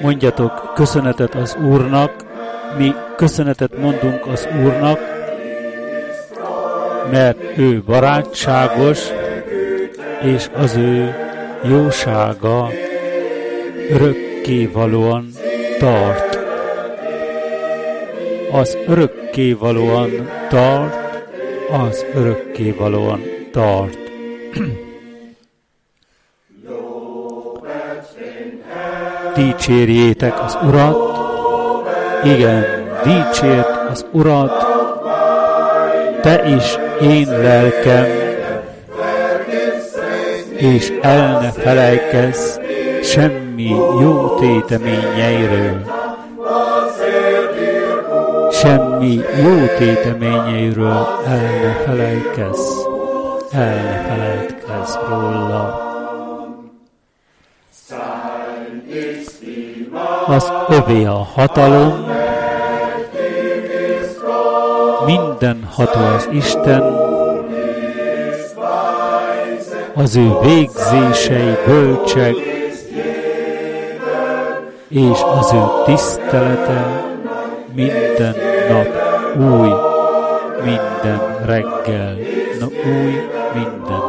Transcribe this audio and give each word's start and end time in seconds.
Mondjatok 0.00 0.72
köszönetet 0.74 1.34
az 1.34 1.56
Úrnak, 1.70 2.12
mi 2.78 2.94
köszönetet 3.16 3.78
mondunk 3.78 4.26
az 4.26 4.48
Úrnak, 4.64 4.98
mert 7.10 7.58
ő 7.58 7.82
barátságos, 7.86 8.98
és 10.22 10.50
az 10.54 10.76
ő 10.76 11.14
jósága 11.62 12.68
örökkévalóan 13.90 15.28
tart. 15.78 16.38
Az 18.52 18.76
örökkévalóan 18.86 20.28
tart, 20.48 20.94
az 21.70 22.04
örökkévalóan 22.14 23.22
tart. 23.52 23.98
Dicsérjétek 29.40 30.42
az 30.44 30.58
Urat, 30.66 31.18
igen, 32.24 32.64
dicsért 33.02 33.90
az 33.90 34.06
Urat, 34.10 34.66
te 36.20 36.42
is 36.56 36.78
én 37.02 37.28
lelkem, 37.28 38.06
és 40.56 40.92
el 41.00 41.40
ne 41.40 41.50
felejkezz 41.50 42.58
semmi 43.02 43.68
jó 44.00 44.34
téteményeiről. 44.38 45.82
Semmi 48.52 49.20
jó 49.42 49.66
téteményeiről 49.78 51.06
el 51.26 51.40
ne 51.62 51.72
felejkezz, 51.84 52.60
el 53.52 53.74
ne 53.74 54.04
felejtkezz 54.08 54.96
róla. 55.08 55.89
Az 60.30 60.52
övé 60.68 61.04
a 61.04 61.26
hatalom, 61.34 62.06
minden 65.06 65.68
ható 65.70 66.00
az 66.16 66.28
Isten, 66.32 66.82
az 69.94 70.16
ő 70.16 70.30
végzései 70.42 71.56
bölcsek, 71.66 72.34
és 74.88 75.18
az 75.38 75.52
ő 75.52 75.62
tisztelete 75.84 77.04
minden 77.74 78.34
nap 78.68 78.88
új, 79.36 79.68
minden 80.64 81.44
reggel, 81.44 82.16
na 82.60 82.66
új, 82.66 83.28
minden 83.54 83.99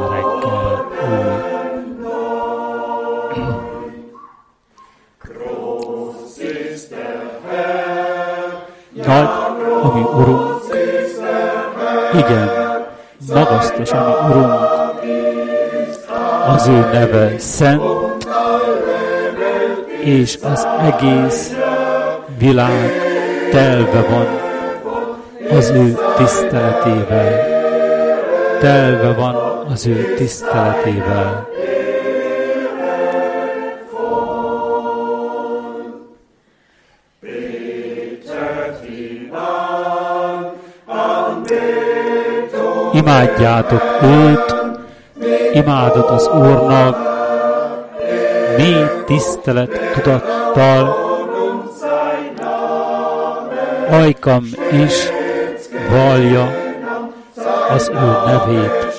ő 16.72 16.80
neve 16.94 17.40
szent, 17.40 17.82
és 20.04 20.38
az 20.42 20.68
egész 20.82 21.54
világ 22.38 22.92
telve 23.52 24.02
van 24.10 24.28
az 25.58 25.70
ő 25.70 25.98
tiszteletével. 26.18 27.48
Telve 28.60 29.14
van 29.14 29.36
az 29.72 29.88
ő 29.88 30.14
tiszteletével. 30.18 31.50
Imádjátok 42.94 43.82
őt, 44.04 44.61
imádott 45.54 46.10
az 46.10 46.28
Úrnak, 46.28 46.98
mély 48.58 48.86
tisztelet 49.06 49.80
tudattal, 49.94 50.96
ajkam 53.90 54.44
is 54.72 55.10
vallja 55.90 56.52
az 57.70 57.92
ő 57.94 58.12
nevét. 58.26 58.90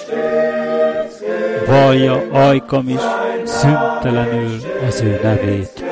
Vallja 1.66 2.22
ajkam 2.32 2.88
is 2.88 3.00
szüntelenül 3.44 4.60
az 4.88 5.00
ő 5.00 5.20
nevét. 5.22 5.84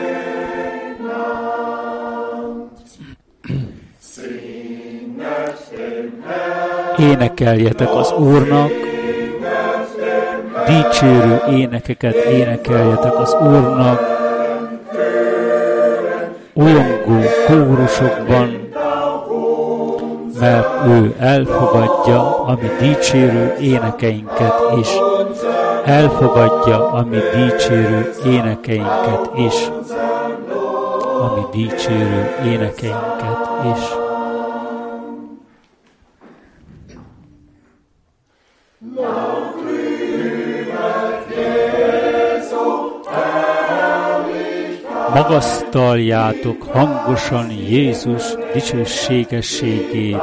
Énekeljetek 6.99 7.95
az 7.95 8.13
Úrnak, 8.13 8.90
dicsérő 10.71 11.43
énekeket 11.51 12.15
énekeljetek 12.15 13.19
az 13.19 13.37
Úrnak, 13.41 14.01
olyongó 16.55 17.21
kórusokban, 17.47 18.69
mert 20.41 20.87
ő 20.87 21.15
elfogadja 21.19 22.45
a 22.45 22.59
mi 22.63 22.69
dicsérő 22.79 23.55
énekeinket 23.61 24.55
is. 24.81 24.89
Elfogadja 25.85 26.93
a 26.93 27.05
mi 27.05 27.19
dicsérő 27.35 28.13
énekeinket 28.25 29.31
is. 29.35 29.71
A 31.21 31.35
mi 31.35 31.63
dicsérő 31.63 32.31
énekeinket 32.45 33.49
is. 33.77 34.09
Magasztaljátok 45.15 46.63
hangosan 46.63 47.51
Jézus 47.51 48.23
dicsőségességét. 48.53 50.23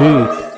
Őt 0.00 0.50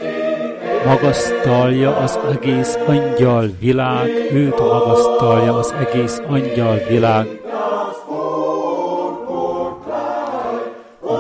magasztalja 0.87 1.97
az 1.97 2.19
egész 2.31 2.79
angyal 2.87 3.51
világ, 3.61 4.09
őt 4.33 4.59
magasztalja 4.59 5.57
az 5.59 5.75
egész 5.79 6.23
angyal 6.29 6.81
világ. 6.89 7.41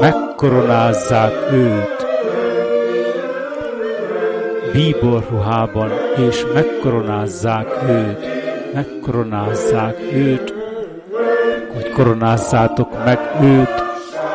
Megkoronázzák 0.00 1.52
őt 1.52 2.06
bíborruhában, 4.72 5.90
és 6.28 6.44
megkoronázzák 6.54 7.82
őt, 7.88 8.26
megkoronázzák 8.74 9.98
őt 10.12 10.63
koronázzátok 11.94 13.04
meg 13.04 13.18
őt 13.40 13.84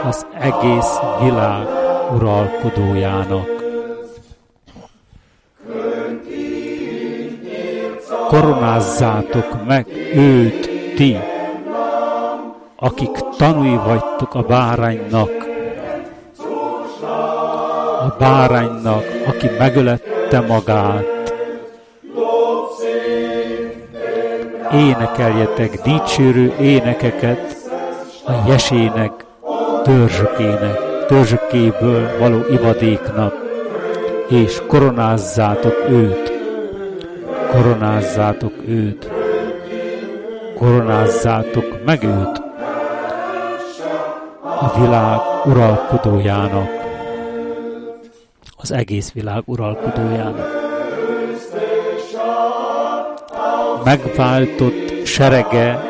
az 0.07 0.25
egész 0.39 0.99
világ 1.21 1.67
uralkodójának. 2.15 3.47
Koronázzátok 8.27 9.65
meg 9.67 9.87
őt 10.15 10.69
ti, 10.95 11.17
akik 12.75 13.11
tanúi 13.37 13.79
vagytok 13.85 14.33
a 14.33 14.41
báránynak, 14.41 15.31
a 17.99 18.15
báránynak, 18.19 19.03
aki 19.27 19.49
megölette 19.57 20.39
magát, 20.39 21.18
énekeljetek 24.73 25.81
dicsőrő 25.81 26.53
énekeket 26.59 27.55
a 28.25 28.31
jesének, 28.47 29.25
törzsökének, 29.83 31.05
törzsökéből 31.07 32.17
való 32.19 32.39
ivadéknak, 32.51 33.33
és 34.29 34.61
koronázzátok 34.67 35.75
őt, 35.89 36.31
koronázzátok 37.51 38.53
őt, 38.67 39.09
koronázzátok 40.57 41.85
meg 41.85 42.03
őt. 42.03 42.41
A 44.59 44.79
világ 44.79 45.19
uralkodójának, 45.45 46.69
az 48.57 48.71
egész 48.71 49.11
világ 49.11 49.43
uralkodójának. 49.45 50.58
Megváltott 53.83 55.05
serege 55.05 55.83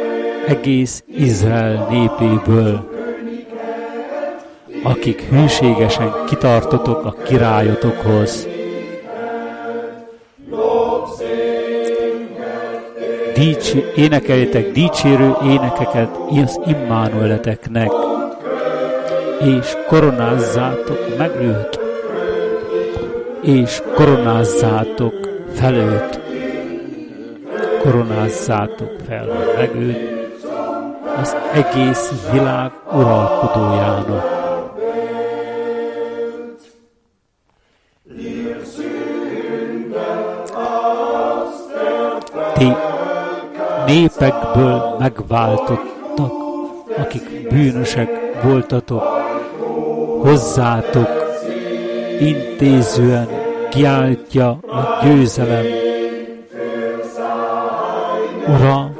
egész 0.47 1.03
Izrael 1.17 1.87
népéből, 1.89 2.89
akik 4.83 5.21
hűségesen 5.21 6.13
kitartotok 6.27 7.05
a 7.05 7.15
királyotokhoz. 7.23 8.47
dicsi, 13.39 13.83
énekeljetek 13.95 14.71
dicsérő 14.71 15.35
énekeket 15.43 16.17
az 16.29 16.59
Immanueleteknek, 16.65 17.91
és 19.39 19.77
koronázzátok 19.87 21.17
meg 21.17 21.31
őt, 21.41 21.79
és 23.41 23.81
koronázzátok 23.95 25.13
fel 25.53 25.73
őt, 25.73 26.28
koronázzátok 27.79 28.91
fel 29.07 29.27
meg 29.55 29.75
őt, 29.75 30.19
az 31.21 31.35
egész 31.53 32.11
világ 32.31 32.71
uralkodójának. 32.93 34.37
Ti 42.53 42.73
népekből 43.85 44.95
megváltottak, 44.99 46.31
akik 46.97 47.47
bűnösek 47.49 48.41
voltatok, 48.43 49.03
hozzátok 50.21 51.09
intézően 52.19 53.27
kiáltja 53.69 54.49
a 54.49 55.05
győzelem. 55.05 55.88
Ura, 58.49 58.91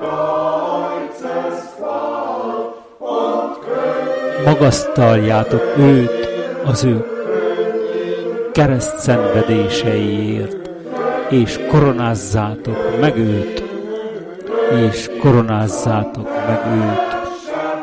magasztaljátok 4.45 5.61
őt 5.77 6.29
az 6.65 6.83
ő 6.83 7.05
kereszt 8.51 8.97
szenvedéseiért, 8.97 10.69
és 11.29 11.59
koronázzátok 11.71 12.99
meg 13.01 13.17
őt, 13.17 13.63
és 14.87 15.09
koronázzátok 15.21 16.29
meg 16.47 16.61
őt 16.73 17.17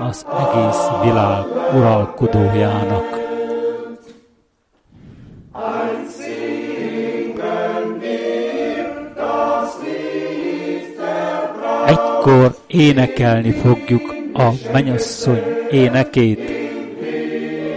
az 0.08 0.26
egész 0.38 0.88
világ 1.02 1.44
uralkodójának. 1.74 3.15
Egykor 12.26 12.54
énekelni 12.66 13.50
fogjuk 13.50 14.14
a 14.34 14.48
menyasszony 14.72 15.42
énekét. 15.70 16.50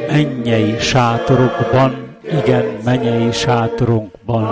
Mennyei 0.07 0.75
sátorokban, 0.79 2.17
igen, 2.43 2.65
mennyei 2.83 3.31
sátorunkban. 3.31 4.43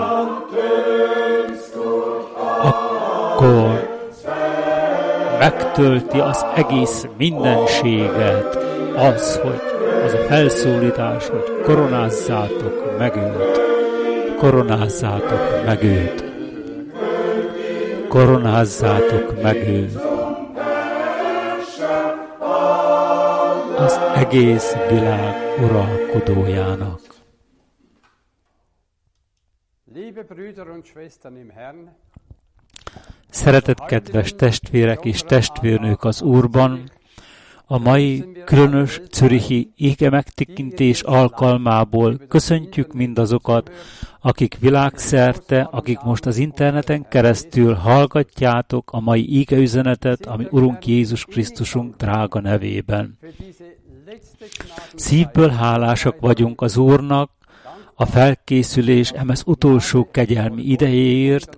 Akkor 2.62 4.00
megtölti 5.40 6.20
az 6.20 6.46
egész 6.56 7.06
mindenséget 7.18 8.58
az, 8.96 9.40
hogy 9.42 9.62
az 10.06 10.14
a 10.14 10.26
felszólítás, 10.28 11.28
hogy 11.30 11.62
koronázzátok 11.64 12.98
meg 12.98 13.16
őt, 13.16 13.62
koronázzátok 14.38 15.66
meg 15.66 15.84
őt, 15.84 16.27
koronázzátok 18.18 19.42
meg 19.42 19.56
őt. 19.56 19.96
az 23.78 23.98
egész 24.16 24.74
világ 24.90 25.36
uralkodójának. 25.60 27.02
Szeretett 33.30 33.86
kedves 33.86 34.36
testvérek 34.36 35.06
és 35.06 35.22
testvérnők 35.22 36.04
az 36.04 36.22
Úrban, 36.22 36.92
a 37.70 37.78
mai 37.78 38.26
különös 38.46 39.02
Czürichi 39.10 39.72
ége 39.76 40.10
megtekintés 40.10 41.02
alkalmából 41.02 42.18
köszöntjük 42.28 42.94
mindazokat, 42.94 43.72
akik 44.22 44.58
világszerte, 44.60 45.62
akik 45.72 46.00
most 46.00 46.26
az 46.26 46.38
interneten 46.38 47.08
keresztül 47.10 47.74
hallgatjátok 47.74 48.92
a 48.92 49.00
mai 49.00 49.38
ége 49.38 49.58
üzenetet, 49.58 50.26
ami 50.26 50.48
Urunk 50.50 50.88
Jézus 50.88 51.26
Krisztusunk 51.26 51.96
drága 51.96 52.42
nevében. 52.42 53.18
Szívből 54.96 55.50
hálásak 55.50 56.20
vagyunk 56.20 56.62
az 56.62 56.78
Úrnak 56.78 57.32
a 57.96 58.06
felkészülés 58.06 59.10
emez 59.10 59.44
utolsó 59.46 60.08
kegyelmi 60.12 60.62
idejéért, 60.62 61.58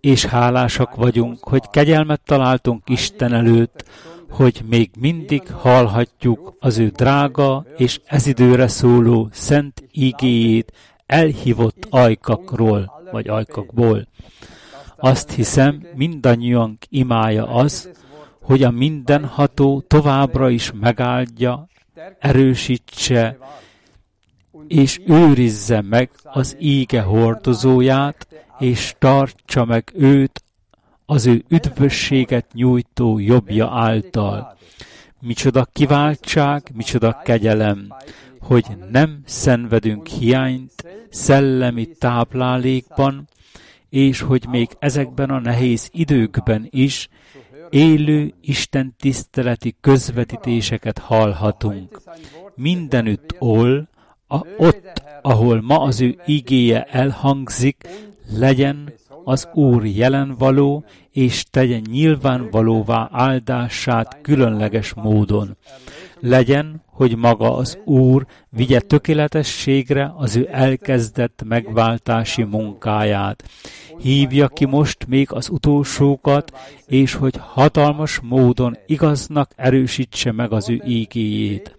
és 0.00 0.24
hálásak 0.24 0.94
vagyunk, 0.94 1.38
hogy 1.40 1.62
kegyelmet 1.70 2.20
találtunk 2.24 2.88
Isten 2.88 3.32
előtt, 3.32 3.84
hogy 4.30 4.62
még 4.68 4.90
mindig 4.98 5.50
hallhatjuk 5.50 6.56
az 6.60 6.78
ő 6.78 6.88
drága 6.88 7.64
és 7.76 8.00
ez 8.04 8.26
időre 8.26 8.68
szóló 8.68 9.28
szent 9.32 9.84
igéjét 9.90 10.72
elhívott 11.06 11.86
ajkakról, 11.90 13.02
vagy 13.12 13.28
ajkakból. 13.28 14.08
Azt 14.96 15.30
hiszem, 15.30 15.86
mindannyian 15.94 16.78
imája 16.88 17.46
az, 17.46 17.90
hogy 18.40 18.62
a 18.62 18.70
mindenható 18.70 19.80
továbbra 19.80 20.48
is 20.50 20.72
megáldja, 20.80 21.68
erősítse 22.18 23.38
és 24.68 25.00
őrizze 25.06 25.80
meg 25.80 26.10
az 26.22 26.56
íge 26.58 27.02
hordozóját, 27.02 28.26
és 28.58 28.94
tartsa 28.98 29.64
meg 29.64 29.92
őt 29.94 30.43
az 31.06 31.26
ő 31.26 31.44
üdvösséget 31.48 32.52
nyújtó 32.52 33.18
jobbja 33.18 33.70
által. 33.70 34.56
Micsoda 35.20 35.66
kiváltság, 35.72 36.70
micsoda 36.74 37.20
kegyelem, 37.24 37.94
hogy 38.40 38.64
nem 38.90 39.20
szenvedünk 39.24 40.06
hiányt 40.06 40.84
szellemi 41.10 41.86
táplálékban, 41.86 43.28
és 43.88 44.20
hogy 44.20 44.46
még 44.48 44.68
ezekben 44.78 45.30
a 45.30 45.38
nehéz 45.38 45.88
időkben 45.92 46.66
is 46.70 47.08
élő 47.70 48.34
Isten 48.40 48.94
tiszteleti 48.98 49.76
közvetítéseket 49.80 50.98
hallhatunk. 50.98 52.00
Mindenütt 52.54 53.34
ol, 53.38 53.88
a, 54.26 54.46
ott, 54.56 55.02
ahol 55.22 55.60
ma 55.62 55.80
az 55.80 56.00
ő 56.00 56.16
igéje 56.26 56.84
elhangzik, 56.84 57.88
legyen 58.30 58.92
az 59.24 59.48
Úr 59.52 59.86
jelen 59.86 60.34
való, 60.38 60.84
és 61.10 61.44
tegye 61.50 61.78
nyilvánvalóvá 61.90 63.08
áldását 63.12 64.18
különleges 64.22 64.94
módon. 64.94 65.56
Legyen, 66.20 66.82
hogy 66.86 67.16
maga 67.16 67.56
az 67.56 67.78
Úr 67.84 68.26
vigye 68.48 68.80
tökéletességre 68.80 70.12
az 70.16 70.36
ő 70.36 70.48
elkezdett 70.52 71.42
megváltási 71.44 72.42
munkáját. 72.42 73.44
Hívja 73.98 74.48
ki 74.48 74.64
most 74.64 75.06
még 75.06 75.32
az 75.32 75.48
utolsókat, 75.48 76.52
és 76.86 77.14
hogy 77.14 77.34
hatalmas 77.40 78.20
módon 78.22 78.76
igaznak 78.86 79.50
erősítse 79.56 80.32
meg 80.32 80.52
az 80.52 80.68
ő 80.68 80.82
ígéjét. 80.86 81.76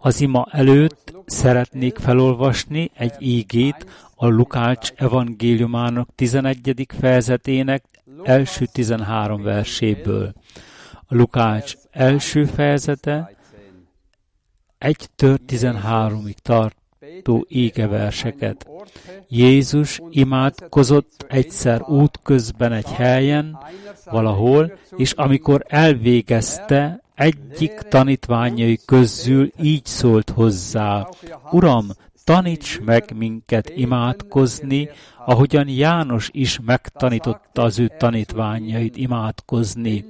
Az 0.00 0.20
ima 0.20 0.46
előtt 0.50 1.14
szeretnék 1.26 1.96
felolvasni 1.96 2.90
egy 2.94 3.14
ígét 3.18 3.86
a 4.18 4.26
Lukács 4.26 4.92
evangéliumának 4.94 6.08
11. 6.14 6.86
fejezetének 6.98 7.84
első 8.22 8.66
13 8.72 9.42
verséből. 9.42 10.32
A 11.06 11.14
Lukács 11.14 11.74
első 11.90 12.44
fejezete 12.44 13.36
1-től 14.80 15.38
13-ig 15.46 16.34
tartó 16.42 17.46
égeverseket. 17.48 18.68
Jézus 19.28 20.00
imádkozott 20.10 21.26
egyszer 21.28 21.82
útközben 21.82 22.72
egy 22.72 22.90
helyen, 22.90 23.58
valahol, 24.04 24.78
és 24.96 25.12
amikor 25.12 25.64
elvégezte, 25.68 27.02
egyik 27.14 27.72
tanítványai 27.72 28.78
közül 28.86 29.50
így 29.62 29.84
szólt 29.84 30.30
hozzá, 30.30 31.08
Uram, 31.50 31.88
taníts 32.26 32.80
meg 32.84 33.12
minket 33.16 33.72
imádkozni, 33.74 34.88
ahogyan 35.26 35.68
János 35.68 36.28
is 36.32 36.60
megtanította 36.64 37.62
az 37.62 37.78
ő 37.78 37.90
tanítványait 37.98 38.96
imádkozni. 38.96 40.04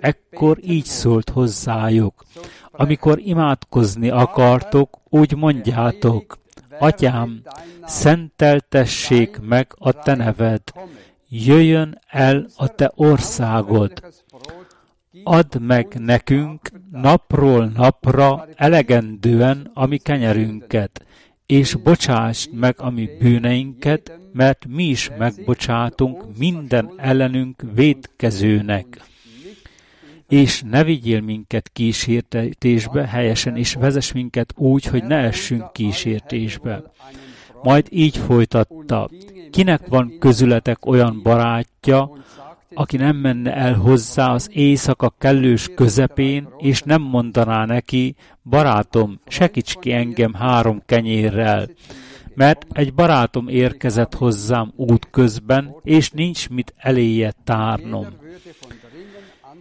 Ekkor 0.00 0.58
így 0.62 0.84
szólt 0.84 1.30
hozzájuk, 1.30 2.24
amikor 2.70 3.18
imádkozni 3.18 4.10
akartok, 4.10 4.98
úgy 5.08 5.36
mondjátok, 5.36 6.38
Atyám, 6.78 7.42
szenteltessék 7.84 9.40
meg 9.40 9.74
a 9.78 9.92
Te 9.92 10.14
neved, 10.14 10.62
jöjjön 11.28 11.98
el 12.08 12.46
a 12.56 12.68
Te 12.68 12.92
országod, 12.94 13.92
add 15.24 15.60
meg 15.60 15.94
nekünk 15.98 16.70
napról 16.90 17.72
napra 17.74 18.48
elegendően 18.56 19.70
a 19.74 19.86
mi 19.86 19.96
kenyerünket, 19.96 21.04
és 21.50 21.74
bocsásd 21.74 22.52
meg 22.52 22.74
a 22.78 22.90
mi 22.90 23.08
bűneinket, 23.18 24.18
mert 24.32 24.66
mi 24.68 24.84
is 24.84 25.10
megbocsátunk 25.18 26.24
minden 26.38 26.92
ellenünk 26.96 27.62
védkezőnek. 27.74 29.00
És 30.28 30.62
ne 30.70 30.84
vigyél 30.84 31.20
minket 31.20 31.70
kísértésbe, 31.72 33.06
helyesen, 33.06 33.56
és 33.56 33.74
vezess 33.74 34.12
minket 34.12 34.52
úgy, 34.56 34.84
hogy 34.84 35.04
ne 35.04 35.16
essünk 35.16 35.72
kísértésbe. 35.72 36.82
Majd 37.62 37.86
így 37.90 38.16
folytatta, 38.16 39.10
kinek 39.50 39.86
van 39.86 40.18
közületek 40.18 40.86
olyan 40.86 41.20
barátja, 41.22 42.10
aki 42.74 42.96
nem 42.96 43.16
menne 43.16 43.54
el 43.54 43.74
hozzá 43.74 44.32
az 44.32 44.48
éjszaka 44.52 45.14
kellős 45.18 45.68
közepén, 45.74 46.48
és 46.58 46.82
nem 46.82 47.02
mondaná 47.02 47.64
neki, 47.64 48.14
barátom, 48.42 49.20
segíts 49.26 49.74
ki 49.74 49.92
engem 49.92 50.34
három 50.34 50.82
kenyérrel, 50.86 51.68
mert 52.34 52.66
egy 52.72 52.94
barátom 52.94 53.48
érkezett 53.48 54.14
hozzám 54.14 54.72
út 54.76 55.08
közben, 55.10 55.74
és 55.82 56.10
nincs 56.10 56.48
mit 56.48 56.74
eléje 56.76 57.34
tárnom. 57.44 58.06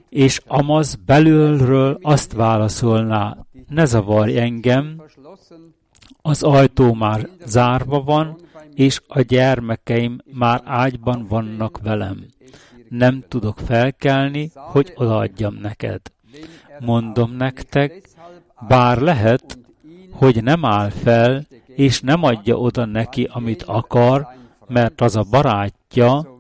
És 0.10 0.42
Amaz 0.48 0.96
belülről 1.06 2.00
azt 2.02 2.34
válaszolná, 2.34 3.38
ne 3.68 3.86
zavarj 3.86 4.38
engem, 4.38 5.02
az 6.22 6.44
ajtó 6.44 6.94
már 6.94 7.30
zárva 7.46 8.04
van, 8.04 8.38
és 8.74 9.02
a 9.08 9.22
gyermekeim 9.22 10.18
már 10.34 10.62
ágyban 10.66 11.26
vannak 11.30 11.80
velem 11.84 12.26
nem 12.90 13.24
tudok 13.28 13.60
felkelni, 13.60 14.52
hogy 14.54 14.94
odaadjam 14.96 15.54
neked. 15.54 16.02
Mondom 16.80 17.32
nektek, 17.32 18.10
bár 18.68 18.98
lehet, 18.98 19.60
hogy 20.12 20.44
nem 20.44 20.66
áll 20.66 20.90
fel, 20.90 21.48
és 21.76 22.02
nem 22.02 22.24
adja 22.24 22.56
oda 22.56 22.86
neki, 22.86 23.30
amit 23.32 23.64
akar, 23.64 24.28
mert 24.68 25.02
az 25.02 25.16
a 25.16 25.24
barátja, 25.30 26.38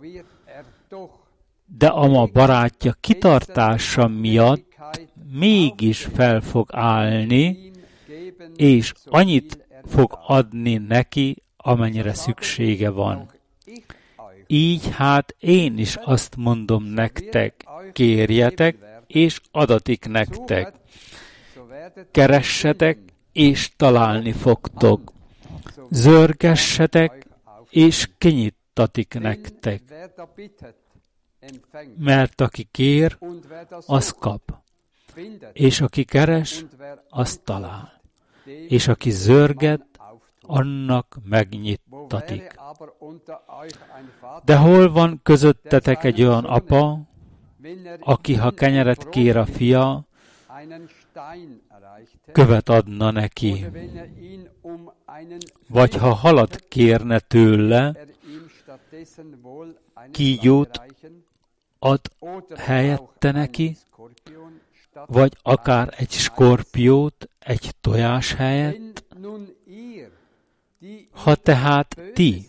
de 1.65 1.87
a 1.87 2.25
barátja 2.33 2.95
kitartása 2.99 4.07
miatt 4.07 4.67
mégis 5.31 6.07
fel 6.13 6.41
fog 6.41 6.69
állni, 6.71 7.71
és 8.55 8.93
annyit 9.05 9.67
fog 9.85 10.19
adni 10.27 10.77
neki, 10.77 11.43
amennyire 11.57 12.13
szüksége 12.13 12.89
van. 12.89 13.31
Így 14.51 14.89
hát 14.95 15.35
én 15.39 15.77
is 15.77 15.95
azt 15.95 16.35
mondom 16.35 16.83
nektek, 16.83 17.65
kérjetek, 17.93 18.77
és 19.07 19.41
adatik 19.51 20.07
nektek. 20.07 20.73
Keressetek, 22.11 22.97
és 23.31 23.71
találni 23.75 24.31
fogtok. 24.31 25.11
Zörgessetek, 25.89 27.27
és 27.69 28.09
kinyittatik 28.17 29.13
nektek. 29.19 29.81
Mert 31.97 32.41
aki 32.41 32.63
kér, 32.71 33.17
az 33.85 34.15
kap. 34.19 34.57
És 35.53 35.81
aki 35.81 36.03
keres, 36.03 36.65
az 37.09 37.39
talál. 37.43 38.01
És 38.67 38.87
aki 38.87 39.09
zörget, 39.09 39.85
annak 40.41 41.17
megnyittatik. 41.23 42.58
De 44.43 44.57
hol 44.57 44.91
van 44.91 45.19
közöttetek 45.23 46.03
egy 46.03 46.23
olyan 46.23 46.45
apa, 46.45 46.99
aki, 47.99 48.35
ha 48.35 48.51
kenyeret 48.51 49.09
kér 49.09 49.37
a 49.37 49.45
fia, 49.45 50.05
követ 52.31 52.69
adna 52.69 53.11
neki, 53.11 53.65
vagy 55.67 55.95
ha 55.95 56.13
halat 56.13 56.55
kérne 56.55 57.19
tőle, 57.19 57.95
kígyót 60.11 60.81
ad 61.79 62.01
helyette 62.57 63.31
neki, 63.31 63.77
vagy 65.05 65.37
akár 65.41 65.93
egy 65.97 66.11
skorpiót 66.11 67.29
egy 67.39 67.75
tojás 67.81 68.33
helyett, 68.33 69.05
ha 71.11 71.35
tehát 71.35 72.01
ti, 72.13 72.45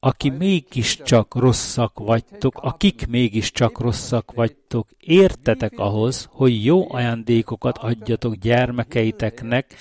aki 0.00 0.30
mégiscsak 0.30 1.34
rosszak 1.34 1.98
vagytok, 1.98 2.58
akik 2.62 3.06
mégiscsak 3.06 3.78
rosszak 3.78 4.32
vagytok, 4.32 4.88
értetek 4.98 5.78
ahhoz, 5.78 6.28
hogy 6.30 6.64
jó 6.64 6.92
ajándékokat 6.92 7.78
adjatok 7.78 8.34
gyermekeiteknek, 8.34 9.74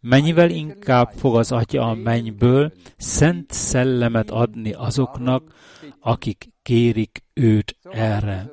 mennyivel 0.00 0.50
inkább 0.50 1.10
fog 1.16 1.36
az 1.36 1.52
Atya 1.52 1.88
a 1.88 1.94
mennyből 1.94 2.72
szent 2.96 3.50
szellemet 3.50 4.30
adni 4.30 4.72
azoknak, 4.72 5.54
akik 6.00 6.48
kérik 6.62 7.22
őt 7.34 7.76
erre. 7.82 8.50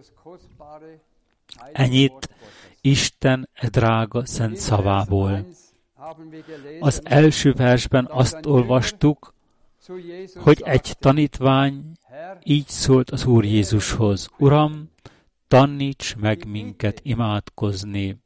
Ennyit 1.72 2.30
Isten 2.82 3.50
e 3.54 3.70
drága 3.70 4.26
szent 4.26 4.56
szavából. 4.56 5.46
Az 6.80 7.02
első 7.04 7.54
versben 7.54 8.08
azt 8.12 8.46
olvastuk, 8.46 9.36
hogy 10.36 10.62
egy 10.66 10.96
tanítvány 11.00 11.92
így 12.44 12.68
szólt 12.68 13.10
az 13.10 13.26
Úr 13.26 13.46
Jézushoz, 13.46 14.30
Uram, 14.38 14.92
taníts 15.48 16.16
meg 16.16 16.48
minket 16.48 17.00
imádkozni. 17.04 18.22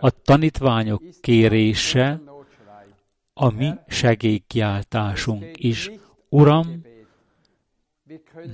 A 0.00 0.10
tanítványok 0.10 1.02
kérése 1.20 2.20
a 3.34 3.50
mi 3.50 3.70
segélykiáltásunk 3.86 5.50
is. 5.52 5.90
Uram, 6.28 6.82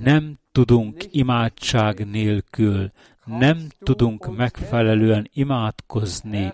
nem 0.01 0.39
tudunk 0.51 1.03
imádság 1.11 2.09
nélkül, 2.09 2.91
nem 3.25 3.67
tudunk 3.79 4.35
megfelelően 4.35 5.29
imádkozni, 5.33 6.53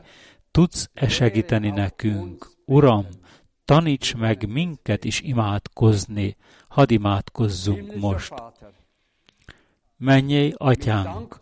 Tudsz-e 0.56 1.08
segíteni 1.08 1.70
nekünk? 1.70 2.52
Uram, 2.66 3.06
taníts 3.66 4.16
meg 4.16 4.48
minket 4.48 5.06
is 5.06 5.22
imádkozni. 5.22 6.36
Hadd 6.68 6.92
imádkozzunk 6.92 7.96
most. 7.96 8.34
Menjél, 9.98 10.54
atyánk! 10.58 11.40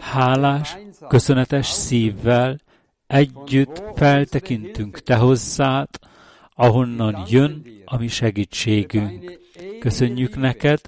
Hálás, 0.00 0.76
köszönetes 1.08 1.66
szívvel 1.66 2.58
együtt 3.06 3.82
feltekintünk 3.94 4.98
Te 4.98 5.16
hozzád, 5.16 5.88
ahonnan 6.54 7.24
jön 7.28 7.66
a 7.84 7.96
mi 7.96 8.08
segítségünk. 8.08 9.40
Köszönjük 9.80 10.36
neked, 10.36 10.80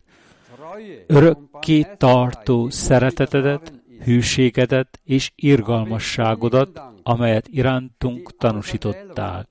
örökké 1.07 1.87
tartó 1.97 2.71
szeretetedet, 2.71 3.80
hűségedet 4.05 5.01
és 5.05 5.31
irgalmasságodat, 5.35 6.81
amelyet 7.03 7.49
irántunk 7.49 8.37
tanúsítottál. 8.37 9.49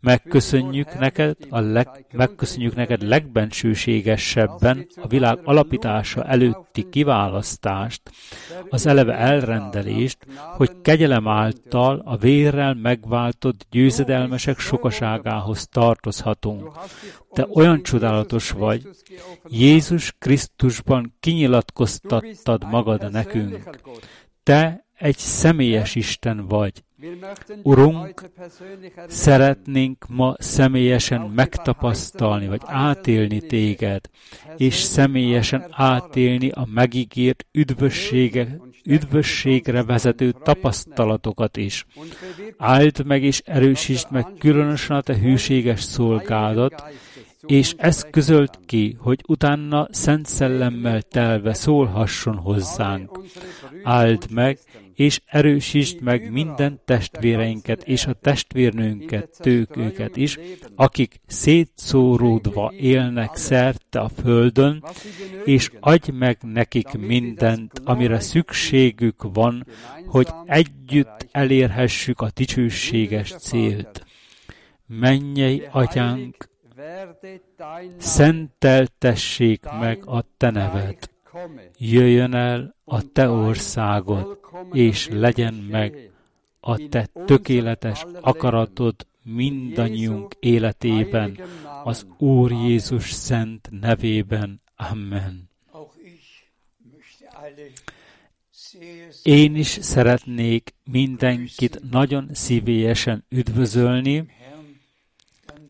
Megköszönjük 0.00 0.98
neked, 0.98 1.36
a 1.48 1.60
leg, 1.60 1.88
megköszönjük 2.12 2.74
neked 2.74 3.02
legbensőségesebben 3.02 4.86
a 4.96 5.06
világ 5.06 5.38
alapítása 5.44 6.24
előtti 6.24 6.88
kiválasztást, 6.90 8.02
az 8.68 8.86
eleve 8.86 9.14
elrendelést, 9.14 10.26
hogy 10.56 10.70
kegyelem 10.82 11.28
által 11.28 12.02
a 12.04 12.16
vérrel 12.16 12.74
megváltott 12.74 13.66
győzedelmesek 13.70 14.58
sokaságához 14.58 15.68
tartozhatunk. 15.68 16.72
Te 17.32 17.46
olyan 17.54 17.82
csodálatos 17.82 18.50
vagy, 18.50 18.88
Jézus 19.48 20.14
Krisztusban 20.18 21.16
kinyilatkoztattad 21.20 22.64
magad 22.64 23.10
nekünk. 23.10 23.78
Te 24.42 24.84
egy 25.00 25.18
személyes 25.18 25.94
Isten 25.94 26.46
vagy. 26.46 26.72
Urunk, 27.62 28.30
szeretnénk 29.08 30.06
ma 30.08 30.34
személyesen 30.38 31.20
megtapasztalni, 31.20 32.46
vagy 32.46 32.60
átélni 32.64 33.40
téged, 33.40 34.00
és 34.56 34.74
személyesen 34.74 35.66
átélni 35.70 36.50
a 36.50 36.68
megígért 36.74 37.46
üdvössége, 37.52 38.60
üdvösségre 38.84 39.84
vezető 39.84 40.34
tapasztalatokat 40.42 41.56
is. 41.56 41.86
Áld 42.56 43.06
meg 43.06 43.22
és 43.22 43.42
erősítsd 43.44 44.06
meg 44.10 44.26
különösen 44.38 44.96
a 44.96 45.00
te 45.00 45.18
hűséges 45.18 45.82
szolgádat, 45.82 46.84
és 47.46 47.74
ezt 47.76 48.10
közölt 48.10 48.58
ki, 48.66 48.96
hogy 48.98 49.20
utána 49.26 49.88
Szent 49.90 50.26
Szellemmel 50.26 51.02
telve 51.02 51.54
szólhasson 51.54 52.36
hozzánk. 52.36 53.20
Áld 53.82 54.30
meg, 54.30 54.58
és 55.00 55.20
erősítsd 55.26 56.00
meg 56.00 56.30
minden 56.30 56.80
testvéreinket 56.84 57.82
és 57.82 58.06
a 58.06 58.12
testvérnőnket, 58.12 59.36
tők 59.38 59.76
őket 59.76 60.16
is, 60.16 60.38
akik 60.74 61.20
szétszóródva 61.26 62.72
élnek 62.76 63.36
szerte 63.36 64.00
a 64.00 64.08
földön, 64.08 64.84
és 65.44 65.70
adj 65.80 66.10
meg 66.10 66.38
nekik 66.40 66.92
mindent, 66.92 67.80
amire 67.84 68.20
szükségük 68.20 69.22
van, 69.32 69.66
hogy 70.06 70.28
együtt 70.46 71.28
elérhessük 71.30 72.20
a 72.20 72.30
dicsőséges 72.34 73.34
célt. 73.34 74.06
Mennyei 74.86 75.62
atyánk, 75.70 76.48
szenteltessék 77.98 79.64
meg 79.80 80.02
a 80.06 80.24
te 80.36 80.50
neved, 80.50 81.10
jöjjön 81.78 82.34
el 82.34 82.74
a 82.84 83.12
te 83.12 83.28
országod, 83.28 84.40
és 84.72 85.08
legyen 85.08 85.54
meg 85.54 86.10
a 86.60 86.88
te 86.88 87.08
tökéletes 87.24 88.06
akaratod 88.20 89.06
mindannyiunk 89.22 90.34
életében, 90.40 91.40
az 91.84 92.06
Úr 92.18 92.52
Jézus 92.52 93.12
szent 93.12 93.68
nevében. 93.80 94.62
Amen. 94.76 95.48
Én 99.22 99.56
is 99.56 99.68
szeretnék 99.68 100.74
mindenkit 100.84 101.90
nagyon 101.90 102.28
szívélyesen 102.32 103.24
üdvözölni. 103.28 104.26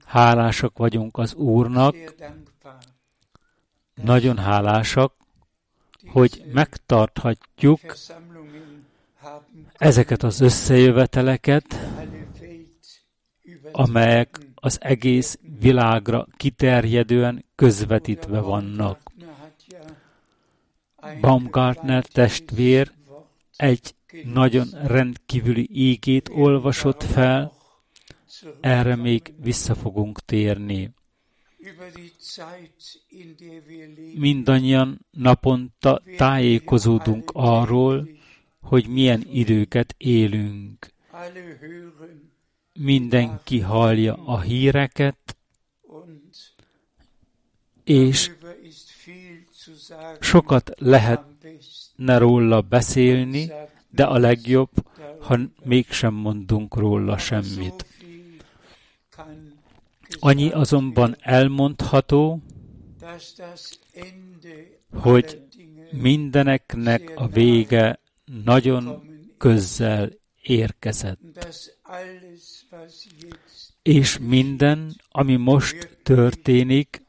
Hálásak 0.04 0.78
vagyunk 0.78 1.18
az 1.18 1.34
Úrnak, 1.34 1.96
nagyon 3.94 4.38
hálásak, 4.38 5.19
hogy 6.12 6.42
megtarthatjuk 6.52 7.80
ezeket 9.72 10.22
az 10.22 10.40
összejöveteleket, 10.40 11.88
amelyek 13.72 14.38
az 14.54 14.78
egész 14.80 15.38
világra 15.58 16.26
kiterjedően 16.36 17.44
közvetítve 17.54 18.40
vannak. 18.40 19.00
Baumgartner 21.20 22.04
testvér 22.04 22.92
egy 23.56 23.94
nagyon 24.24 24.68
rendkívüli 24.86 25.68
ígét 25.72 26.28
olvasott 26.28 27.02
fel, 27.02 27.52
erre 28.60 28.96
még 28.96 29.34
vissza 29.36 29.74
fogunk 29.74 30.20
térni. 30.20 30.90
Mindannyian 34.14 35.06
naponta 35.10 36.02
tájékozódunk 36.16 37.30
arról, 37.32 38.08
hogy 38.60 38.88
milyen 38.88 39.26
időket 39.30 39.94
élünk. 39.98 40.92
Mindenki 42.72 43.60
hallja 43.60 44.14
a 44.14 44.40
híreket, 44.40 45.36
és 47.84 48.30
sokat 50.20 50.70
lehetne 50.78 52.18
róla 52.18 52.60
beszélni, 52.60 53.50
de 53.90 54.04
a 54.04 54.18
legjobb, 54.18 54.70
ha 55.20 55.38
mégsem 55.64 56.14
mondunk 56.14 56.76
róla 56.76 57.18
semmit. 57.18 57.86
Annyi 60.18 60.50
azonban 60.50 61.16
elmondható, 61.20 62.42
hogy 64.92 65.42
mindeneknek 65.90 67.12
a 67.14 67.28
vége 67.28 68.00
nagyon 68.44 69.02
közel 69.38 70.10
érkezett. 70.42 71.18
És 73.82 74.18
minden, 74.18 74.96
ami 75.08 75.36
most 75.36 75.98
történik, 76.02 77.02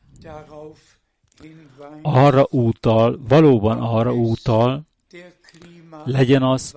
arra 2.02 2.48
útal, 2.50 3.20
valóban 3.28 3.80
arra 3.80 4.14
útal, 4.14 4.86
legyen 6.06 6.44
az 6.44 6.76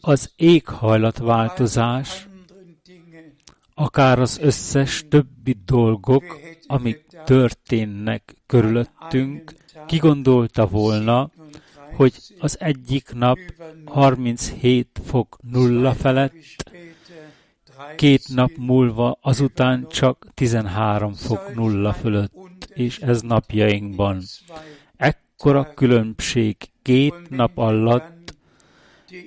az 0.00 0.32
éghajlatváltozás, 0.36 2.28
akár 3.74 4.18
az 4.18 4.38
összes 4.38 5.04
többi 5.08 5.56
dolgok, 5.64 6.38
amik 6.66 7.04
történnek 7.24 8.36
körülöttünk, 8.46 9.54
kigondolta 9.86 10.66
volna, 10.66 11.30
hogy 11.96 12.12
az 12.38 12.60
egyik 12.60 13.12
nap 13.14 13.38
37 13.84 15.00
fok 15.04 15.38
nulla 15.42 15.94
felett, 15.94 16.70
két 17.96 18.28
nap 18.34 18.50
múlva 18.56 19.18
azután 19.20 19.86
csak 19.88 20.26
13 20.34 21.14
fok 21.14 21.54
nulla 21.54 21.92
fölött, 21.92 22.68
és 22.74 22.98
ez 22.98 23.20
napjainkban. 23.20 24.22
Ekkora 24.96 25.74
különbség 25.74 26.56
két 26.82 27.30
nap 27.30 27.58
alatt, 27.58 28.34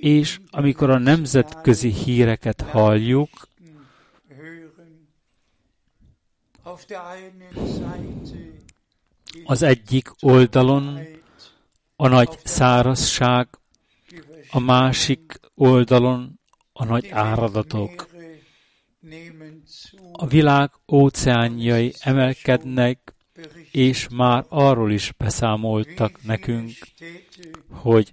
és 0.00 0.40
amikor 0.50 0.90
a 0.90 0.98
nemzetközi 0.98 1.92
híreket 1.92 2.60
halljuk, 2.60 3.47
az 9.44 9.62
egyik 9.62 10.10
oldalon 10.20 10.98
a 11.96 12.08
nagy 12.08 12.38
szárazság, 12.44 13.48
a 14.50 14.58
másik 14.58 15.40
oldalon 15.54 16.40
a 16.72 16.84
nagy 16.84 17.08
áradatok. 17.08 18.08
A 20.12 20.26
világ 20.26 20.70
óceánjai 20.92 21.94
emelkednek, 22.00 23.14
és 23.72 24.08
már 24.08 24.44
arról 24.48 24.92
is 24.92 25.12
beszámoltak 25.18 26.22
nekünk, 26.22 26.70
hogy 27.70 28.10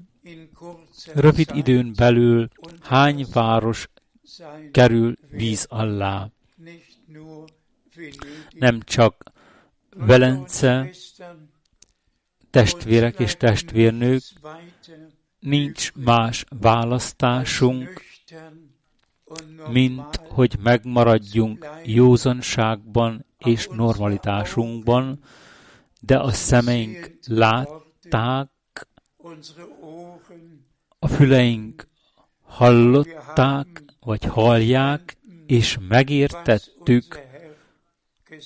rövid 1.13 1.49
időn 1.53 1.93
belül 1.95 2.47
hány 2.81 3.25
város 3.33 3.89
kerül 4.71 5.15
víz 5.29 5.65
alá. 5.69 6.29
Nem 8.49 8.81
csak 8.81 9.23
Velence, 9.97 10.89
testvérek 12.49 13.19
és 13.19 13.35
testvérnők, 13.37 14.23
nincs 15.39 15.93
más 15.93 16.45
választásunk, 16.49 18.01
mint 19.69 20.15
hogy 20.15 20.55
megmaradjunk 20.63 21.69
józanságban 21.83 23.25
és 23.37 23.67
normalitásunkban, 23.67 25.19
de 25.99 26.17
a 26.17 26.31
szemeink 26.31 27.17
látták, 27.27 28.49
a 30.99 31.07
füleink 31.07 31.87
hallották, 32.41 33.83
vagy 33.99 34.23
hallják, 34.23 35.17
és 35.45 35.77
megértettük 35.87 37.24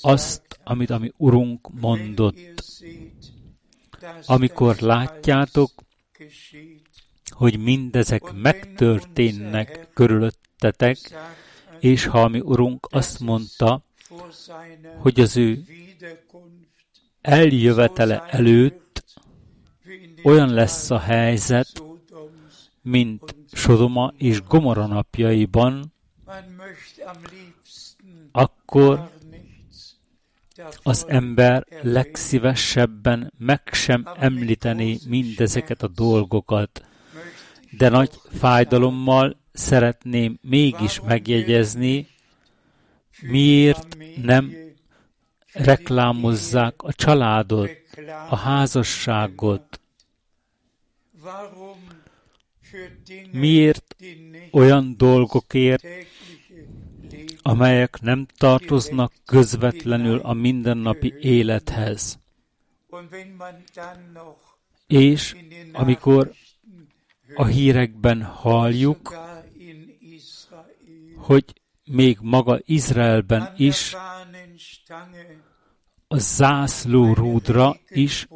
azt, 0.01 0.59
amit 0.63 0.89
a 0.89 0.97
mi 0.97 1.11
Urunk 1.17 1.69
mondott. 1.79 2.37
Amikor 4.25 4.75
látjátok, 4.79 5.71
hogy 7.29 7.59
mindezek 7.59 8.33
megtörténnek 8.33 9.87
körülöttetek, 9.93 10.97
és 11.79 12.05
ha 12.05 12.27
mi 12.27 12.39
Urunk 12.39 12.87
azt 12.91 13.19
mondta, 13.19 13.83
hogy 14.97 15.19
az 15.19 15.37
ő 15.37 15.63
eljövetele 17.21 18.25
előtt 18.27 19.03
olyan 20.23 20.53
lesz 20.53 20.89
a 20.89 20.99
helyzet, 20.99 21.83
mint 22.81 23.35
Sodoma 23.51 24.13
és 24.17 24.43
Gomora 24.43 24.85
napjaiban, 24.85 25.93
akkor 28.31 29.09
az 30.83 31.05
ember 31.07 31.65
legszívesebben 31.81 33.33
meg 33.37 33.61
sem 33.71 34.07
említeni 34.15 34.99
mindezeket 35.07 35.83
a 35.83 35.87
dolgokat, 35.87 36.83
de 37.77 37.89
nagy 37.89 38.11
fájdalommal 38.39 39.37
szeretném 39.51 40.39
mégis 40.41 41.01
megjegyezni, 41.01 42.07
miért 43.21 43.97
nem 44.21 44.53
reklámozzák 45.53 46.81
a 46.81 46.93
családot, 46.93 47.69
a 48.29 48.35
házasságot, 48.35 49.79
miért 53.31 53.95
olyan 54.51 54.93
dolgokért, 54.97 55.85
amelyek 57.49 58.01
nem 58.01 58.25
tartoznak 58.37 59.13
közvetlenül 59.25 60.19
a 60.19 60.33
mindennapi 60.33 61.13
élethez. 61.19 62.19
És 64.87 65.35
amikor 65.73 66.31
a 67.35 67.45
hírekben 67.45 68.23
halljuk, 68.23 69.17
hogy 71.15 71.45
még 71.85 72.17
maga 72.21 72.59
Izraelben 72.65 73.53
is 73.57 73.95
a 76.07 76.17
zászló 76.17 77.13
rúdra 77.13 77.77
is 77.87 78.27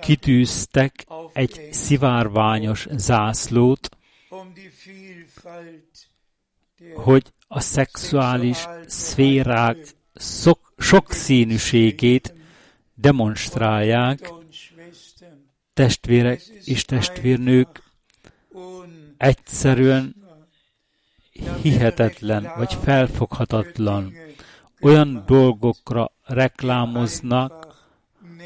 kitűztek 0.00 1.06
egy 1.32 1.68
szivárványos 1.72 2.86
zászlót, 2.90 3.88
hogy 6.94 7.32
a 7.48 7.60
szexuális 7.60 8.66
szférák 8.86 9.76
szok, 10.14 10.72
sokszínűségét 10.78 12.34
demonstrálják, 12.94 14.32
testvérek 15.74 16.40
és 16.64 16.84
testvérnők 16.84 17.82
egyszerűen 19.16 20.14
hihetetlen 21.62 22.52
vagy 22.56 22.74
felfoghatatlan 22.74 24.12
olyan 24.80 25.22
dolgokra 25.26 26.12
reklámoznak, 26.24 27.66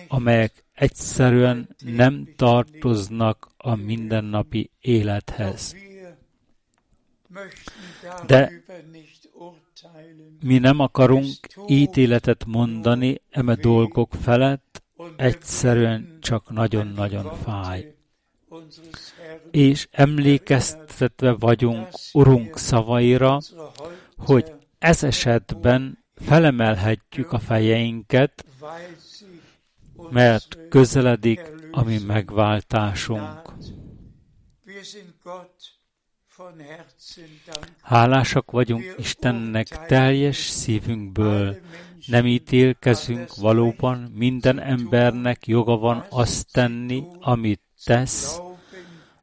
amelyek 0.08 0.64
egyszerűen 0.72 1.76
nem 1.84 2.28
tartoznak 2.36 3.48
a 3.56 3.74
mindennapi 3.74 4.70
élethez. 4.80 5.76
De 8.26 8.62
mi 10.42 10.58
nem 10.58 10.80
akarunk 10.80 11.36
ítéletet 11.66 12.44
mondani 12.44 13.22
eme 13.30 13.54
dolgok 13.54 14.12
felett, 14.22 14.82
egyszerűen 15.16 16.18
csak 16.20 16.50
nagyon-nagyon 16.50 17.34
fáj. 17.44 17.94
És 19.50 19.88
emlékeztetve 19.90 21.32
vagyunk 21.32 21.88
Urunk 22.12 22.58
szavaira, 22.58 23.38
hogy 24.16 24.52
ez 24.78 25.02
esetben 25.02 26.04
felemelhetjük 26.14 27.32
a 27.32 27.38
fejeinket, 27.38 28.44
mert 30.10 30.58
közeledik 30.68 31.52
a 31.70 31.82
mi 31.82 31.98
megváltásunk. 31.98 33.52
Hálásak 37.82 38.50
vagyunk 38.50 38.94
Istennek 38.98 39.86
teljes 39.86 40.36
szívünkből. 40.36 41.56
Nem 42.06 42.26
ítélkezünk 42.26 43.34
valóban, 43.34 43.98
minden 44.14 44.60
embernek 44.60 45.46
joga 45.46 45.76
van 45.76 46.06
azt 46.10 46.52
tenni, 46.52 47.04
amit 47.20 47.60
tesz, 47.84 48.40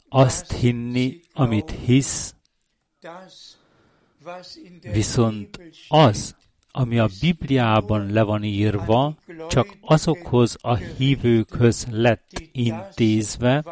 azt 0.09 0.51
hinni, 0.51 1.19
amit 1.33 1.71
hisz, 1.85 2.35
viszont 4.81 5.59
az, 5.87 6.35
ami 6.71 6.99
a 6.99 7.09
Bibliában 7.19 8.11
le 8.11 8.21
van 8.21 8.43
írva, 8.43 9.15
csak 9.49 9.77
azokhoz 9.81 10.55
a 10.61 10.75
hívőkhöz 10.75 11.87
lett 11.91 12.43
intézve, 12.51 13.63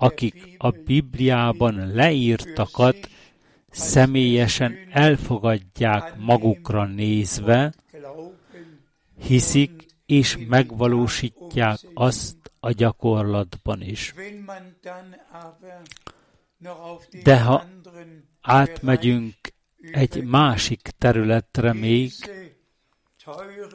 akik 0.00 0.54
a 0.58 0.70
Bibliában 0.70 1.92
leírtakat 1.94 2.96
személyesen 3.70 4.76
elfogadják 4.90 6.16
magukra 6.18 6.84
nézve, 6.84 7.72
hiszik 9.18 9.86
és 10.06 10.38
megvalósítják 10.48 11.78
azt 11.94 12.36
a 12.60 12.70
gyakorlatban 12.70 13.82
is. 13.82 14.14
De 17.22 17.40
ha 17.40 17.64
átmegyünk 18.40 19.34
egy 19.92 20.24
másik 20.24 20.80
területre 20.98 21.72
még, 21.72 22.12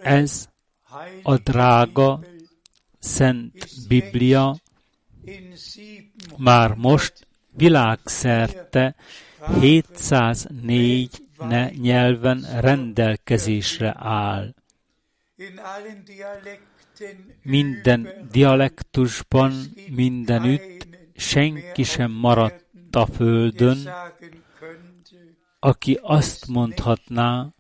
ez 0.02 0.50
a 1.24 1.38
drága 1.38 2.20
Szent 3.00 3.88
Biblia 3.88 4.56
már 6.38 6.74
most 6.74 7.28
világszerte 7.52 8.96
704 9.62 11.24
nyelven 11.82 12.46
rendelkezésre 12.60 13.96
áll. 13.98 14.54
Minden 17.42 18.28
dialektusban, 18.32 19.54
mindenütt 19.90 20.88
senki 21.16 21.84
sem 21.84 22.12
maradt 22.12 22.96
a 22.96 23.06
földön, 23.06 23.78
aki 25.60 26.00
azt 26.02 26.48
mondhatná, 26.48 27.54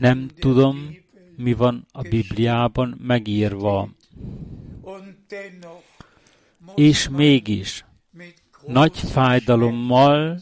nem 0.00 0.28
tudom, 0.38 0.96
mi 1.36 1.52
van 1.52 1.86
a 1.92 2.02
Bibliában 2.02 3.00
megírva. 3.02 3.88
És 6.74 7.08
mégis 7.08 7.84
nagy 8.72 8.98
fájdalommal 8.98 10.38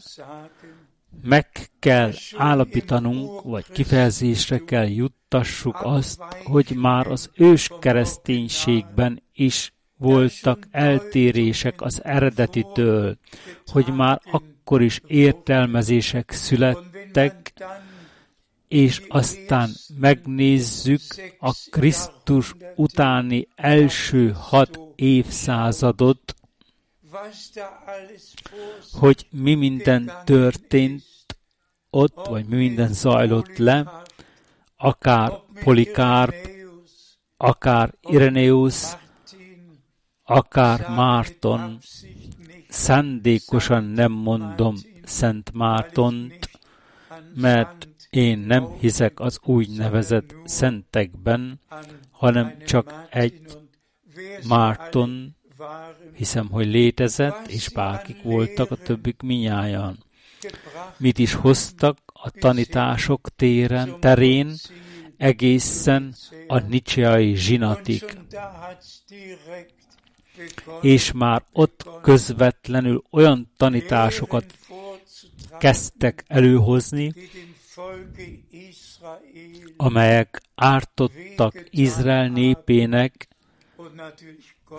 meg 1.23 1.47
kell 1.79 2.11
állapítanunk, 2.37 3.41
vagy 3.41 3.65
kifejezésre 3.71 4.57
kell 4.57 4.87
juttassuk 4.87 5.79
azt, 5.81 6.21
hogy 6.43 6.71
már 6.75 7.07
az 7.07 7.29
ős 7.35 7.69
kereszténységben 7.79 9.23
is 9.33 9.73
voltak 9.97 10.67
eltérések 10.71 11.81
az 11.81 12.03
eredetitől, 12.03 13.17
hogy 13.65 13.87
már 13.95 14.21
akkor 14.31 14.81
is 14.81 15.01
értelmezések 15.07 16.31
születtek, 16.31 17.53
és 18.67 19.01
aztán 19.07 19.69
megnézzük 19.99 21.01
a 21.39 21.53
Krisztus 21.69 22.55
utáni 22.75 23.47
első 23.55 24.35
hat 24.35 24.79
évszázadot, 24.95 26.33
hogy 28.91 29.27
mi 29.31 29.55
minden 29.55 30.11
történt 30.25 31.03
ott, 31.89 32.27
vagy 32.27 32.45
mi 32.45 32.55
minden 32.55 32.93
zajlott 32.93 33.57
le, 33.57 34.03
akár 34.77 35.31
Polikárp, 35.63 36.49
akár 37.37 37.93
Ireneus, 38.01 38.75
akár 40.23 40.89
Márton, 40.89 41.79
szándékosan 42.69 43.83
nem 43.83 44.11
mondom 44.11 44.75
Szent 45.03 45.51
Mártont, 45.53 46.49
mert 47.35 47.87
én 48.09 48.39
nem 48.39 48.77
hiszek 48.79 49.19
az 49.19 49.39
úgynevezett 49.43 50.35
szentekben, 50.45 51.59
hanem 52.11 52.57
csak 52.65 53.07
egy 53.09 53.41
Márton, 54.47 55.35
hiszem, 56.15 56.49
hogy 56.49 56.67
létezett, 56.67 57.47
és 57.47 57.69
bárkik 57.69 58.21
voltak 58.23 58.71
a 58.71 58.75
többik 58.75 59.21
minnyáján. 59.21 59.97
Mit 60.97 61.17
is 61.17 61.33
hoztak 61.33 61.97
a 62.05 62.29
tanítások 62.29 63.29
téren, 63.35 63.99
terén, 63.99 64.53
egészen 65.17 66.15
a 66.47 66.59
nicseai 66.59 67.35
zsinatik. 67.35 68.17
És 70.81 71.11
már 71.11 71.43
ott 71.51 71.89
közvetlenül 72.01 73.03
olyan 73.11 73.51
tanításokat 73.57 74.45
kezdtek 75.59 76.23
előhozni, 76.27 77.13
amelyek 79.77 80.41
ártottak 80.55 81.63
Izrael 81.69 82.27
népének, 82.27 83.27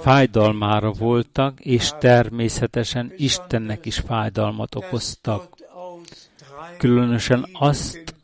fájdalmára 0.01 0.93
voltak, 0.93 1.61
és 1.61 1.91
természetesen 1.99 3.13
Istennek 3.17 3.87
is 3.87 3.99
fájdalmat 3.99 4.75
okoztak. 4.75 5.57
Különösen 6.79 7.47
azt, 7.53 8.15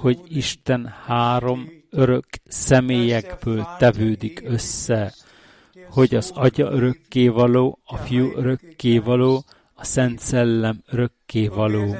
hogy 0.00 0.20
Isten 0.28 0.94
három 1.06 1.68
örök 1.90 2.26
személyekből 2.48 3.66
tevődik 3.78 4.42
össze, 4.44 5.14
hogy 5.90 6.14
az 6.14 6.30
Atya 6.34 6.70
örökkévaló, 6.70 7.78
a 7.84 7.96
Fiú 7.96 8.32
örökkévaló, 8.36 9.44
a 9.74 9.84
Szent 9.84 10.18
Szellem 10.18 10.82
örökkévaló 10.86 11.96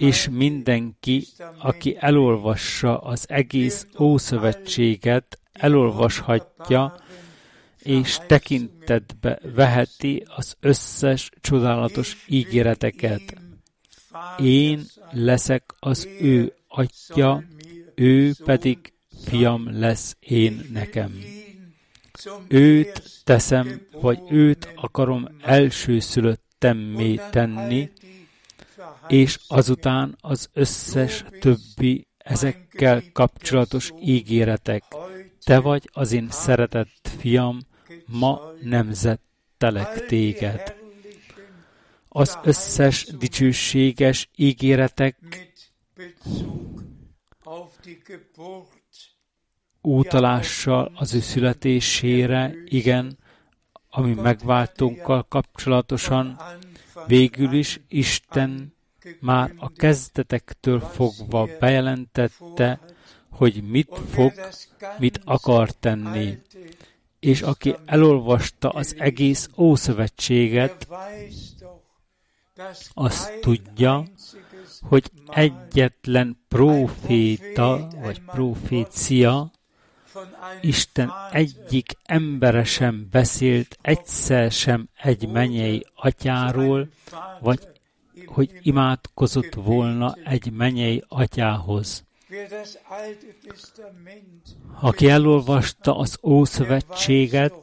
és 0.00 0.28
mindenki, 0.30 1.26
aki 1.58 1.96
elolvassa 2.00 2.98
az 2.98 3.24
egész 3.28 3.86
Ószövetséget, 3.98 5.38
elolvashatja, 5.52 6.94
és 7.82 8.18
tekintetbe 8.26 9.40
veheti 9.54 10.24
az 10.36 10.56
összes 10.60 11.30
csodálatos 11.40 12.24
ígéreteket. 12.28 13.34
Én 14.38 14.86
leszek 15.10 15.62
az 15.78 16.08
ő 16.20 16.52
atya, 16.68 17.42
ő 17.94 18.32
pedig 18.44 18.92
fiam 19.24 19.78
lesz 19.78 20.16
én 20.20 20.68
nekem. 20.72 21.18
Őt 22.48 23.02
teszem, 23.24 23.80
vagy 23.92 24.18
őt 24.28 24.72
akarom 24.74 25.28
elsőszülöttemmé 25.42 27.20
tenni, 27.30 27.90
és 29.08 29.38
azután 29.48 30.16
az 30.20 30.48
összes 30.52 31.24
többi 31.40 32.06
ezekkel 32.18 33.02
kapcsolatos 33.12 33.92
ígéretek. 34.02 34.84
Te 35.44 35.60
vagy 35.60 35.90
az 35.92 36.12
én 36.12 36.26
szeretett 36.30 37.10
fiam, 37.18 37.58
ma 38.10 38.40
nemzettelek 38.62 40.06
téged. 40.06 40.74
Az 42.08 42.38
összes 42.42 43.04
dicsőséges 43.04 44.28
ígéretek 44.36 45.16
útalással 49.80 50.92
az 50.94 51.14
ő 51.14 51.20
születésére, 51.20 52.54
igen, 52.64 53.18
ami 53.90 54.14
megváltónkkal 54.14 55.26
kapcsolatosan, 55.28 56.40
végül 57.06 57.52
is 57.52 57.80
Isten 57.88 58.74
már 59.20 59.52
a 59.56 59.72
kezdetektől 59.72 60.80
fogva 60.80 61.48
bejelentette, 61.60 62.80
hogy 63.30 63.62
mit 63.62 63.98
fog, 64.10 64.32
mit 64.98 65.20
akar 65.24 65.70
tenni. 65.70 66.38
És 67.20 67.42
aki 67.42 67.74
elolvasta 67.86 68.68
az 68.68 68.94
egész 68.98 69.48
Ószövetséget, 69.56 70.86
azt 72.94 73.40
tudja, 73.40 74.04
hogy 74.80 75.10
egyetlen 75.26 76.38
proféta 76.48 77.88
vagy 78.02 78.20
profécia 78.20 79.50
Isten 80.60 81.12
egyik 81.30 81.92
embere 82.04 82.64
sem 82.64 83.08
beszélt 83.10 83.78
egyszer 83.82 84.50
sem 84.50 84.88
egy 85.02 85.28
mennyei 85.28 85.86
atyáról, 85.94 86.88
vagy 87.40 87.68
hogy 88.26 88.58
imádkozott 88.62 89.54
volna 89.54 90.14
egy 90.24 90.52
mennyei 90.52 91.04
atyához. 91.08 92.04
Aki 94.80 95.08
elolvasta 95.08 95.96
az 95.98 96.18
Ószövetséget, 96.22 97.54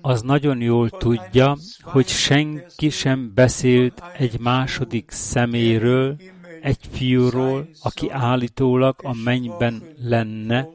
az 0.00 0.22
nagyon 0.22 0.60
jól 0.60 0.90
tudja, 0.90 1.56
hogy 1.82 2.08
senki 2.08 2.90
sem 2.90 3.34
beszélt 3.34 4.02
egy 4.16 4.40
második 4.40 5.10
szeméről, 5.10 6.16
egy 6.60 6.88
fiúról, 6.90 7.68
aki 7.82 8.10
állítólag 8.10 8.96
a 9.02 9.14
mennyben 9.24 9.82
lenne. 9.96 10.68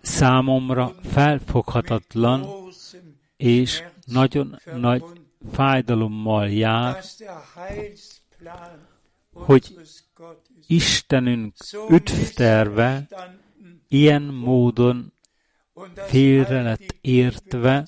Számomra 0.00 0.94
felfoghatatlan 1.02 2.46
és 3.36 3.82
nagyon 4.04 4.58
nagy 4.74 5.04
fájdalommal 5.52 6.48
jár, 6.48 7.02
hogy 9.32 9.74
Istenünk 10.66 11.54
üdvterve 11.88 13.08
ilyen 13.88 14.22
módon 14.22 15.12
félre 15.94 16.62
lett 16.62 16.96
értve, 17.00 17.86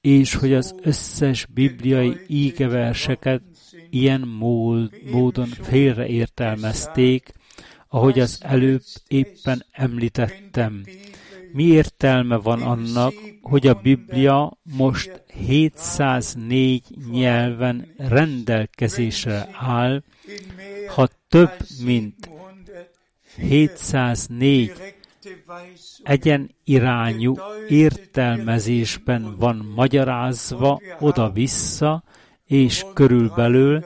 és 0.00 0.34
hogy 0.34 0.52
az 0.52 0.74
összes 0.82 1.46
bibliai 1.46 2.16
ígeverseket 2.26 3.42
ilyen 3.90 4.20
mód, 4.20 4.90
módon 5.10 5.46
félreértelmezték, 5.46 7.32
ahogy 7.88 8.20
az 8.20 8.38
előbb 8.42 8.82
éppen 9.08 9.64
említettem. 9.70 10.84
Mi 11.56 11.64
értelme 11.64 12.36
van 12.36 12.62
annak, 12.62 13.14
hogy 13.42 13.66
a 13.66 13.74
Biblia 13.74 14.58
most 14.76 15.22
704 15.26 16.82
nyelven 17.10 17.94
rendelkezésre 17.96 19.48
áll, 19.52 20.02
ha 20.94 21.08
több 21.28 21.56
mint 21.84 22.30
704 23.36 24.72
egyen 26.02 26.50
irányú 26.64 27.34
értelmezésben 27.68 29.36
van 29.38 29.72
magyarázva 29.74 30.80
oda-vissza, 30.98 32.04
és 32.44 32.84
körülbelül 32.94 33.84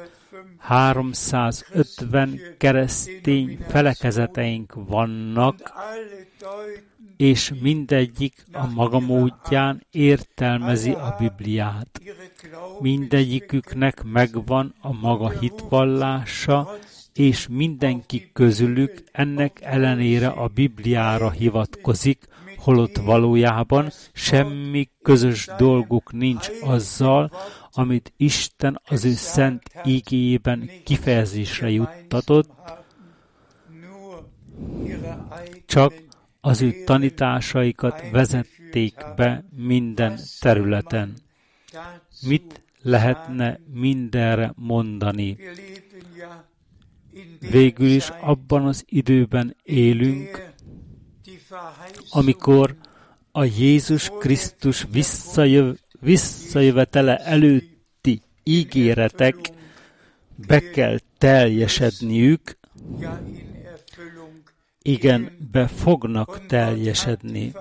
350 0.58 2.40
keresztény 2.58 3.58
felekezeteink 3.68 4.74
vannak, 4.74 5.72
és 7.20 7.52
mindegyik 7.60 8.44
a 8.52 8.66
maga 8.66 8.98
módján 8.98 9.86
értelmezi 9.90 10.90
a 10.90 11.16
Bibliát. 11.18 12.00
Mindegyiküknek 12.78 14.02
megvan 14.02 14.74
a 14.80 14.92
maga 14.92 15.28
hitvallása, 15.28 16.68
és 17.14 17.48
mindenki 17.50 18.30
közülük 18.32 19.02
ennek 19.12 19.60
ellenére 19.60 20.28
a 20.28 20.48
Bibliára 20.48 21.30
hivatkozik, 21.30 22.26
holott 22.56 22.96
valójában 22.96 23.90
semmi 24.12 24.88
közös 25.02 25.48
dolguk 25.58 26.12
nincs 26.12 26.48
azzal, 26.62 27.30
amit 27.72 28.12
Isten 28.16 28.80
az 28.84 29.04
ő 29.04 29.12
szent 29.12 29.62
ígéjében 29.84 30.70
kifejezésre 30.84 31.70
juttatott, 31.70 32.50
csak 35.66 35.92
az 36.40 36.62
ő 36.62 36.84
tanításaikat 36.84 38.10
vezették 38.10 38.94
be 39.16 39.44
minden 39.56 40.18
területen. 40.40 41.14
Mit 42.26 42.62
lehetne 42.82 43.60
mindenre 43.72 44.52
mondani? 44.56 45.36
Végül 47.50 47.88
is 47.88 48.08
abban 48.20 48.66
az 48.66 48.84
időben 48.88 49.56
élünk, 49.62 50.52
amikor 52.10 52.76
a 53.32 53.44
Jézus 53.44 54.10
Krisztus 54.18 54.86
visszajöv, 54.92 55.76
visszajövetele 56.00 57.16
előtti 57.16 58.22
ígéretek 58.42 59.36
be 60.46 60.70
kell 60.70 60.98
teljesedniük, 61.18 62.58
igen, 64.82 65.48
be 65.52 65.66
fognak 65.66 66.46
teljesedni. 66.46 67.52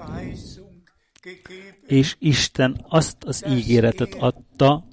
És 1.88 2.16
Isten 2.20 2.86
azt 2.90 3.24
az 3.24 3.46
ígéretet 3.50 4.14
adta, 4.14 4.88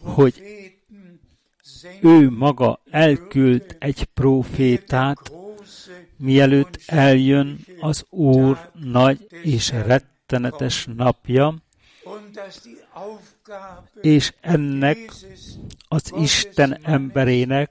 hogy 0.00 0.42
ő 2.02 2.30
maga 2.30 2.82
elküld 2.90 3.76
egy 3.78 4.04
profétát, 4.04 5.32
mielőtt 6.16 6.80
eljön 6.86 7.58
az 7.80 8.04
Úr 8.10 8.70
nagy 8.72 9.26
és 9.42 9.70
rettenetes 9.70 10.86
napja, 10.96 11.54
és 14.00 14.32
ennek 14.40 14.98
az 15.88 16.12
Isten 16.16 16.78
emberének 16.82 17.70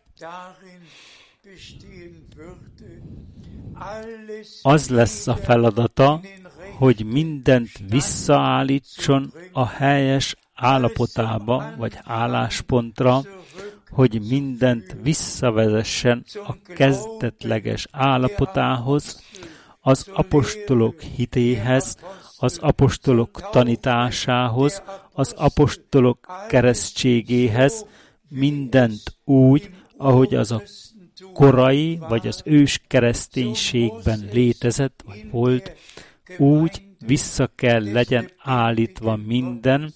az 4.62 4.90
lesz 4.90 5.28
a 5.28 5.36
feladata, 5.36 6.22
hogy 6.78 7.06
mindent 7.06 7.70
visszaállítson 7.90 9.34
a 9.52 9.68
helyes 9.68 10.36
állapotába, 10.54 11.74
vagy 11.78 12.00
álláspontra, 12.04 13.22
hogy 13.90 14.22
mindent 14.30 14.98
visszavezessen 15.02 16.24
a 16.48 16.56
kezdetleges 16.62 17.88
állapotához, 17.92 19.22
az 19.80 20.08
apostolok 20.14 21.02
hitéhez, 21.02 21.98
az 22.38 22.58
apostolok 22.62 23.50
tanításához, 23.52 24.84
az 25.14 25.34
apostolok 25.38 26.28
keresztségéhez, 26.48 27.86
mindent 28.30 29.02
úgy, 29.24 29.70
ahogy 29.98 30.36
az 30.36 30.52
a 30.52 30.62
korai 31.34 31.98
vagy 32.10 32.28
az 32.28 32.42
ős 32.46 32.82
kereszténységben 32.88 34.30
létezett 34.32 35.04
vagy 35.06 35.30
volt, 35.32 35.76
úgy 36.38 36.82
vissza 37.06 37.52
kell 37.56 37.92
legyen 37.92 38.32
állítva 38.38 39.16
minden, 39.16 39.94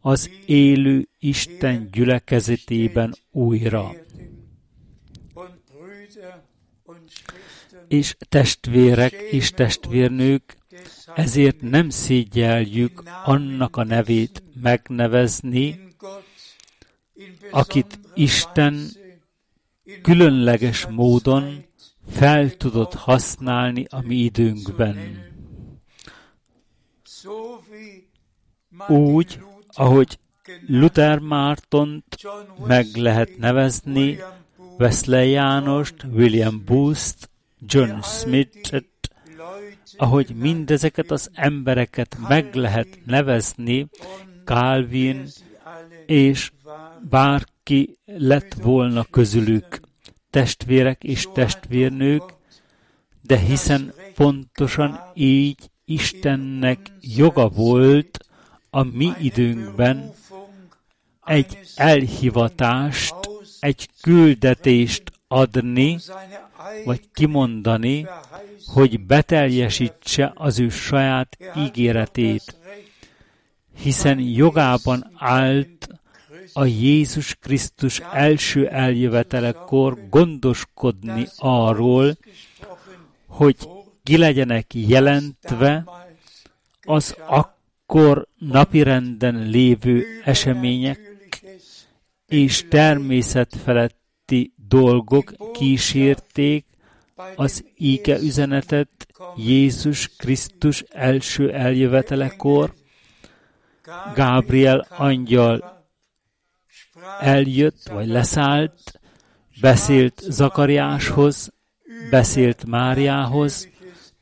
az 0.00 0.30
élő 0.46 1.08
Isten 1.18 1.88
gyülekezetében 1.92 3.14
újra. 3.30 3.92
És 7.88 8.16
testvérek 8.28 9.12
és 9.12 9.50
testvérnők, 9.50 10.56
ezért 11.14 11.60
nem 11.60 11.88
szégyeljük 11.88 13.02
annak 13.24 13.76
a 13.76 13.84
nevét 13.84 14.42
megnevezni, 14.62 15.80
akit 17.50 17.98
Isten 18.14 18.88
különleges 20.02 20.86
módon 20.86 21.64
fel 22.08 22.56
tudott 22.56 22.94
használni 22.94 23.86
a 23.90 24.00
mi 24.00 24.16
időnkben. 24.16 25.32
Úgy, 28.88 29.40
ahogy 29.66 30.18
Luther 30.66 31.18
Mártont 31.18 32.04
meg 32.66 32.86
lehet 32.94 33.38
nevezni, 33.38 34.18
Wesley 34.78 35.30
Jánost, 35.30 35.94
William 36.12 36.62
Booth, 36.64 37.14
John 37.60 38.00
Smith-et, 38.00 39.10
ahogy 39.96 40.34
mindezeket 40.36 41.10
az 41.10 41.30
embereket 41.34 42.16
meg 42.28 42.54
lehet 42.54 42.98
nevezni, 43.04 43.88
Calvin 44.44 45.26
és 46.06 46.52
bárki 47.08 47.98
lett 48.04 48.54
volna 48.54 49.04
közülük 49.04 49.80
testvérek 50.30 51.04
és 51.04 51.28
testvérnők, 51.34 52.22
de 53.22 53.38
hiszen 53.38 53.92
pontosan 54.14 55.00
így 55.14 55.70
Istennek 55.84 56.78
joga 57.00 57.48
volt 57.48 58.18
a 58.70 58.82
mi 58.82 59.12
időnkben 59.20 60.12
egy 61.24 61.58
elhivatást, 61.74 63.14
egy 63.60 63.88
küldetést 64.02 65.02
adni, 65.28 65.98
vagy 66.84 67.00
kimondani, 67.12 68.06
hogy 68.66 69.00
beteljesítse 69.00 70.32
az 70.34 70.58
ő 70.58 70.68
saját 70.68 71.36
ígéretét, 71.56 72.56
hiszen 73.82 74.18
jogában 74.18 75.10
állt 75.14 75.88
a 76.52 76.64
Jézus 76.64 77.34
Krisztus 77.34 78.00
első 78.12 78.68
eljövetelekor 78.68 80.08
gondoskodni 80.10 81.26
arról, 81.36 82.16
hogy 83.26 83.56
ki 84.02 84.16
legyenek 84.16 84.74
jelentve 84.74 85.84
az 86.82 87.16
akkor 87.26 88.28
napirenden 88.38 89.48
lévő 89.48 90.04
események 90.24 91.00
és 92.26 92.64
természetfeletti 92.68 94.52
dolgok 94.68 95.32
kísérték 95.52 96.66
az 97.36 97.64
íge 97.76 98.18
üzenetet 98.18 98.88
Jézus 99.36 100.08
Krisztus 100.16 100.80
első 100.80 101.52
eljövetelekor, 101.52 102.74
Gábriel 104.14 104.86
angyal 104.90 105.86
eljött, 107.20 107.88
vagy 107.88 108.06
leszállt, 108.06 109.00
beszélt 109.60 110.20
Zakariáshoz, 110.20 111.52
beszélt 112.10 112.64
Máriához, 112.64 113.68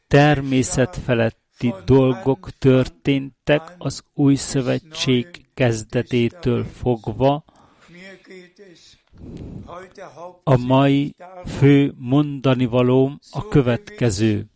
természet 0.09 0.97
feletti 1.05 1.75
dolgok 1.85 2.51
történtek 2.59 3.75
az 3.79 4.03
új 4.15 4.35
szövetség 4.35 5.47
kezdetétől 5.55 6.65
fogva, 6.65 7.45
a 10.43 10.57
mai 10.57 11.15
fő 11.47 11.95
mondani 11.97 12.65
valóm 12.67 13.19
a 13.31 13.49
következő. 13.49 14.47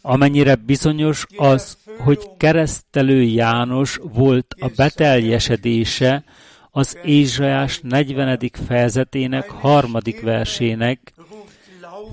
Amennyire 0.00 0.54
bizonyos 0.54 1.26
az, 1.36 1.78
hogy 1.98 2.30
keresztelő 2.36 3.22
János 3.22 4.00
volt 4.02 4.54
a 4.58 4.70
beteljesedése 4.76 6.24
az 6.70 6.98
Ézsajás 7.04 7.80
40. 7.82 8.38
fejezetének 8.66 9.50
harmadik 9.50 10.20
versének, 10.20 11.12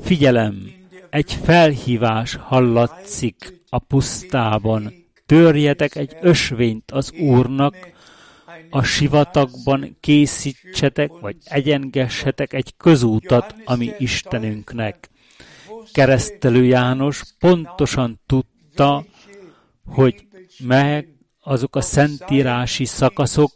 figyelem, 0.02 0.72
egy 1.10 1.38
felhívás 1.44 2.36
hallatszik 2.36 3.62
a 3.70 3.80
pusztában, 3.80 4.94
törjetek 5.26 5.96
egy 5.96 6.18
ösvényt 6.22 6.92
az 6.92 7.12
Úrnak, 7.12 7.76
a 8.70 8.84
sivatagban 8.84 9.98
készítsetek, 10.00 11.12
vagy 11.20 11.36
egyengessetek 11.44 12.54
egy 12.54 12.74
közútat, 12.78 13.56
ami 13.66 13.92
Istenünknek. 13.98 15.10
Keresztelő 15.92 16.64
János 16.66 17.24
pontosan 17.40 18.20
tudta, 18.26 19.06
hogy 19.86 20.28
meg 20.60 21.08
azok 21.40 21.76
a 21.76 21.82
szentírási 21.82 22.86
szakaszok, 22.86 23.52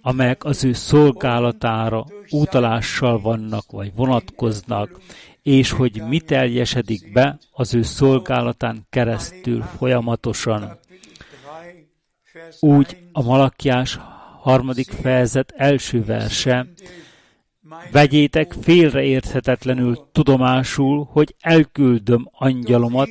amelyek 0.00 0.44
az 0.44 0.64
ő 0.64 0.72
szolgálatára 0.72 2.06
utalással 2.30 3.20
vannak, 3.20 3.70
vagy 3.70 3.94
vonatkoznak, 3.94 5.00
és 5.42 5.70
hogy 5.70 6.02
mi 6.08 6.20
teljesedik 6.20 7.12
be 7.12 7.38
az 7.52 7.74
ő 7.74 7.82
szolgálatán 7.82 8.86
keresztül 8.90 9.62
folyamatosan. 9.62 10.78
Úgy 12.60 12.96
a 13.12 13.22
Malakiás 13.22 13.98
harmadik 14.40 14.90
fejezet 14.90 15.52
első 15.56 16.04
verse, 16.04 16.66
vegyétek 17.92 18.52
félreérthetetlenül 18.60 20.08
tudomásul, 20.12 21.08
hogy 21.12 21.34
elküldöm 21.40 22.28
angyalomat 22.32 23.10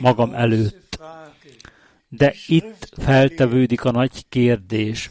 magam 0.00 0.34
előtt. 0.34 0.81
De 2.16 2.34
itt 2.46 2.88
feltevődik 2.96 3.84
a 3.84 3.90
nagy 3.90 4.28
kérdés. 4.28 5.10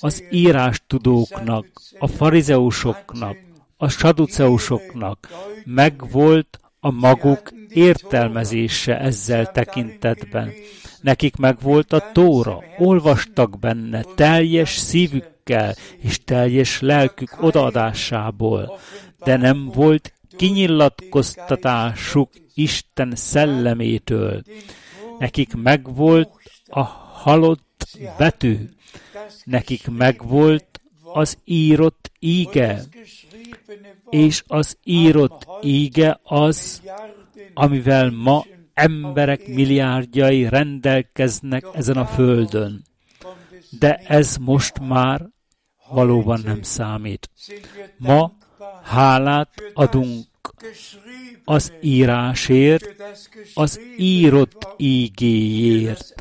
Az 0.00 0.24
írástudóknak, 0.30 1.66
a 1.98 2.06
farizeusoknak, 2.06 3.36
a 3.76 3.88
saduceusoknak 3.88 5.28
megvolt 5.64 6.58
a 6.80 6.90
maguk 6.90 7.52
értelmezése 7.68 8.98
ezzel 8.98 9.52
tekintetben. 9.52 10.52
Nekik 11.00 11.36
megvolt 11.36 11.92
a 11.92 12.10
tóra, 12.12 12.62
olvastak 12.78 13.58
benne 13.58 14.02
teljes 14.14 14.76
szívükkel 14.76 15.74
és 15.98 16.24
teljes 16.24 16.80
lelkük 16.80 17.42
odaadásából, 17.42 18.78
de 19.24 19.36
nem 19.36 19.70
volt 19.74 20.12
kinyilatkoztatásuk 20.36 22.30
Isten 22.54 23.12
szellemétől. 23.14 24.42
Nekik 25.24 25.54
megvolt 25.54 26.30
a 26.66 26.82
halott 26.82 27.98
betű, 28.18 28.68
nekik 29.44 29.88
megvolt 29.88 30.80
az 31.12 31.38
írott 31.44 32.10
íge, 32.18 32.82
és 34.10 34.42
az 34.46 34.78
írott 34.82 35.46
íge 35.62 36.20
az, 36.22 36.82
amivel 37.54 38.10
ma 38.10 38.44
emberek 38.74 39.46
milliárdjai 39.46 40.48
rendelkeznek 40.48 41.64
ezen 41.72 41.96
a 41.96 42.06
földön. 42.06 42.82
De 43.78 43.94
ez 43.94 44.36
most 44.36 44.78
már 44.78 45.28
valóban 45.88 46.40
nem 46.44 46.62
számít. 46.62 47.30
Ma 47.96 48.32
hálát 48.82 49.54
adunk 49.74 50.24
az 51.44 51.72
írásért, 51.80 53.02
az 53.54 53.80
írott 53.96 54.68
ígéért, 54.76 56.14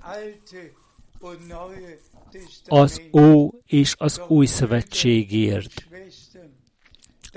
az 2.67 3.01
Ó 3.13 3.49
és 3.65 3.95
az 3.97 4.21
Új 4.27 4.45
Szövetségért. 4.45 5.87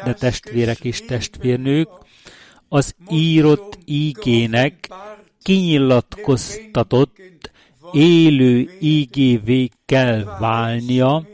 De 0.04 0.14
testvérek 0.14 0.84
és 0.84 1.04
testvérnők, 1.04 1.88
az 2.68 2.94
írott 3.10 3.78
ígének 3.84 4.88
kinyilatkoztatott 5.42 7.16
élő 7.92 8.76
ígévé 8.80 9.68
kell 9.84 10.24
válnia, 10.24 11.26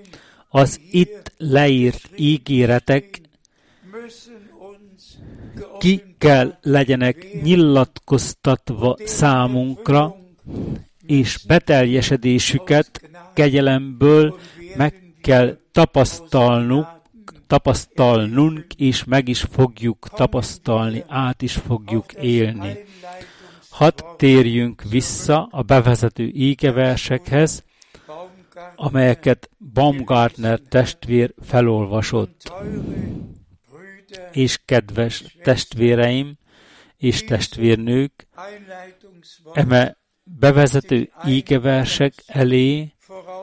az 0.49 0.81
itt 0.91 1.33
leírt 1.37 2.09
ígéretek 2.17 3.22
ki 5.83 6.15
kell 6.19 6.59
legyenek 6.61 7.27
nyilatkoztatva 7.43 8.97
számunkra, 9.05 10.17
és 11.07 11.45
beteljesedésüket 11.47 13.11
kegyelemből 13.35 14.39
meg 14.77 15.15
kell 15.21 15.59
tapasztalnunk, 15.73 16.87
tapasztalnunk, 17.47 18.67
és 18.77 19.05
meg 19.05 19.29
is 19.29 19.41
fogjuk 19.41 20.09
tapasztalni, 20.09 21.05
át 21.09 21.43
is 21.43 21.53
fogjuk 21.53 22.13
élni. 22.13 22.85
Hadd 23.69 24.03
térjünk 24.17 24.83
vissza 24.83 25.49
a 25.51 25.63
bevezető 25.63 26.25
ígeversekhez, 26.25 27.65
amelyeket 28.77 29.51
Baumgartner 29.73 30.61
testvér 30.69 31.35
felolvasott. 31.41 32.53
És 34.33 34.59
kedves 34.65 35.25
testvéreim 35.43 36.39
és 36.97 37.25
testvérnők, 37.25 38.27
eme 39.53 39.97
bevezető 40.23 41.11
ígeversek 41.27 42.15
elé 42.27 42.93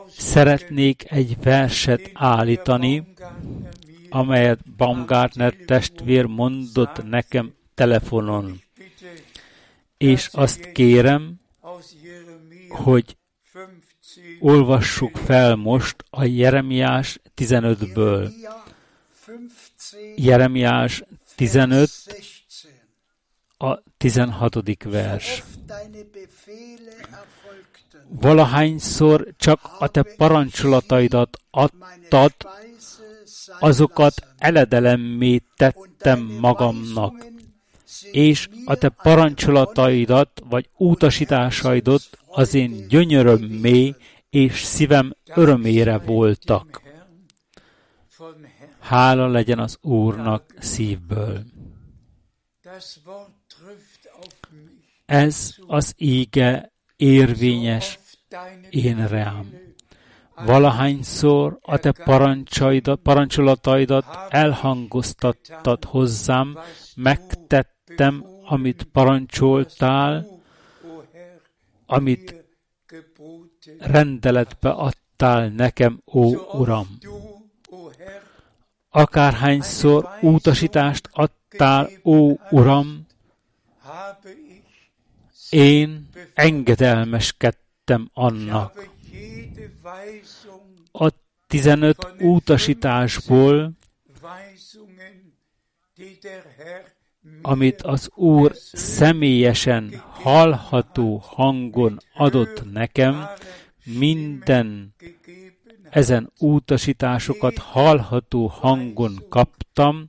szeretnék 0.07 1.11
egy 1.11 1.37
verset 1.41 2.09
állítani, 2.13 3.13
amelyet 4.09 4.75
Baumgartner 4.75 5.53
testvér 5.65 6.25
mondott 6.25 7.03
nekem 7.03 7.53
telefonon. 7.73 8.61
És 9.97 10.29
azt 10.31 10.71
kérem, 10.71 11.39
hogy 12.69 13.17
olvassuk 14.39 15.17
fel 15.17 15.55
most 15.55 15.95
a 16.09 16.23
Jeremiás 16.23 17.19
15-ből. 17.35 18.31
Jeremiás 20.15 21.03
15, 21.35 21.89
a 23.57 23.79
16. 23.97 24.83
vers. 24.83 25.43
Valahányszor 28.07 29.27
csak 29.37 29.59
a 29.79 29.87
te 29.87 30.03
parancsolataidat 30.17 31.37
adtad, 31.51 32.33
azokat 33.59 34.27
eledelemmé 34.37 35.41
tettem 35.55 36.19
magamnak, 36.39 37.25
és 38.11 38.49
a 38.65 38.75
te 38.75 38.89
parancsolataidat 38.89 40.41
vagy 40.49 40.69
utasításaidat 40.77 42.01
az 42.27 42.53
én 42.53 42.87
gyönyörömmé 42.87 43.95
és 44.29 44.63
szívem 44.63 45.13
örömére 45.35 45.97
voltak. 45.97 46.88
Hála 48.89 49.27
legyen 49.27 49.59
az 49.59 49.77
Úrnak 49.81 50.53
szívből. 50.59 51.43
Ez 55.05 55.55
az 55.67 55.93
íge 55.97 56.71
érvényes 56.95 57.99
én 58.69 59.07
rám. 59.07 59.49
Valahányszor 60.45 61.57
a 61.61 61.77
te 61.77 61.91
parancsolataidat 63.03 64.05
elhangoztattad 64.29 65.85
hozzám, 65.85 66.57
megtettem, 66.95 68.25
amit 68.45 68.83
parancsoltál, 68.83 70.25
amit 71.85 72.45
rendeletbe 73.79 74.69
adtál 74.69 75.47
nekem, 75.47 76.01
ó 76.05 76.35
Uram. 76.35 76.97
Akárhányszor 78.89 80.09
utasítást 80.21 81.09
adtál, 81.11 81.89
ó 82.03 82.35
Uram, 82.49 83.05
én 85.49 86.09
engedelmeskedtem 86.33 88.09
annak. 88.13 88.89
A 90.91 91.09
15 91.47 92.07
utasításból, 92.19 93.71
amit 97.41 97.81
az 97.81 98.09
Úr 98.15 98.55
személyesen 98.73 99.93
hallható 100.09 101.17
hangon 101.17 101.99
adott 102.13 102.71
nekem, 102.71 103.27
minden 103.83 104.95
ezen 105.89 106.31
utasításokat 106.39 107.57
hallható 107.57 108.47
hangon 108.47 109.25
kaptam, 109.29 110.07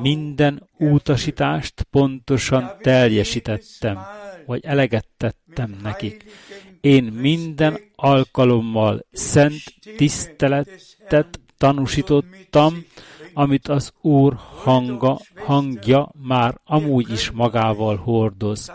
minden 0.00 0.68
utasítást 0.78 1.86
pontosan 1.90 2.70
teljesítettem, 2.82 3.98
vagy 4.46 4.64
eleget 4.64 5.06
tettem 5.16 5.76
nekik. 5.82 6.24
Én 6.80 7.04
minden 7.04 7.80
alkalommal 7.94 9.06
szent 9.12 9.62
tiszteletet 9.96 11.40
tanúsítottam, 11.58 12.84
amit 13.32 13.68
az 13.68 13.92
Úr 14.00 14.34
hanga, 14.62 15.20
hangja 15.36 16.10
már 16.22 16.54
amúgy 16.64 17.10
is 17.10 17.30
magával 17.30 17.96
hordoz. 17.96 18.72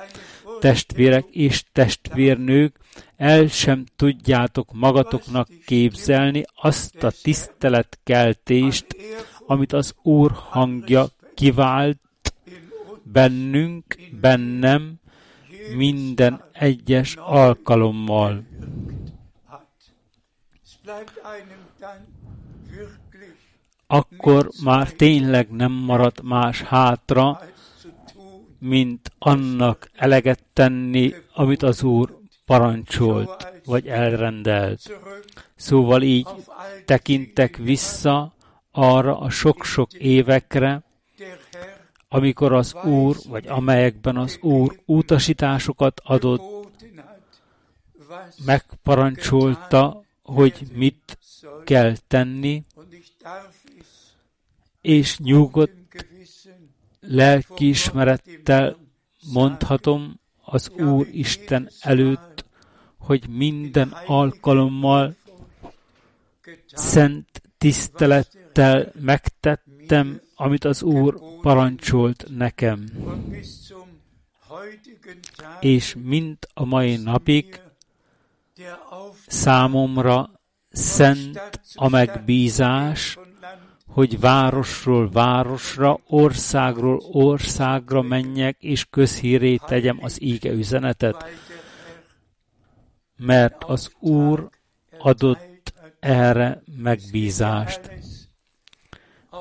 Testvérek 0.59 1.25
és 1.31 1.63
testvérnők, 1.71 2.79
el 3.17 3.47
sem 3.47 3.85
tudjátok 3.95 4.73
magatoknak 4.73 5.47
képzelni 5.65 6.43
azt 6.61 7.03
a 7.03 7.11
tiszteletkeltést, 7.21 8.85
amit 9.47 9.73
az 9.73 9.95
Úr 10.01 10.31
hangja 10.31 11.05
kivált 11.33 11.99
bennünk, 13.03 13.95
bennem, 14.19 14.99
minden 15.75 16.43
egyes 16.51 17.15
alkalommal. 17.15 18.43
Akkor 23.87 24.49
már 24.63 24.91
tényleg 24.91 25.49
nem 25.49 25.71
marad 25.71 26.23
más 26.23 26.61
hátra, 26.61 27.41
mint 28.59 29.11
annak 29.19 29.89
eleget 29.93 30.43
tenni, 30.53 31.13
amit 31.33 31.63
az 31.63 31.83
Úr 31.83 32.23
parancsolt, 32.45 33.61
vagy 33.65 33.87
elrendelt. 33.87 34.99
Szóval 35.55 36.01
így 36.01 36.27
tekintek 36.85 37.57
vissza 37.57 38.33
arra 38.71 39.19
a 39.19 39.29
sok-sok 39.29 39.93
évekre, 39.93 40.83
amikor 42.09 42.53
az 42.53 42.73
Úr, 42.83 43.15
vagy 43.27 43.47
amelyekben 43.47 44.17
az 44.17 44.37
Úr 44.41 44.79
utasításokat 44.85 46.01
adott, 46.03 46.55
megparancsolta, 48.45 50.03
hogy 50.23 50.67
mit 50.73 51.17
kell 51.63 51.95
tenni, 52.07 52.63
és 54.81 55.19
nyugodt 55.19 56.07
lelkiismerettel 56.99 58.77
mondhatom 59.33 60.19
az 60.55 60.69
Úr 60.69 61.07
Isten 61.11 61.69
előtt, 61.79 62.45
hogy 62.97 63.27
minden 63.29 63.95
alkalommal 64.05 65.15
szent 66.73 67.41
tisztelettel 67.57 68.91
megtettem, 68.99 70.21
amit 70.35 70.65
az 70.65 70.83
Úr 70.83 71.19
parancsolt 71.41 72.25
nekem. 72.29 72.85
És 75.59 75.95
mint 76.03 76.47
a 76.53 76.65
mai 76.65 76.95
napig 76.95 77.61
számomra 79.27 80.31
szent 80.71 81.61
a 81.73 81.89
megbízás, 81.89 83.17
hogy 83.95 84.19
városról 84.19 85.09
városra, 85.09 85.99
országról 86.07 87.01
országra 87.11 88.01
menjek, 88.01 88.57
és 88.59 88.85
közhíré 88.89 89.55
tegyem 89.55 89.97
az 90.01 90.21
íge 90.21 90.51
üzenetet, 90.51 91.25
mert 93.17 93.63
az 93.63 93.91
Úr 93.99 94.49
adott 94.97 95.73
erre 95.99 96.63
megbízást. 96.77 97.91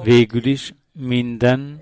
Végül 0.03 0.45
is 0.45 0.75
minden 0.93 1.81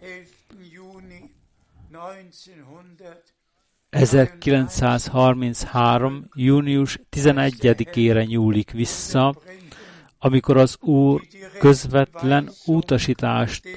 1933. 3.91 6.29
június 6.35 6.99
11-ére 7.11 8.27
nyúlik 8.27 8.71
vissza, 8.71 9.35
amikor 10.25 10.57
az 10.57 10.77
Úr 10.81 11.23
közvetlen 11.59 12.51
utasítást, 12.67 13.69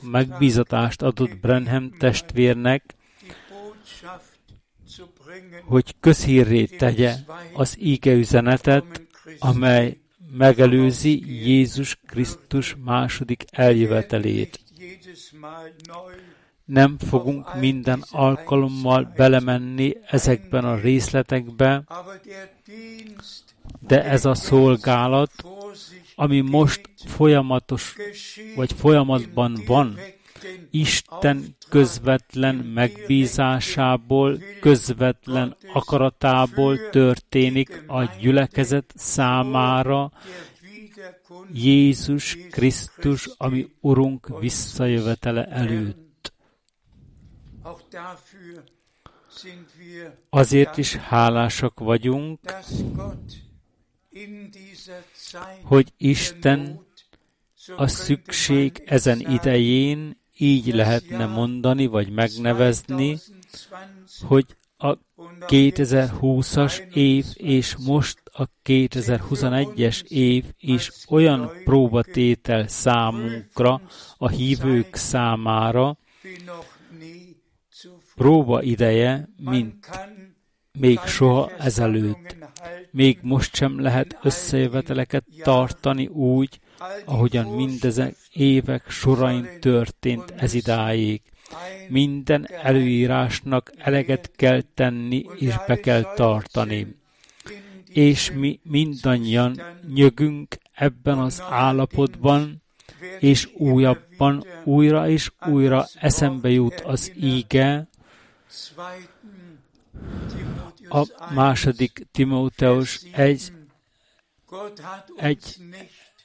megbízatást 0.00 1.02
adott 1.02 1.38
Brenham 1.38 1.90
testvérnek, 1.98 2.94
hogy 5.64 5.94
közhírré 6.00 6.64
tegye 6.64 7.14
az 7.52 7.76
íge 7.80 8.12
üzenetet, 8.12 9.02
amely 9.38 9.98
megelőzi 10.36 11.46
Jézus 11.46 11.98
Krisztus 12.06 12.76
második 12.84 13.44
eljövetelét. 13.50 14.60
Nem 16.64 16.98
fogunk 16.98 17.54
minden 17.54 18.04
alkalommal 18.10 19.12
belemenni 19.16 19.96
ezekben 20.06 20.64
a 20.64 20.74
részletekbe, 20.74 21.84
de 23.80 24.04
ez 24.04 24.24
a 24.24 24.34
szolgálat, 24.34 25.32
ami 26.14 26.40
most 26.40 26.80
folyamatos, 27.06 27.96
vagy 28.56 28.72
folyamatban 28.72 29.62
van, 29.66 29.98
Isten 30.70 31.56
közvetlen 31.68 32.54
megbízásából, 32.54 34.38
közvetlen 34.60 35.56
akaratából 35.72 36.90
történik 36.90 37.84
a 37.86 38.04
gyülekezet 38.04 38.92
számára 38.96 40.12
Jézus 41.52 42.38
Krisztus, 42.50 43.28
ami 43.36 43.66
Urunk 43.80 44.38
visszajövetele 44.40 45.46
előtt. 45.46 46.32
Azért 50.30 50.76
is 50.76 50.94
hálásak 50.96 51.80
vagyunk, 51.80 52.40
hogy 55.62 55.92
Isten 55.96 56.86
a 57.76 57.86
szükség 57.86 58.82
ezen 58.86 59.20
idején 59.20 60.16
így 60.36 60.74
lehetne 60.74 61.26
mondani, 61.26 61.86
vagy 61.86 62.12
megnevezni, 62.12 63.18
hogy 64.26 64.46
a 64.76 64.98
2020-as 65.38 66.94
év 66.94 67.24
és 67.34 67.76
most 67.76 68.18
a 68.24 68.44
2021-es 68.64 70.02
év 70.02 70.44
is 70.58 70.90
olyan 71.08 71.50
próbatétel 71.64 72.68
számunkra, 72.68 73.80
a 74.16 74.28
hívők 74.28 74.94
számára, 74.94 75.98
próba 78.14 78.62
ideje, 78.62 79.28
mint 79.36 79.90
még 80.78 80.98
soha 80.98 81.50
ezelőtt. 81.58 82.36
Még 82.90 83.18
most 83.22 83.54
sem 83.54 83.80
lehet 83.80 84.18
összejöveteleket 84.22 85.24
tartani 85.42 86.06
úgy, 86.06 86.60
ahogyan 87.04 87.46
mindezek 87.46 88.16
évek 88.32 88.90
sorain 88.90 89.48
történt 89.60 90.34
ez 90.36 90.54
idáig. 90.54 91.22
Minden 91.88 92.48
előírásnak 92.62 93.72
eleget 93.78 94.30
kell 94.36 94.62
tenni 94.74 95.24
és 95.34 95.54
be 95.66 95.80
kell 95.80 96.02
tartani. 96.14 96.96
És 97.88 98.32
mi 98.32 98.60
mindannyian 98.62 99.60
nyögünk 99.94 100.56
ebben 100.74 101.18
az 101.18 101.42
állapotban, 101.50 102.62
és 103.18 103.48
újabban 103.56 104.44
újra 104.64 105.08
és 105.08 105.30
újra 105.46 105.86
eszembe 106.00 106.50
jut 106.50 106.80
az 106.80 107.12
íge, 107.16 107.88
a 110.88 111.32
második 111.34 112.06
Timóteus 112.12 113.00
egy, 113.12 113.52
egy 115.16 115.56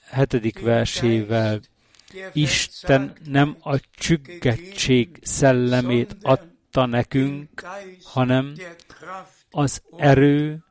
hetedik 0.09 0.59
versével 0.59 1.59
Isten 2.33 3.13
nem 3.25 3.57
a 3.61 3.79
csüggettség 3.97 5.19
szellemét 5.21 6.15
adta 6.21 6.85
nekünk, 6.85 7.67
hanem 8.03 8.53
az 9.49 9.81
erő 9.97 10.63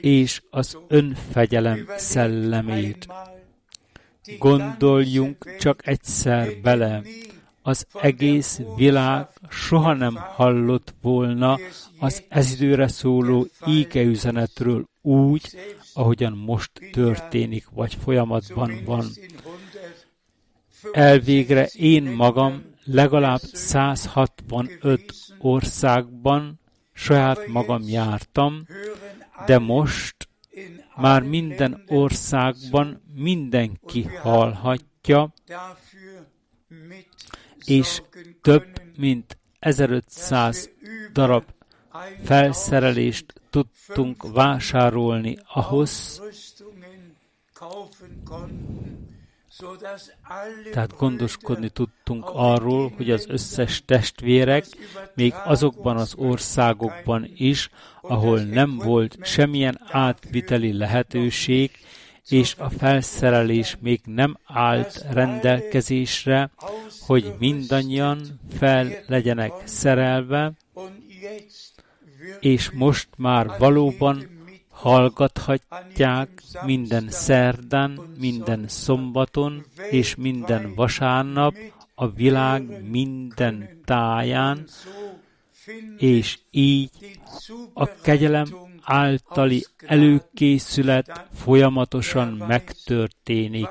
és 0.00 0.42
az 0.50 0.78
önfegyelem 0.88 1.88
szellemét. 1.96 3.06
Gondoljunk 4.38 5.56
csak 5.56 5.86
egyszer 5.86 6.60
bele, 6.62 7.02
az 7.66 7.86
egész 8.00 8.60
világ 8.76 9.28
soha 9.48 9.92
nem 9.92 10.14
hallott 10.14 10.94
volna 11.02 11.58
az 11.98 12.22
ez 12.28 12.52
időre 12.52 12.88
szóló 12.88 13.46
ígeüzenetről 13.66 14.84
úgy, 15.02 15.56
ahogyan 15.94 16.32
most 16.32 16.70
történik, 16.92 17.68
vagy 17.70 17.94
folyamatban 17.94 18.80
van. 18.84 19.06
Elvégre 20.92 21.66
én 21.66 22.02
magam 22.02 22.62
legalább 22.84 23.40
165 23.40 25.14
országban 25.38 26.60
saját 26.92 27.46
magam 27.46 27.82
jártam, 27.88 28.66
de 29.46 29.58
most 29.58 30.28
már 30.96 31.22
minden 31.22 31.82
országban 31.86 33.02
mindenki 33.14 34.02
hallhatja, 34.02 35.32
és 37.64 38.02
több 38.42 38.66
mint 38.96 39.38
1500 39.58 40.70
darab 41.12 41.44
felszerelést 42.24 43.40
tudtunk 43.50 44.32
vásárolni 44.32 45.38
ahhoz, 45.54 46.22
tehát 50.72 50.96
gondoskodni 50.96 51.68
tudtunk 51.68 52.24
arról, 52.32 52.92
hogy 52.96 53.10
az 53.10 53.26
összes 53.28 53.82
testvérek, 53.84 54.66
még 55.14 55.34
azokban 55.44 55.96
az 55.96 56.14
országokban 56.16 57.30
is, 57.36 57.70
ahol 58.00 58.40
nem 58.40 58.78
volt 58.78 59.16
semmilyen 59.22 59.80
átviteli 59.90 60.72
lehetőség, 60.72 61.70
és 62.28 62.54
a 62.58 62.70
felszerelés 62.70 63.76
még 63.80 64.00
nem 64.04 64.38
állt 64.44 65.04
rendelkezésre, 65.10 66.50
hogy 67.06 67.34
mindannyian 67.38 68.40
fel 68.58 68.88
legyenek 69.06 69.52
szerelve, 69.64 70.52
és 72.40 72.70
most 72.70 73.08
már 73.16 73.50
valóban 73.58 74.32
hallgathatják 74.68 76.42
minden 76.64 77.10
szerdán, 77.10 78.00
minden 78.18 78.68
szombaton 78.68 79.64
és 79.90 80.14
minden 80.14 80.74
vasárnap 80.74 81.54
a 81.94 82.10
világ 82.10 82.90
minden 82.90 83.80
táján, 83.84 84.66
és 85.96 86.38
így 86.50 86.90
a 87.72 88.00
kegyelem 88.00 88.46
általi 88.84 89.66
előkészület 89.86 91.26
folyamatosan 91.34 92.28
megtörténik. 92.28 93.68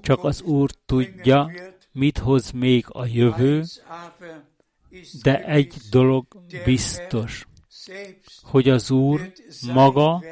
Csak 0.00 0.24
az 0.24 0.42
Úr 0.42 0.70
tudja, 0.86 1.50
mit 1.92 2.18
hoz 2.18 2.50
még 2.50 2.84
a 2.88 3.06
jövő, 3.06 3.64
de 5.22 5.44
egy 5.44 5.74
dolog 5.90 6.26
biztos, 6.64 7.46
hogy 8.42 8.68
az 8.68 8.90
Úr 8.90 9.32
maga 9.72 10.22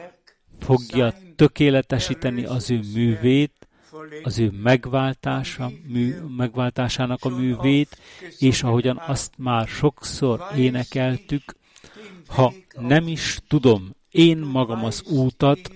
fogja 0.61 1.15
tökéletesíteni 1.37 2.45
az 2.45 2.71
ő 2.71 2.81
művét, 2.95 3.61
az 4.23 4.39
ő 4.39 4.51
megváltása, 4.63 5.71
mű, 5.87 6.15
megváltásának 6.37 7.25
a 7.25 7.29
művét, 7.29 7.97
és 8.39 8.63
ahogyan 8.63 9.03
azt 9.07 9.33
már 9.37 9.69
sokszor 9.69 10.41
énekeltük, 10.57 11.57
ha 12.31 12.53
nem 12.79 13.09
is 13.09 13.39
tudom 13.49 13.95
én 14.11 14.39
magam 14.39 14.85
az 14.85 15.03
útat, 15.03 15.71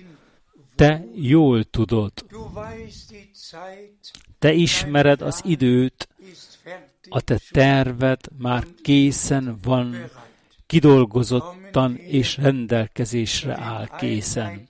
te 0.75 1.05
jól 1.15 1.65
tudod. 1.65 2.13
Te 4.39 4.53
ismered 4.53 5.23
az 5.23 5.41
időt, 5.45 6.09
a 7.09 7.21
te 7.21 7.41
terved 7.51 8.21
már 8.39 8.65
készen 8.83 9.59
van, 9.63 10.11
kidolgozottan 10.67 11.97
és 11.97 12.37
rendelkezésre 12.37 13.59
áll 13.61 13.89
készen. 13.99 14.69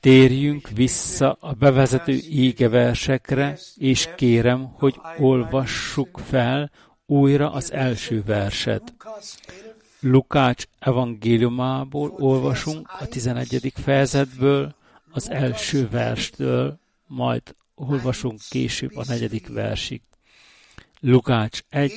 Térjünk 0.00 0.68
vissza 0.68 1.36
a 1.40 1.52
bevezető 1.52 2.18
égeversekre, 2.30 3.58
és 3.76 4.08
kérem, 4.16 4.64
hogy 4.72 5.00
olvassuk 5.18 6.20
fel 6.24 6.70
újra 7.06 7.52
az 7.52 7.72
első 7.72 8.22
verset. 8.26 8.94
Lukács 10.06 10.64
evangéliumából 10.78 12.14
olvasunk 12.18 12.90
a 13.00 13.06
11. 13.06 13.72
fejezetből, 13.74 14.74
az 15.10 15.30
első 15.30 15.88
verstől, 15.88 16.78
majd 17.06 17.42
olvasunk 17.74 18.40
később 18.48 18.96
a 18.96 19.04
negyedik 19.08 19.48
versig. 19.48 20.00
Lukács 21.00 21.60
1, 21.68 21.92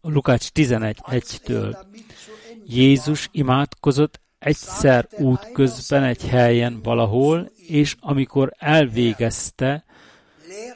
Lukács 0.00 0.48
11, 0.48 0.98
1-től. 1.02 1.76
Jézus 2.66 3.28
imádkozott 3.32 4.20
egyszer 4.38 5.08
útközben 5.18 6.02
egy 6.02 6.26
helyen 6.26 6.82
valahol, 6.82 7.50
és 7.66 7.96
amikor 8.00 8.54
elvégezte, 8.58 9.84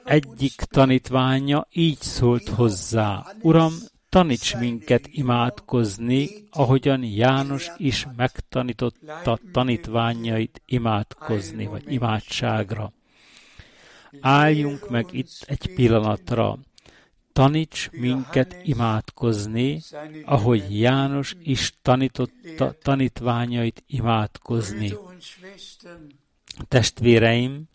egyik 0.05 0.55
tanítványa 0.55 1.67
így 1.73 2.01
szólt 2.01 2.49
hozzá, 2.49 3.27
Uram, 3.41 3.73
taníts 4.09 4.57
minket 4.57 5.09
imádkozni, 5.11 6.29
ahogyan 6.51 7.03
János 7.05 7.71
is 7.77 8.07
megtanította 8.17 9.39
tanítványait 9.53 10.63
imádkozni, 10.67 11.67
vagy 11.67 11.93
imádságra. 11.93 12.93
Álljunk 14.21 14.91
meg 14.91 15.07
itt 15.11 15.45
egy 15.47 15.75
pillanatra. 15.75 16.59
Taníts 17.33 17.91
minket 17.91 18.57
imádkozni, 18.63 19.81
ahogy 20.25 20.81
János 20.81 21.35
is 21.43 21.73
tanította 21.83 22.75
tanítványait 22.83 23.83
imádkozni. 23.87 24.93
Testvéreim, 26.69 27.69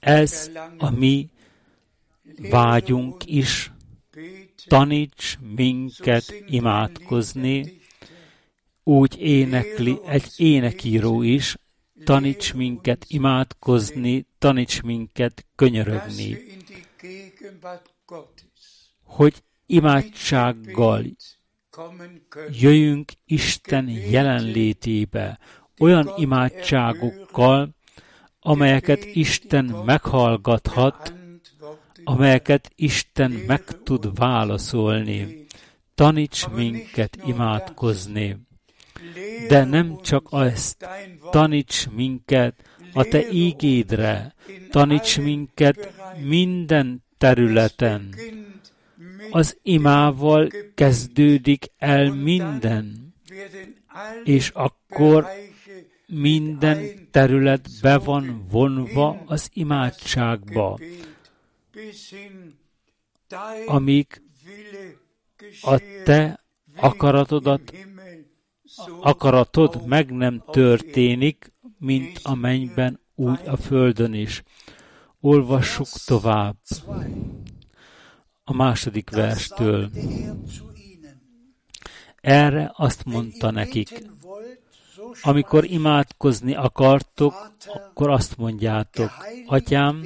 ez 0.00 0.50
a 0.78 0.90
mi 0.90 1.30
vágyunk 2.50 3.26
is, 3.26 3.72
taníts 4.66 5.38
minket 5.40 6.34
imádkozni, 6.46 7.80
úgy 8.82 9.18
énekli 9.18 9.98
egy 10.06 10.32
énekíró 10.36 11.22
is, 11.22 11.56
taníts 12.04 12.54
minket 12.54 13.04
imádkozni, 13.08 14.26
taníts 14.38 14.82
minket 14.82 15.46
könyörögni, 15.54 16.38
hogy 19.02 19.42
imádsággal 19.66 21.04
jöjjünk 22.50 23.12
Isten 23.24 23.88
jelenlétébe, 23.88 25.38
olyan 25.78 26.12
imádságokkal, 26.16 27.68
amelyeket 28.40 29.04
Isten 29.04 29.64
meghallgathat, 29.64 31.14
amelyeket 32.04 32.70
Isten 32.74 33.30
meg 33.30 33.62
tud 33.82 34.18
válaszolni. 34.18 35.46
Taníts 35.94 36.48
minket 36.48 37.18
imádkozni. 37.26 38.36
De 39.48 39.64
nem 39.64 39.98
csak 40.02 40.28
ezt, 40.30 40.88
taníts 41.30 41.88
minket, 41.90 42.54
a 42.92 43.04
Te 43.04 43.30
ígédre, 43.30 44.34
taníts 44.70 45.18
minket 45.18 45.92
minden 46.22 47.04
területen. 47.18 48.14
Az 49.30 49.58
imával 49.62 50.48
kezdődik 50.74 51.72
el 51.78 52.10
minden, 52.14 53.14
és 54.24 54.50
akkor 54.54 55.26
minden 56.06 57.08
terület 57.10 57.68
be 57.82 57.98
van 57.98 58.46
vonva 58.50 59.22
az 59.26 59.50
imádságba, 59.52 60.78
amíg 63.66 64.22
a 65.62 65.80
te 66.04 66.44
akaratodat, 66.76 67.72
akaratod 69.00 69.86
meg 69.86 70.10
nem 70.10 70.42
történik, 70.50 71.52
mint 71.78 72.20
a 72.22 72.34
mennyben, 72.34 73.00
úgy 73.14 73.40
a 73.46 73.56
földön 73.56 74.14
is. 74.14 74.42
Olvassuk 75.20 75.88
tovább 75.88 76.56
a 78.44 78.54
második 78.54 79.10
verstől. 79.10 79.90
Erre 82.20 82.72
azt 82.74 83.04
mondta 83.04 83.50
nekik, 83.50 84.06
amikor 85.22 85.64
imádkozni 85.64 86.54
akartok, 86.54 87.52
akkor 87.66 88.10
azt 88.10 88.36
mondjátok, 88.36 89.10
Atyám, 89.46 90.02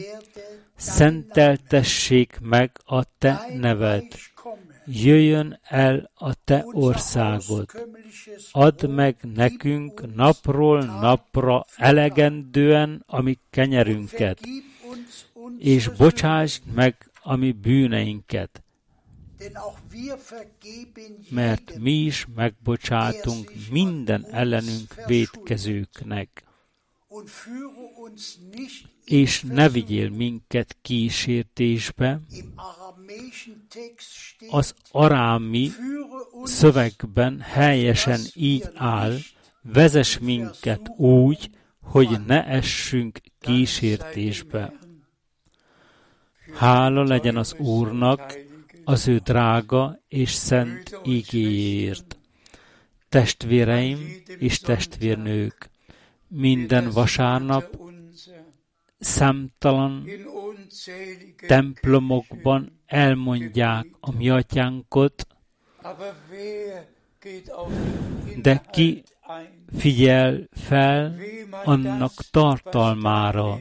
szenteltessék 0.76 2.38
meg 2.40 2.70
a 2.84 3.04
Te 3.18 3.46
neved, 3.56 4.04
jöjjön 4.86 5.60
el 5.62 6.10
a 6.14 6.34
Te 6.44 6.64
országod, 6.72 7.66
add 8.52 8.88
meg 8.88 9.16
nekünk 9.34 10.14
napról 10.14 10.84
napra 10.84 11.64
elegendően 11.76 13.02
a 13.06 13.20
mi 13.20 13.38
kenyerünket, 13.50 14.40
és 15.58 15.88
bocsásd 15.88 16.62
meg 16.74 17.10
a 17.22 17.36
mi 17.36 17.52
bűneinket, 17.52 18.62
mert 21.30 21.78
mi 21.78 21.92
is 21.92 22.26
megbocsátunk 22.34 23.52
minden 23.70 24.26
ellenünk 24.30 24.94
védkezőknek. 25.06 26.44
És 29.04 29.42
ne 29.42 29.68
vigyél 29.68 30.10
minket 30.10 30.76
kísértésbe, 30.82 32.20
az 34.50 34.74
arámi 34.90 35.70
szövegben 36.44 37.40
helyesen 37.40 38.20
így 38.34 38.68
áll, 38.74 39.16
vezes 39.62 40.18
minket 40.18 40.88
úgy, 40.96 41.50
hogy 41.82 42.24
ne 42.26 42.46
essünk 42.46 43.20
kísértésbe. 43.40 44.72
Hála 46.54 47.02
legyen 47.02 47.36
az 47.36 47.54
Úrnak, 47.58 48.38
az 48.84 49.08
ő 49.08 49.18
drága 49.18 50.02
és 50.08 50.30
szent 50.30 51.00
igéért. 51.02 52.18
Testvéreim 53.08 53.98
és 54.38 54.58
testvérnők, 54.58 55.70
minden 56.28 56.90
vasárnap 56.90 57.78
számtalan 58.98 60.08
templomokban 61.46 62.80
elmondják 62.86 63.86
a 64.00 64.12
mi 64.12 64.30
atyánkot, 64.30 65.26
de 68.42 68.62
ki 68.70 69.02
figyel 69.76 70.48
fel 70.52 71.16
annak 71.64 72.12
tartalmára, 72.30 73.60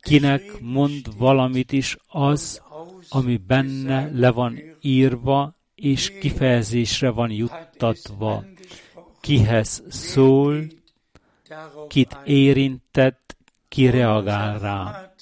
kinek 0.00 0.60
mond 0.60 1.16
valamit 1.16 1.72
is 1.72 1.96
az, 2.06 2.62
ami 3.08 3.36
benne 3.36 4.10
le 4.12 4.30
van 4.30 4.58
írva, 4.80 5.56
és 5.74 6.18
kifejezésre 6.18 7.10
van 7.10 7.30
juttatva. 7.30 8.44
Kihez 9.20 9.82
szól, 9.88 10.66
kit 11.88 12.16
érintett, 12.24 13.36
ki 13.68 13.90
reagál 13.90 14.58
rá. 14.58 15.12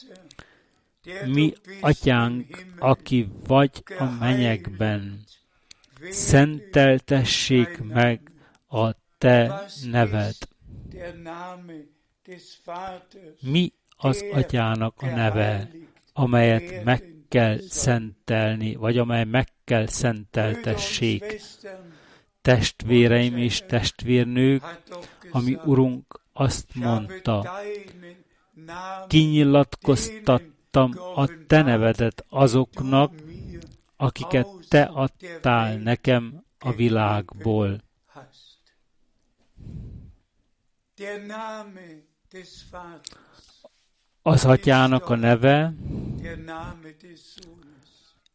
Mi, 1.27 1.53
atyánk, 1.81 2.67
aki 2.79 3.29
vagy 3.47 3.83
a 3.99 4.05
menyekben, 4.05 5.25
szenteltessék 6.11 7.83
meg 7.83 8.21
a 8.69 8.91
te 9.19 9.65
neved. 9.91 10.37
Mi 13.41 13.73
az 13.97 14.25
atyának 14.33 15.03
a 15.03 15.07
neve, 15.07 15.71
amelyet 16.13 16.85
meg 16.85 17.13
kell 17.33 17.59
szentelni, 17.69 18.75
vagy 18.75 18.99
amely 18.99 19.25
meg 19.25 19.49
kell 19.65 19.87
szenteltessék. 19.87 21.41
Testvéreim 22.43 23.37
és 23.37 23.63
testvérnők, 23.67 24.63
ami 25.31 25.59
Urunk 25.65 26.21
azt 26.33 26.75
mondta, 26.75 27.61
kinyilatkoztattam 29.09 30.93
a 31.15 31.27
Te 31.47 31.63
nevedet 31.63 32.25
azoknak, 32.29 33.13
akiket 33.97 34.49
Te 34.69 34.83
adtál 34.83 35.77
nekem 35.77 36.45
a 36.59 36.73
világból. 36.73 37.83
Az 44.23 44.45
atyának 44.45 45.09
a 45.09 45.17
neve, 45.17 45.75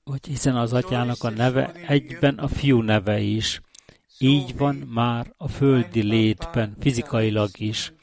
hogy 0.03 0.25
hiszen 0.27 0.55
az 0.55 0.73
atyának 0.73 1.23
a 1.23 1.29
neve 1.29 1.71
egyben 1.71 2.37
a 2.37 2.47
fiú 2.47 2.81
neve 2.81 3.19
is. 3.19 3.61
Így 4.17 4.57
van 4.57 4.75
már 4.75 5.33
a 5.37 5.47
földi 5.47 6.01
létben, 6.01 6.75
fizikailag 6.79 7.49
is. 7.57 7.93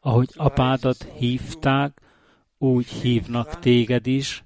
Ahogy 0.00 0.28
apádat 0.34 1.06
hívták, 1.18 2.00
úgy 2.58 2.86
hívnak 2.86 3.58
téged 3.58 4.06
is. 4.06 4.44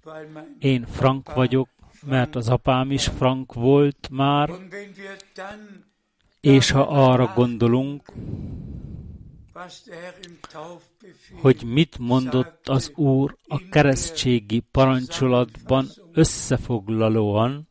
Én 0.59 0.87
Frank 0.87 1.35
vagyok, 1.35 1.69
mert 2.07 2.37
az 2.37 2.49
apám 2.49 2.91
is 2.91 3.07
Frank 3.07 3.53
volt 3.53 4.09
már, 4.11 4.51
és 6.41 6.71
ha 6.71 6.81
arra 6.81 7.33
gondolunk, 7.35 8.13
hogy 11.41 11.63
mit 11.65 11.99
mondott 11.99 12.69
az 12.69 12.93
Úr 12.95 13.37
a 13.47 13.69
keresztségi 13.69 14.61
parancsolatban 14.61 15.89
összefoglalóan, 16.13 17.69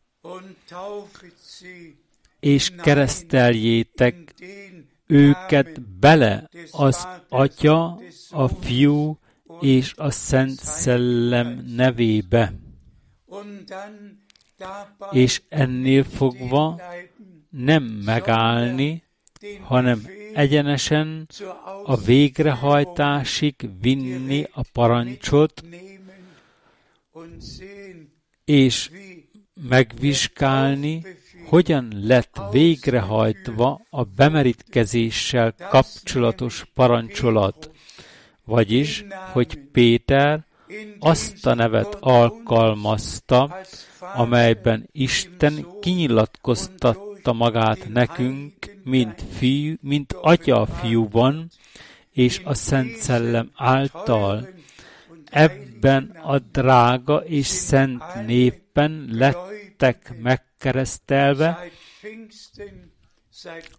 és 2.39 2.69
kereszteljétek 2.69 4.33
őket 5.07 5.81
bele 5.81 6.49
az 6.71 7.07
Atya, 7.29 7.99
a 8.29 8.47
Fiú 8.47 9.19
és 9.59 9.93
a 9.95 10.11
Szent 10.11 10.59
Szellem 10.59 11.65
nevébe. 11.67 12.53
És 15.11 15.41
ennél 15.49 16.03
fogva 16.03 16.81
nem 17.49 17.83
megállni, 17.83 19.03
hanem 19.61 20.07
egyenesen 20.35 21.27
a 21.83 21.95
végrehajtásig 21.97 23.55
vinni 23.81 24.47
a 24.53 24.61
parancsot, 24.73 25.63
és 28.45 28.91
megvizsgálni, 29.69 31.03
hogyan 31.45 31.93
lett 32.01 32.39
végrehajtva 32.51 33.81
a 33.89 34.03
bemerítkezéssel 34.03 35.55
kapcsolatos 35.69 36.65
parancsolat, 36.73 37.71
vagyis, 38.45 39.05
hogy 39.31 39.59
Péter 39.71 40.45
azt 40.99 41.45
a 41.45 41.53
nevet 41.53 41.97
alkalmazta, 41.99 43.61
amelyben 44.15 44.89
Isten 44.91 45.65
kinyilatkoztatta 47.25 47.33
magát 47.33 47.89
nekünk, 47.89 48.53
mint, 48.83 49.21
fiú, 49.21 49.75
mint 49.81 50.13
atya 50.13 50.61
a 50.61 50.65
fiúban, 50.65 51.49
és 52.11 52.41
a 52.43 52.53
Szent 52.53 52.95
Szellem 52.95 53.51
által. 53.55 54.47
Ebben 55.31 56.09
a 56.23 56.39
drága 56.39 57.17
és 57.17 57.47
szent 57.47 58.25
névben 58.25 59.07
lettek 59.11 60.15
megkeresztelve, 60.21 61.69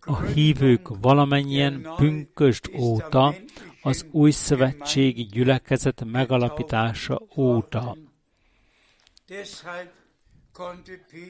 a 0.00 0.20
hívők 0.20 0.88
valamennyien 1.00 1.88
pünköst 1.96 2.70
óta, 2.78 3.34
az 3.82 4.06
új 4.10 4.30
szövetségi 4.30 5.22
gyülekezet 5.22 6.04
megalapítása 6.04 7.20
óta. 7.36 7.96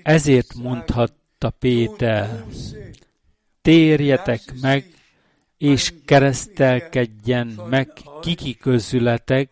Ezért 0.02 0.54
mondhatta 1.46 1.50
Péter, 1.50 2.44
térjetek 3.62 4.40
meg, 4.60 4.84
és 5.58 5.92
keresztelkedjen 6.04 7.46
meg 7.46 7.92
kiki 8.20 8.56
közületek 8.56 9.50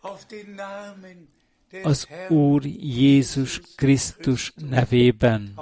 az 1.83 2.07
Úr 2.29 2.65
Jézus 2.79 3.61
Krisztus 3.75 4.53
nevében. 4.69 5.53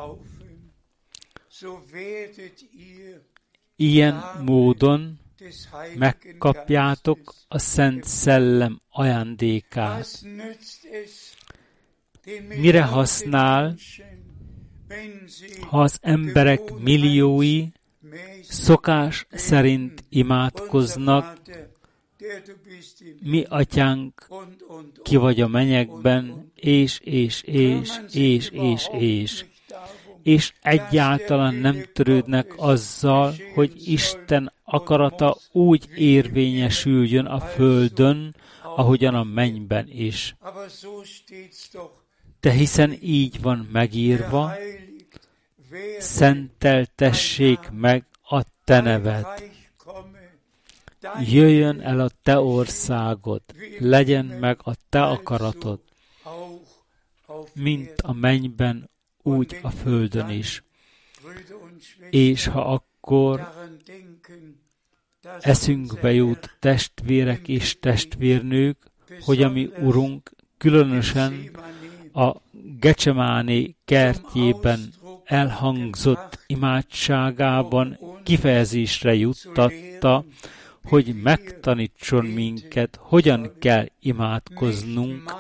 Ilyen 3.76 4.24
módon 4.46 5.20
megkapjátok 5.96 7.34
a 7.48 7.60
Szent 7.60 8.04
Szellem 8.04 8.82
ajándékát. 8.90 10.22
Mire 12.48 12.84
használ, 12.84 13.76
ha 13.98 14.13
az 15.70 15.98
emberek 16.02 16.62
milliói 16.80 17.68
szokás 18.42 19.26
szerint 19.32 20.04
imádkoznak, 20.10 21.38
mi 23.22 23.46
atyánk, 23.50 24.28
ki 25.04 25.16
vagy 25.16 25.42
a 25.42 25.48
menyekben, 25.48 26.52
és, 26.56 27.00
és, 27.00 27.42
és, 27.42 27.90
és, 28.12 28.50
és, 28.50 28.90
és, 28.92 29.46
és 30.24 30.54
egyáltalán 30.62 31.56
nem 31.56 31.84
törődnek 31.94 32.54
azzal, 32.58 33.34
hogy 33.54 33.88
Isten 33.88 34.54
akarata 34.64 35.38
úgy 35.52 35.88
érvényesüljön 35.96 37.26
a 37.26 37.40
földön, 37.40 38.36
ahogyan 38.64 39.16
a 39.16 39.24
mennyben 39.24 39.88
is. 39.90 40.36
De 42.44 42.52
hiszen 42.52 42.98
így 43.02 43.42
van 43.42 43.70
megírva, 43.72 44.54
szenteltessék 46.00 47.70
meg 47.72 48.06
a 48.22 48.42
te 48.64 48.82
neved. 48.82 49.26
Jöjjön 51.20 51.82
el 51.82 52.00
a 52.00 52.10
te 52.24 52.40
országod, 52.40 53.42
legyen 53.80 54.26
meg 54.26 54.60
a 54.64 54.72
te 54.90 55.04
akaratod, 55.04 55.80
mint 57.54 58.02
a 58.02 58.14
mennyben, 58.14 58.90
úgy 59.22 59.60
a 59.62 59.70
földön 59.70 60.30
is. 60.30 60.64
És 62.10 62.46
ha 62.46 62.74
akkor 62.74 63.54
eszünkbe 65.40 66.14
jut 66.14 66.56
testvérek 66.60 67.48
és 67.48 67.80
testvérnők, 67.80 68.78
hogy 69.20 69.44
a 69.44 69.50
mi 69.50 69.70
Urunk 69.80 70.32
különösen 70.58 71.52
a 72.14 72.36
Gecsemáni 72.80 73.76
kertjében 73.86 74.94
elhangzott 75.24 76.40
imádságában 76.48 78.00
kifejezésre 78.24 79.14
juttatta, 79.14 80.26
hogy 80.84 81.22
megtanítson 81.22 82.26
minket, 82.26 83.00
hogyan 83.02 83.52
kell 83.60 83.86
imádkoznunk. 84.00 85.36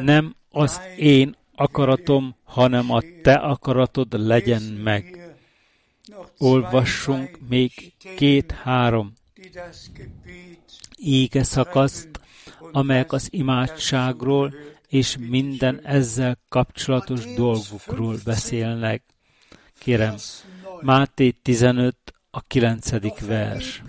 Nem 0.00 0.34
az 0.50 0.80
én 0.96 1.36
akaratom, 1.54 2.36
hanem 2.44 2.90
a 2.90 3.00
te 3.22 3.34
akaratod 3.34 4.26
legyen 4.26 4.62
meg. 4.62 5.34
Olvassunk 6.38 7.38
még 7.48 7.92
két-három 8.16 9.12
ége 10.96 11.42
szakaszt, 11.42 12.20
amelyek 12.72 13.12
az 13.12 13.28
imádságról 13.30 14.54
és 14.92 15.16
minden 15.28 15.80
ezzel 15.84 16.38
kapcsolatos 16.48 17.34
dolgokról 17.34 18.16
beszélnek. 18.24 19.02
Kérem, 19.78 20.14
Máté 20.80 21.30
15, 21.30 21.96
a 22.30 22.40
9. 22.40 23.20
vers. 23.26 23.82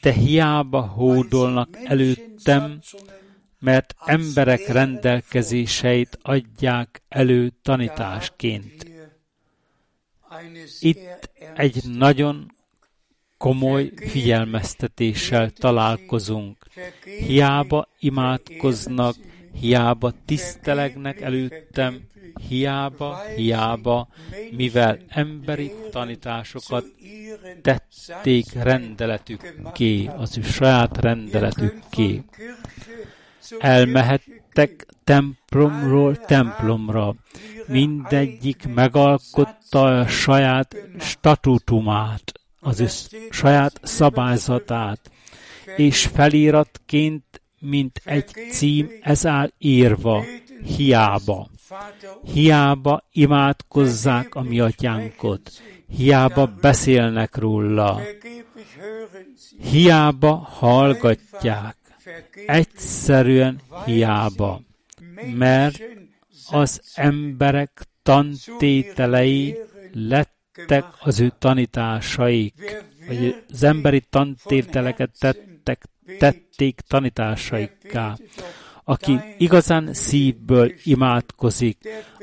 Te 0.00 0.12
hiába 0.12 0.80
hódolnak 0.80 1.76
előttem, 1.84 2.80
mert 3.58 3.94
emberek 4.04 4.66
rendelkezéseit 4.66 6.18
adják 6.22 7.02
elő 7.08 7.52
tanításként. 7.62 8.90
Itt 10.80 11.30
egy 11.54 11.82
nagyon 11.88 12.52
komoly 13.36 13.92
figyelmeztetéssel 13.96 15.50
találkozunk. 15.50 16.63
Hiába 17.26 17.88
imádkoznak, 17.98 19.14
hiába 19.60 20.12
tisztelegnek 20.24 21.20
előttem, 21.20 22.00
hiába, 22.48 23.20
hiába, 23.36 24.08
mivel 24.50 24.98
emberi 25.08 25.72
tanításokat 25.90 26.84
tették 27.62 28.52
rendeletükké, 28.52 30.06
az 30.16 30.38
ő 30.38 30.42
saját 30.42 31.00
rendeletükké. 31.00 32.22
Elmehettek 33.58 34.86
templomról 35.04 36.16
templomra, 36.16 37.14
mindegyik 37.66 38.66
megalkotta 38.74 39.82
a 39.82 40.06
saját 40.06 40.76
statutumát, 40.98 42.32
az 42.60 42.80
ő 42.80 42.86
saját 43.30 43.80
szabályzatát, 43.82 45.10
és 45.76 46.06
feliratként, 46.06 47.42
mint 47.60 48.00
egy 48.04 48.30
cím, 48.50 48.90
ez 49.00 49.26
áll 49.26 49.50
írva, 49.58 50.24
hiába. 50.76 51.48
Hiába 52.32 53.04
imádkozzák 53.12 54.34
a 54.34 54.42
mi 54.42 54.60
atyánkot, 54.60 55.50
hiába 55.96 56.46
beszélnek 56.60 57.36
róla, 57.36 58.00
hiába 59.70 60.34
hallgatják, 60.34 61.76
egyszerűen 62.46 63.60
hiába, 63.84 64.60
mert 65.34 65.82
az 66.50 66.80
emberek 66.94 67.86
tantételei 68.02 69.56
lettek 69.92 70.84
az 71.00 71.20
ő 71.20 71.32
tanításaik, 71.38 72.84
vagy 73.06 73.44
az 73.52 73.62
emberi 73.62 74.00
tantételeket 74.10 75.36
tettek, 75.64 75.84
tették 76.18 76.80
tanításaikká 76.80 78.16
aki 78.84 79.20
igazán 79.38 79.92
szívből 79.92 80.72
imádkozik, 80.84 81.78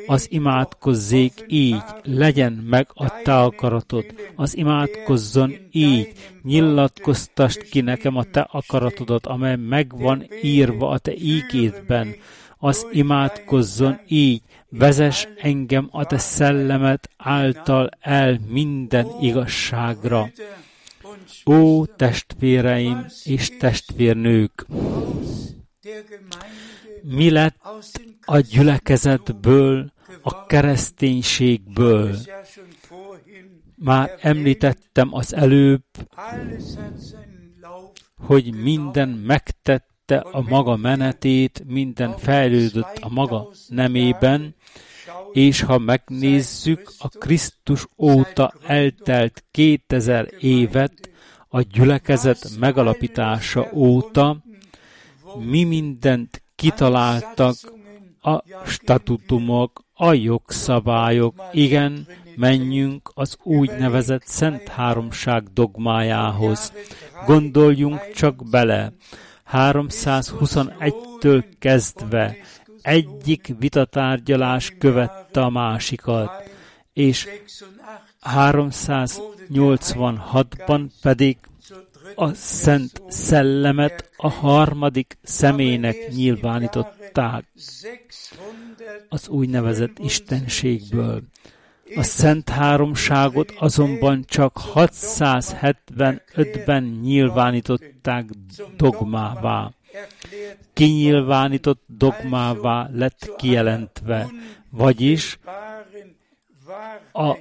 az 0.05 0.27
imádkozzék 0.31 1.45
így, 1.47 1.83
legyen 2.03 2.53
meg 2.53 2.87
a 2.93 3.21
te 3.23 3.41
akaratod, 3.41 4.05
az 4.35 4.57
imádkozzon 4.57 5.53
így, 5.71 6.13
nyilatkoztasd 6.43 7.61
ki 7.69 7.81
nekem 7.81 8.15
a 8.15 8.23
te 8.23 8.47
akaratodat, 8.51 9.25
amely 9.25 9.55
megvan 9.55 10.25
írva 10.41 10.89
a 10.89 10.97
te 10.97 11.13
ígédben, 11.13 12.15
az 12.57 12.87
imádkozzon 12.91 13.99
így, 14.07 14.41
vezes 14.69 15.27
engem 15.37 15.87
a 15.91 16.05
te 16.05 16.17
szellemet 16.17 17.09
által 17.17 17.89
el 17.99 18.39
minden 18.47 19.07
igazságra. 19.21 20.29
Ó, 21.45 21.85
testvéreim 21.85 23.05
és 23.23 23.57
testvérnők! 23.57 24.65
Mi 27.01 27.29
lett 27.29 27.55
a 28.25 28.39
gyülekezetből, 28.39 29.91
a 30.21 30.45
kereszténységből? 30.45 32.15
Már 33.75 34.17
említettem 34.19 35.13
az 35.13 35.33
előbb, 35.33 35.83
hogy 38.17 38.55
minden 38.55 39.09
megtette 39.09 40.17
a 40.17 40.41
maga 40.41 40.75
menetét, 40.75 41.63
minden 41.67 42.17
fejlődött 42.17 42.97
a 43.01 43.09
maga 43.09 43.49
nemében, 43.67 44.55
és 45.31 45.61
ha 45.61 45.77
megnézzük 45.77 46.91
a 46.99 47.07
Krisztus 47.07 47.87
óta 47.97 48.53
eltelt 48.65 49.43
2000 49.51 50.27
évet, 50.39 51.09
a 51.47 51.61
gyülekezet 51.61 52.49
megalapítása 52.59 53.67
óta, 53.73 54.43
mi 55.39 55.63
mindent 55.63 56.43
kitaláltak 56.55 57.55
a 58.21 58.43
statutumok, 58.65 59.83
a 59.93 60.13
jogszabályok, 60.13 61.43
igen, 61.51 62.07
menjünk 62.35 63.11
az 63.13 63.37
úgynevezett 63.43 64.23
Szent 64.25 64.67
Háromság 64.67 65.43
dogmájához. 65.53 66.73
Gondoljunk 67.25 68.11
csak 68.13 68.49
bele, 68.49 68.93
321-től 69.51 71.43
kezdve 71.59 72.35
egyik 72.81 73.53
vitatárgyalás 73.59 74.75
követte 74.79 75.41
a 75.41 75.49
másikat, 75.49 76.49
és 76.93 77.27
386-ban 78.21 80.89
pedig 81.01 81.37
a 82.15 82.33
Szent 82.33 83.01
Szellemet 83.07 84.09
a 84.17 84.29
harmadik 84.29 85.17
személynek 85.23 85.95
nyilvánították 86.09 87.45
az 89.09 89.27
úgynevezett 89.27 89.99
Istenségből. 89.99 91.21
A 91.95 92.03
Szent 92.03 92.49
Háromságot 92.49 93.53
azonban 93.59 94.23
csak 94.27 94.59
675-ben 94.73 96.83
nyilvánították 96.83 98.29
dogmává. 98.77 99.71
Kinyilvánított 100.73 101.83
dogmává 101.87 102.89
lett 102.93 103.35
kijelentve, 103.37 104.29
vagyis 104.69 105.39
a 107.13 107.37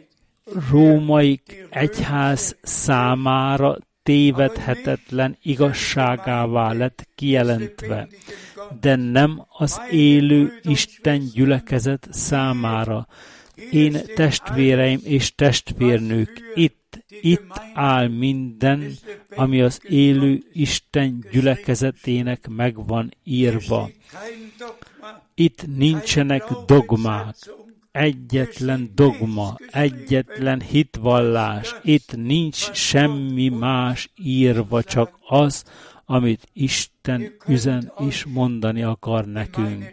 római 0.71 1.41
egyház 1.71 2.57
számára 2.63 3.77
tévedhetetlen 4.03 5.37
igazságává 5.43 6.73
lett 6.73 7.09
kijelentve, 7.15 8.09
de 8.81 8.97
nem 8.97 9.47
az 9.49 9.81
élő 9.91 10.61
Isten 10.63 11.31
gyülekezet 11.35 12.09
számára. 12.11 13.07
Én 13.71 13.97
testvéreim 14.15 15.01
és 15.05 15.35
testvérnők, 15.35 16.41
itt, 16.55 16.80
itt 17.21 17.61
áll 17.75 18.09
minden, 18.09 18.93
ami 19.37 19.61
az 19.61 19.81
élő 19.89 20.43
Isten 20.53 21.25
gyülekezetének 21.31 22.49
megvan 22.49 23.15
írva. 23.25 23.91
Itt 25.35 25.67
nincsenek 25.77 26.45
dogmák, 26.67 27.37
egyetlen 27.93 28.91
dogma, 28.95 29.57
egyetlen 29.71 30.61
hitvallás. 30.61 31.75
Itt 31.83 32.17
nincs 32.17 32.73
semmi 32.73 33.49
más 33.49 34.11
írva, 34.17 34.83
csak 34.83 35.19
az, 35.29 35.65
amit 36.05 36.49
Isten 36.53 37.37
üzen 37.47 37.93
és 37.99 38.25
mondani 38.25 38.83
akar 38.83 39.27
nekünk. 39.27 39.93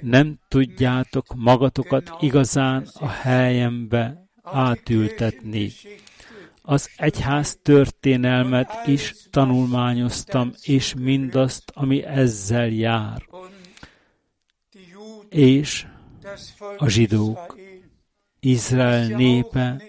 Nem 0.00 0.38
tudjátok 0.48 1.34
magatokat 1.36 2.10
igazán 2.20 2.86
a 2.94 3.08
helyembe 3.08 4.26
átültetni. 4.42 5.72
Az 6.62 6.90
egyház 6.96 7.58
történelmet 7.62 8.86
is 8.86 9.14
tanulmányoztam, 9.30 10.52
és 10.62 10.94
mindazt, 10.94 11.70
ami 11.74 12.02
ezzel 12.02 12.68
jár. 12.68 13.26
És 15.28 15.86
a 16.76 16.88
zsidók, 16.88 17.58
Izrael 18.40 19.06
népe, 19.06 19.82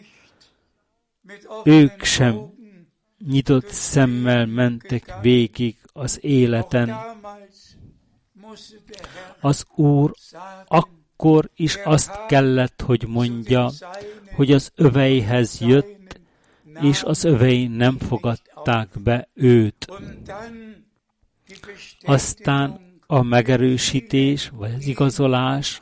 ők 1.63 2.03
sem 2.03 2.53
nyitott 3.25 3.67
szemmel 3.67 4.45
mentek 4.45 5.21
végig 5.21 5.77
az 5.93 6.19
életen. 6.21 6.95
Az 9.39 9.65
Úr 9.75 10.13
akkor 10.67 11.49
is 11.55 11.75
azt 11.75 12.25
kellett, 12.27 12.81
hogy 12.81 13.07
mondja, 13.07 13.69
hogy 14.35 14.51
az 14.51 14.71
öveihez 14.75 15.59
jött, 15.61 16.02
és 16.81 17.03
az 17.03 17.23
övei 17.23 17.67
nem 17.67 17.97
fogadták 17.97 18.89
be 19.03 19.29
őt. 19.33 19.87
Aztán 22.01 22.79
a 23.07 23.21
megerősítés, 23.21 24.49
vagy 24.49 24.73
az 24.73 24.85
igazolás, 24.85 25.79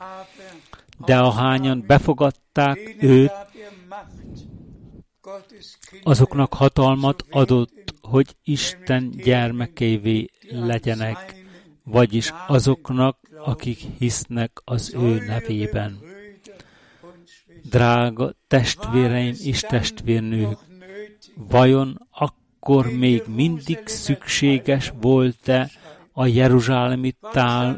de 0.98 1.18
ahányan 1.18 1.84
befogadták 1.86 2.96
őt, 3.00 3.32
azoknak 6.02 6.54
hatalmat 6.54 7.24
adott, 7.30 7.94
hogy 8.00 8.36
Isten 8.44 9.10
gyermekeivé 9.10 10.30
legyenek, 10.50 11.34
vagyis 11.84 12.32
azoknak, 12.46 13.18
akik 13.44 13.78
hisznek 13.98 14.60
az 14.64 14.94
ő 14.94 15.24
nevében. 15.26 15.98
Drága 17.62 18.34
testvéreim 18.46 19.34
és 19.42 19.60
testvérnők, 19.60 20.58
vajon 21.34 22.08
akkor 22.10 22.92
még 22.92 23.22
mindig 23.34 23.78
szükséges 23.84 24.92
volt-e 25.00 25.70
a 26.12 26.26
Jeruzsálemi 26.26 27.14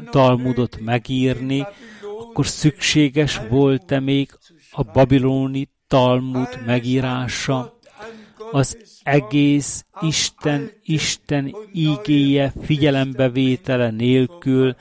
Talmudot 0.09 0.79
megírni, 0.79 1.65
akkor 2.19 2.47
szükséges 2.47 3.41
volt-e 3.49 3.99
még 3.99 4.29
a 4.71 4.83
babiloni 4.83 5.69
Talmud 5.87 6.59
megírása, 6.65 7.79
az 8.51 8.77
egész 9.03 9.85
Isten, 10.01 10.71
Isten 10.83 11.55
ígéje 11.73 12.53
figyelembevétele 12.61 13.89
nélkül, 13.89 14.75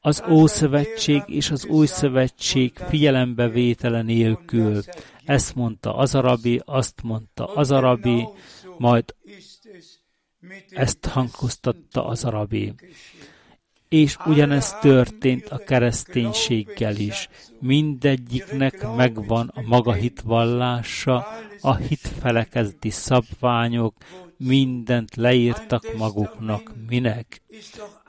az 0.00 0.22
Ószövetség 0.30 1.22
és 1.26 1.50
az 1.50 1.66
Új 1.66 1.86
Szövetség 1.86 2.72
figyelembevétele 2.88 4.02
nélkül. 4.02 4.82
Ezt 5.26 5.54
mondta 5.54 5.96
az 5.96 6.14
arabi, 6.14 6.60
azt 6.64 7.02
mondta 7.02 7.54
az 7.54 7.70
arabi, 7.70 8.28
majd 8.78 9.14
ezt 10.70 11.06
hangoztatta 11.06 12.06
az 12.06 12.24
arabi. 12.24 12.74
És 13.88 14.16
ugyanezt 14.26 14.80
történt 14.80 15.48
a 15.48 15.58
kereszténységgel 15.58 16.96
is. 16.96 17.28
Mindegyiknek 17.60 18.94
megvan 18.96 19.52
a 19.54 19.60
maga 19.60 19.92
hitvallása, 19.92 21.26
a 21.60 21.74
hitfelekezeti 21.74 22.90
szabványok, 22.90 23.94
mindent 24.36 25.16
leírtak 25.16 25.96
maguknak. 25.96 26.72
Minek? 26.88 27.42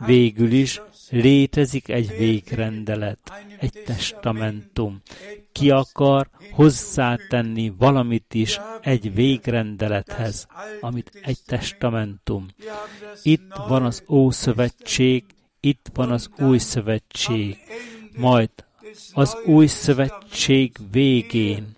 Végül 0.06 0.52
is 0.52 0.82
létezik 1.10 1.90
egy 1.90 2.18
végrendelet, 2.18 3.20
egy 3.60 3.84
testamentum. 3.86 5.02
Ki 5.52 5.72
akar 5.72 6.30
hozzátenni 6.52 7.74
valamit 7.78 8.34
is 8.34 8.60
egy 8.82 9.14
végrendelethez, 9.14 10.48
amit 10.82 11.20
egy 11.24 11.38
testamentum. 11.46 12.46
Itt 13.24 13.54
van 13.68 13.86
az 13.86 14.04
Ószövetség, 14.10 15.24
itt 15.60 15.90
van 15.94 16.12
az 16.12 16.30
új 16.40 16.58
szövetség, 16.58 17.58
majd 18.18 18.50
az 19.14 19.38
új 19.46 19.68
szövetség 19.68 20.76
végén. 20.92 21.76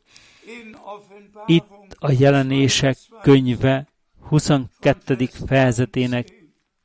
Itt 1.45 1.95
a 1.99 2.11
jelenések 2.11 2.97
könyve 3.21 3.87
22. 4.27 5.29
fejezetének 5.45 6.38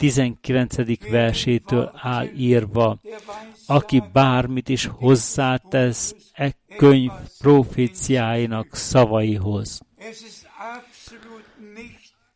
19. 0.05 1.09
versétől 1.11 1.91
áll 1.95 2.29
írva, 2.37 3.01
aki 3.67 4.03
bármit 4.13 4.69
is 4.69 4.87
hozzátesz 4.87 6.15
e 6.33 6.53
könyv 6.77 7.11
proféciáinak 7.39 8.75
szavaihoz. 8.75 9.81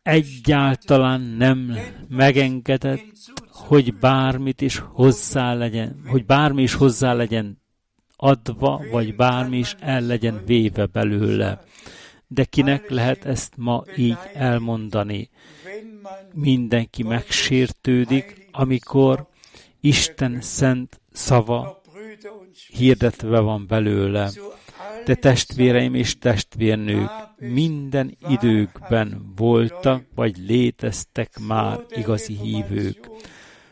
Egyáltalán 0.01 1.21
nem 1.21 1.77
megengedett 2.07 3.03
hogy 3.51 3.93
bármit 3.93 4.61
is 4.61 4.77
hozzá 4.77 5.53
legyen, 5.53 6.01
hogy 6.07 6.25
bármi 6.25 6.61
is 6.61 6.73
hozzá 6.73 7.13
legyen 7.13 7.61
adva, 8.15 8.81
vagy 8.91 9.15
bármi 9.15 9.57
is 9.57 9.75
el 9.79 10.01
legyen 10.01 10.41
véve 10.45 10.85
belőle. 10.85 11.63
De 12.27 12.43
kinek 12.43 12.89
lehet 12.89 13.25
ezt 13.25 13.53
ma 13.55 13.83
így 13.97 14.17
elmondani? 14.33 15.29
Mindenki 16.33 17.03
megsértődik, 17.03 18.47
amikor 18.51 19.27
Isten 19.81 20.41
szent 20.41 21.01
szava 21.11 21.81
hirdetve 22.67 23.39
van 23.39 23.65
belőle. 23.67 24.31
De 25.05 25.15
testvéreim 25.15 25.93
és 25.93 26.17
testvérnők 26.17 27.09
minden 27.37 28.17
időkben 28.29 29.33
voltak, 29.35 30.03
vagy 30.15 30.37
léteztek 30.37 31.39
már 31.47 31.79
igazi 31.89 32.33
hívők 32.33 33.09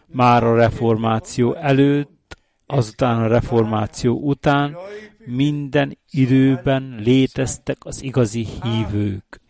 már 0.07 0.43
a 0.43 0.55
reformáció 0.55 1.53
előtt, 1.53 2.37
azután 2.65 3.21
a 3.21 3.27
reformáció 3.27 4.19
után 4.19 4.77
minden 5.25 5.97
időben 6.11 6.99
léteztek 7.03 7.77
az 7.79 8.03
igazi 8.03 8.47
hívők. 8.63 9.41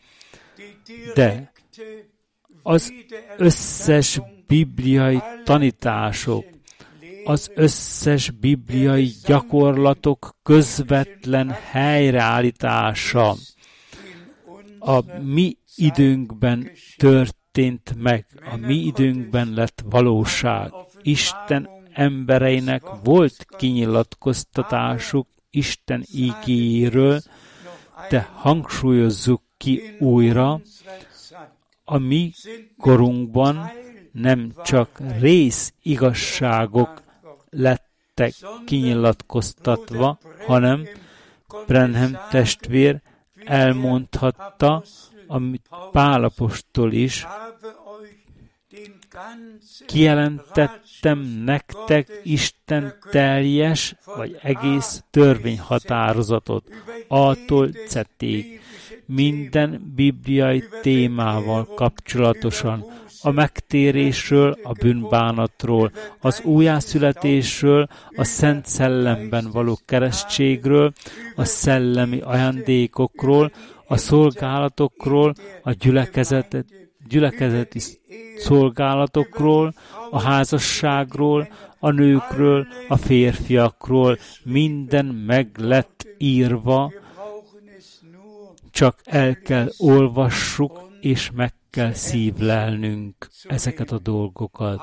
De 1.14 1.52
az 2.68 2.94
összes 3.38 4.22
bibliai 4.48 5.20
tanítások, 5.44 6.46
az 7.24 7.52
összes 7.56 8.30
bibliai 8.30 9.12
gyakorlatok 9.26 10.36
közvetlen 10.44 11.50
helyreállítása 11.72 13.36
a 14.80 15.04
mi 15.22 15.58
időnkben 15.76 16.72
tört 16.98 17.36
történt 17.58 18.04
meg, 18.04 18.26
a 18.52 18.56
mi 18.56 18.76
időnkben 18.76 19.54
lett 19.54 19.84
valóság. 19.90 20.72
Isten 21.02 21.70
embereinek 21.94 22.84
volt 23.04 23.46
kinyilatkoztatásuk 23.58 25.28
Isten 25.50 26.04
ígéről, 26.14 27.20
de 28.10 28.30
hangsúlyozzuk 28.34 29.42
ki 29.58 29.96
újra, 30.00 30.62
a 31.90 31.98
mi 31.98 32.34
korunkban 32.78 33.72
nem 34.12 34.54
csak 34.64 35.02
rész 35.20 35.74
igazságok 35.82 37.04
lettek 37.50 38.34
kinyilatkoztatva, 38.66 40.18
hanem 40.46 40.88
Brenhem 41.68 42.18
testvér 42.30 43.02
elmondhatta, 43.46 44.84
amit 45.28 45.70
Pálapostól 45.92 46.92
is, 46.92 47.26
kijelentettem 49.86 51.20
nektek 51.20 52.20
Isten 52.24 52.94
teljes 53.12 53.96
vagy 54.06 54.40
egész 54.42 55.04
törvényhatározatot, 55.10 56.64
ceték, 57.88 58.62
minden 59.06 59.92
bibliai 59.96 60.64
témával 60.82 61.66
kapcsolatosan, 61.76 62.86
a 63.22 63.32
megtérésről, 63.32 64.58
a 64.64 64.72
bűnbánatról, 64.72 65.92
az 66.20 66.42
újjászületésről, 66.44 67.88
a 68.16 68.24
Szent 68.24 68.66
Szellemben 68.66 69.50
való 69.52 69.80
keresztségről, 69.86 70.94
a 71.36 71.44
szellemi 71.44 72.20
ajándékokról, 72.20 73.52
a 73.88 73.98
szolgálatokról, 73.98 75.34
a 75.62 75.72
gyülekezet, 75.72 76.66
gyülekezeti 77.08 77.80
szolgálatokról, 78.38 79.74
a 80.10 80.22
házasságról, 80.22 81.48
a 81.80 81.92
nőkről, 81.92 82.68
a 82.88 82.98
férfiakról, 82.98 84.18
minden 84.44 85.06
meg 85.06 85.50
lett 85.58 86.08
írva, 86.18 86.92
csak 88.78 89.02
el 89.04 89.38
kell 89.38 89.70
olvassuk, 89.78 90.90
és 91.02 91.32
meg 91.32 91.54
kell 91.70 91.94
szívlelnünk 91.94 93.28
ezeket 93.44 93.92
a 93.92 94.00
dolgokat. 94.00 94.82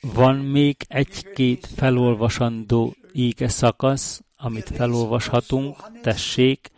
Van 0.00 0.36
még 0.36 0.76
egy-két 0.88 1.66
felolvasandó 1.66 2.94
íge 3.12 3.48
szakasz, 3.48 4.22
amit 4.36 4.68
felolvashatunk, 4.68 6.00
tessék, 6.02 6.70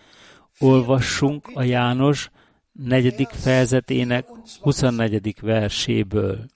olvassunk 0.59 1.50
a 1.54 1.62
János 1.62 2.30
negyedik 2.72 3.28
fejezetének 3.28 4.26
24. 4.61 5.40
verséből. 5.40 6.46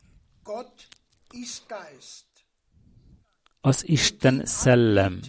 Az 3.61 3.88
Isten 3.88 4.44
szellem, 4.44 5.20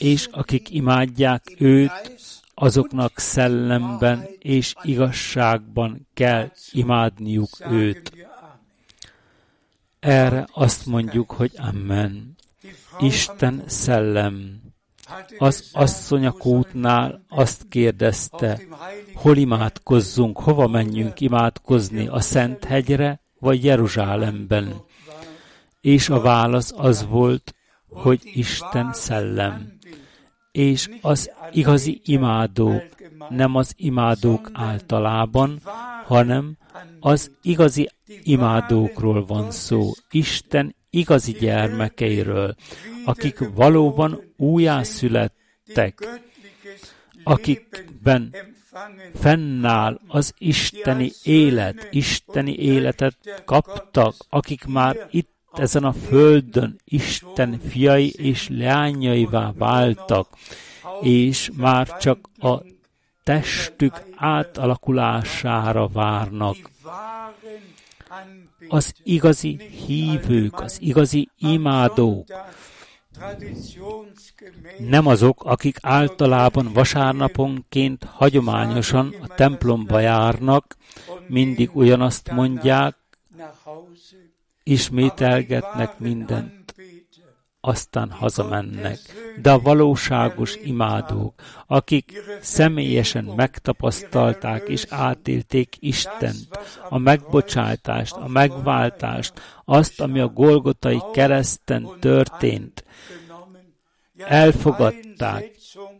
és 0.00 0.28
akik 0.30 0.70
imádják 0.70 1.42
őt, 1.58 2.18
azoknak 2.54 3.18
szellemben 3.18 4.26
és 4.38 4.74
igazságban 4.82 6.08
kell 6.14 6.50
imádniuk 6.72 7.70
őt. 7.70 8.12
Erre 10.00 10.46
azt 10.52 10.86
mondjuk, 10.86 11.30
hogy 11.30 11.52
Amen. 11.56 12.36
Isten 12.98 13.62
szellem. 13.66 14.60
Az 15.38 15.68
asszony 15.72 16.26
a 16.26 16.32
kútnál 16.32 17.24
azt 17.28 17.66
kérdezte, 17.68 18.60
hol 19.14 19.36
imádkozzunk, 19.36 20.38
hova 20.40 20.66
menjünk 20.66 21.20
imádkozni, 21.20 22.06
a 22.06 22.20
Szent 22.20 22.64
hegyre 22.64 23.20
vagy 23.38 23.64
Jeruzsálemben? 23.64 24.82
És 25.80 26.08
a 26.08 26.20
válasz 26.20 26.72
az 26.76 27.06
volt, 27.06 27.54
hogy 27.88 28.20
Isten 28.24 28.92
szellem. 28.92 29.78
És 30.52 30.88
az 31.00 31.30
igazi 31.52 32.00
imádók 32.04 32.82
nem 33.28 33.56
az 33.56 33.72
imádók 33.76 34.50
általában, 34.52 35.60
hanem 36.06 36.56
az 37.00 37.30
igazi 37.42 37.90
imádókról 38.22 39.24
van 39.24 39.50
szó, 39.50 39.92
Isten 40.10 40.74
igazi 40.90 41.32
gyermekeiről, 41.32 42.54
akik 43.04 43.38
valóban 43.54 44.32
újjászülettek, 44.36 46.20
akikben 47.24 48.34
fennáll 49.14 50.00
az 50.06 50.34
isteni 50.38 51.10
élet, 51.22 51.88
isteni 51.90 52.54
életet 52.54 53.42
kaptak, 53.44 54.14
akik 54.28 54.64
már 54.64 55.08
itt 55.10 55.39
ezen 55.52 55.84
a 55.84 55.92
földön 55.92 56.80
Isten 56.84 57.60
fiai 57.68 58.10
és 58.10 58.48
leányaivá 58.48 59.52
váltak, 59.58 60.28
és 61.00 61.50
már 61.56 61.96
csak 61.96 62.28
a 62.38 62.62
testük 63.24 64.02
átalakulására 64.16 65.88
várnak. 65.88 66.56
Az 68.68 68.94
igazi 69.02 69.56
hívők, 69.86 70.60
az 70.60 70.76
igazi 70.80 71.28
imádók, 71.38 72.26
nem 74.78 75.06
azok, 75.06 75.44
akik 75.44 75.76
általában 75.82 76.72
vasárnaponként 76.72 78.04
hagyományosan 78.04 79.14
a 79.22 79.34
templomba 79.34 80.00
járnak, 80.00 80.76
mindig 81.26 81.70
ugyanazt 81.72 82.30
mondják, 82.30 82.96
ismételgetnek 84.70 85.98
mindent, 85.98 86.74
aztán 87.60 88.10
hazamennek. 88.10 88.98
De 89.42 89.50
a 89.50 89.58
valóságos 89.58 90.56
imádók, 90.56 91.34
akik 91.66 92.12
személyesen 92.40 93.24
megtapasztalták 93.24 94.68
és 94.68 94.84
átélték 94.88 95.76
Istent, 95.78 96.48
a 96.88 96.98
megbocsátást, 96.98 98.12
a 98.12 98.28
megváltást, 98.28 99.32
azt, 99.64 100.00
ami 100.00 100.20
a 100.20 100.28
Golgotai 100.28 101.00
kereszten 101.12 101.88
történt, 102.00 102.84
elfogadták, 104.16 105.50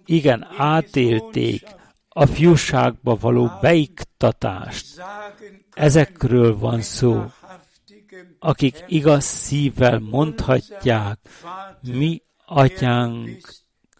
igen, 0.05 0.47
átélték 0.57 1.62
a 2.09 2.27
fiúságba 2.27 3.16
való 3.21 3.51
beiktatást. 3.61 5.03
Ezekről 5.75 6.59
van 6.59 6.81
szó, 6.81 7.25
akik 8.41 8.84
igaz 8.86 9.24
szívvel 9.24 9.99
mondhatják, 9.99 11.18
mi 11.82 12.22
atyánk, 12.47 13.55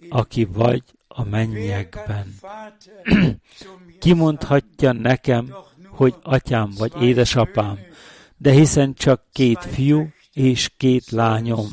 aki 0.09 0.45
vagy 0.45 0.83
a 1.09 1.25
mennyekben. 1.25 2.35
Ki 4.01 4.13
mondhatja 4.13 4.93
nekem, 4.93 5.55
hogy 5.89 6.15
atyám 6.23 6.71
vagy 6.79 7.03
édesapám, 7.03 7.79
de 8.37 8.51
hiszen 8.51 8.95
csak 8.95 9.23
két 9.33 9.65
fiú 9.65 10.09
és 10.33 10.71
két 10.77 11.11
lányom. 11.11 11.69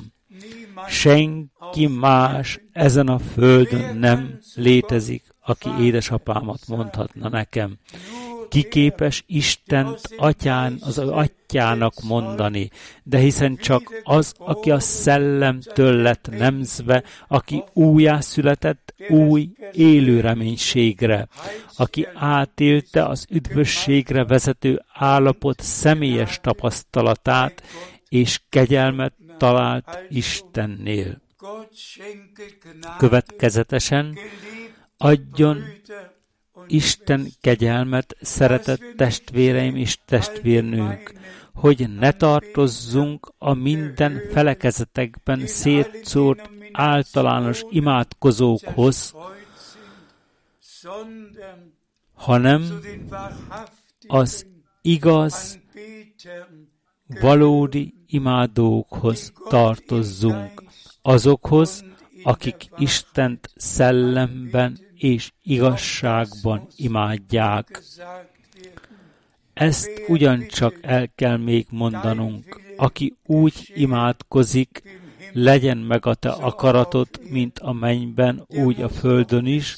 Senki 0.88 1.88
más 1.88 2.60
ezen 2.72 3.08
a 3.08 3.20
földön 3.20 3.98
nem 3.98 4.40
létezik, 4.56 5.24
aki 5.40 5.70
édesapámat 5.80 6.68
mondhatna 6.68 7.30
nekem 7.30 7.78
kiképes 8.50 9.24
Istent 9.28 10.00
atyán, 10.18 10.78
az 10.82 10.98
atyának 10.98 11.94
mondani, 12.04 12.70
de 13.04 13.18
hiszen 13.18 13.56
csak 13.56 14.02
az, 14.04 14.34
aki 14.38 14.72
a 14.72 14.80
szellemtől 14.80 15.96
lett 15.96 16.30
nemzve, 16.30 17.04
aki 17.28 17.64
újjászületett 17.74 18.94
új 19.10 19.50
élő 19.72 20.20
reménységre, 20.20 21.28
aki 21.76 22.08
átélte 22.14 23.06
az 23.06 23.26
üdvösségre 23.30 24.26
vezető 24.26 24.82
állapot 24.94 25.62
személyes 25.62 26.40
tapasztalatát, 26.42 27.64
és 28.10 28.42
kegyelmet 28.50 29.14
talált 29.38 30.00
Istennél. 30.10 31.22
Következetesen 32.98 34.18
adjon 34.98 35.64
Isten 36.68 37.28
kegyelmet, 37.42 38.18
szeretett 38.22 38.82
testvéreim 38.96 39.76
és 39.76 39.98
testvérnők, 40.06 41.14
hogy 41.54 41.90
ne 42.00 42.12
tartozzunk 42.12 43.34
a 43.38 43.54
minden 43.54 44.22
felekezetekben 44.32 45.48
szétszórt 45.48 46.50
általános 46.72 47.66
imádkozókhoz, 47.70 49.16
hanem 52.14 52.80
az 54.08 54.46
igaz, 54.82 55.60
valódi 57.22 57.94
imádókhoz 58.08 59.34
tartozzunk, 59.50 60.64
azokhoz, 61.02 61.84
akik 62.24 62.70
Istent 62.78 63.50
szellemben 63.56 64.87
és 64.98 65.32
igazságban 65.44 66.68
imádják. 66.76 67.84
Ezt 69.54 69.90
ugyancsak 70.08 70.78
el 70.82 71.08
kell 71.16 71.38
még 71.38 71.66
mondanunk. 71.70 72.62
Aki 72.78 73.16
úgy 73.26 73.72
imádkozik, 73.76 74.82
legyen 75.34 75.78
meg 75.78 76.06
a 76.06 76.14
te 76.14 76.30
akaratod, 76.30 77.08
mint 77.30 77.60
a 77.60 77.72
mennyben, 77.72 78.46
úgy 78.48 78.82
a 78.82 78.90
földön 78.90 79.46
is, 79.46 79.78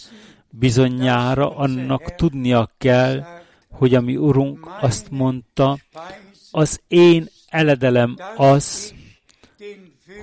bizonyára 0.49 1.55
annak 1.55 2.15
tudnia 2.15 2.72
kell, 2.78 3.26
hogy 3.72 3.95
a 3.95 4.01
mi 4.01 4.15
Urunk 4.15 4.67
azt 4.82 5.11
mondta, 5.11 5.78
az 6.51 6.82
én 6.88 7.28
eledelem 7.49 8.15
az, 8.36 8.93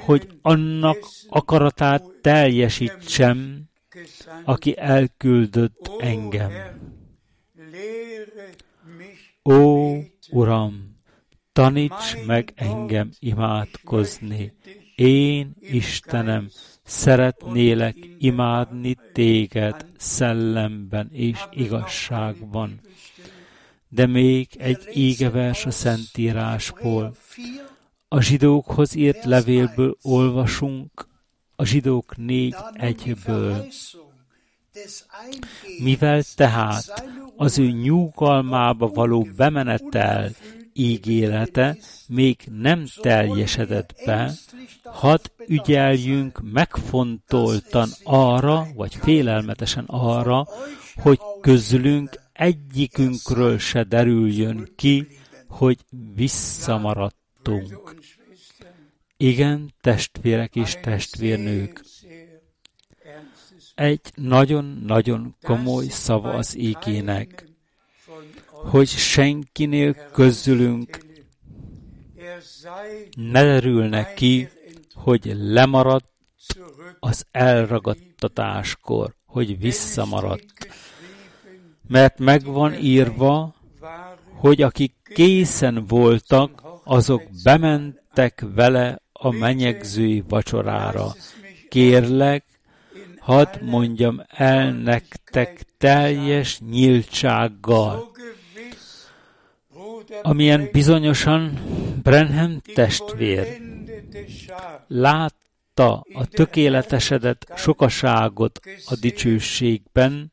hogy 0.04 0.28
annak 0.42 0.98
akaratát 1.28 2.02
teljesítsem, 2.22 3.64
aki 4.44 4.78
elküldött 4.78 5.90
engem. 5.98 6.52
Ó, 9.44 9.96
Uram, 10.30 10.96
taníts 11.52 12.26
meg 12.26 12.52
engem 12.54 13.10
imádkozni. 13.18 14.52
Én, 14.94 15.54
Istenem, 15.60 16.48
szeretnélek 16.82 17.96
imádni 18.18 18.96
téged 19.12 19.86
szellemben 19.96 21.08
és 21.12 21.44
igazságban. 21.50 22.80
De 23.88 24.06
még 24.06 24.48
egy 24.58 24.88
ígevers 24.94 25.66
a 25.66 25.70
Szentírásból. 25.70 27.14
A 28.08 28.20
zsidókhoz 28.20 28.94
írt 28.94 29.24
levélből 29.24 29.96
olvasunk, 30.02 31.08
a 31.56 31.64
zsidók 31.64 32.16
négy 32.16 32.56
egyből. 32.72 33.66
Mivel 35.82 36.22
tehát 36.34 37.04
az 37.36 37.58
ő 37.58 37.70
nyugalmába 37.70 38.88
való 38.88 39.28
bemenetel 39.36 40.30
ígérete 40.72 41.76
még 42.08 42.36
nem 42.60 42.86
teljesedett 43.00 43.94
be, 44.04 44.32
hadd 44.84 45.20
ügyeljünk 45.46 46.40
megfontoltan 46.52 47.88
arra, 48.02 48.66
vagy 48.74 48.94
félelmetesen 48.94 49.84
arra, 49.86 50.48
hogy 50.94 51.20
közülünk 51.40 52.20
egyikünkről 52.32 53.58
se 53.58 53.82
derüljön 53.82 54.72
ki, 54.76 55.06
hogy 55.48 55.78
visszamaradtunk. 56.14 57.94
Igen, 59.16 59.74
testvérek 59.80 60.56
és 60.56 60.78
testvérnők, 60.82 61.84
egy 63.74 64.00
nagyon-nagyon 64.14 65.36
komoly 65.42 65.86
szava 65.86 66.30
az 66.30 66.58
ígének, 66.58 67.44
hogy 68.46 68.88
senkinél 68.88 69.94
közülünk 69.94 70.98
ne 73.16 73.42
derülne 73.42 74.14
ki, 74.14 74.48
hogy 74.94 75.32
lemaradt 75.34 76.10
az 77.00 77.26
elragadtatáskor, 77.30 79.14
hogy 79.24 79.58
visszamaradt. 79.58 80.68
Mert 81.88 82.18
megvan 82.18 82.74
írva, 82.74 83.54
hogy 84.34 84.62
akik 84.62 84.94
készen 85.02 85.84
voltak, 85.86 86.62
azok 86.84 87.22
bementek 87.42 88.44
vele 88.54 89.04
a 89.18 89.30
menyegzői 89.30 90.24
vacsorára. 90.28 91.14
Kérlek, 91.68 92.44
hadd 93.18 93.62
mondjam 93.62 94.22
el 94.28 94.72
nektek 94.72 95.62
teljes 95.78 96.60
nyíltsággal, 96.60 98.10
amilyen 100.22 100.68
bizonyosan 100.72 101.58
Brenham 102.02 102.60
testvér 102.74 103.60
látta 104.86 106.04
a 106.14 106.26
tökéletesedett 106.26 107.52
sokaságot 107.56 108.60
a 108.86 108.96
dicsőségben, 109.00 110.32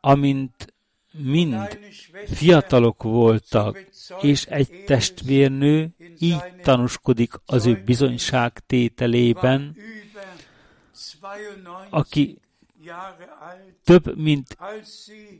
amint 0.00 0.74
mind 1.18 1.78
fiatalok 2.26 3.02
voltak, 3.02 3.84
és 4.20 4.44
egy 4.44 4.84
testvérnő 4.86 5.88
így 6.18 6.42
tanúskodik 6.62 7.32
az 7.46 7.66
ő 7.66 7.82
bizonyságtételében, 7.84 9.76
aki 11.90 12.38
több 13.84 14.18
mint 14.18 14.56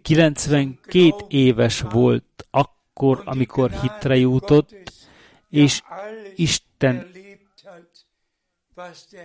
92 0.02 1.14
éves 1.28 1.80
volt 1.80 2.46
akkor, 2.50 3.22
amikor 3.24 3.70
hitre 3.70 4.16
jutott, 4.16 4.74
és 5.50 5.82
Isten 6.34 7.10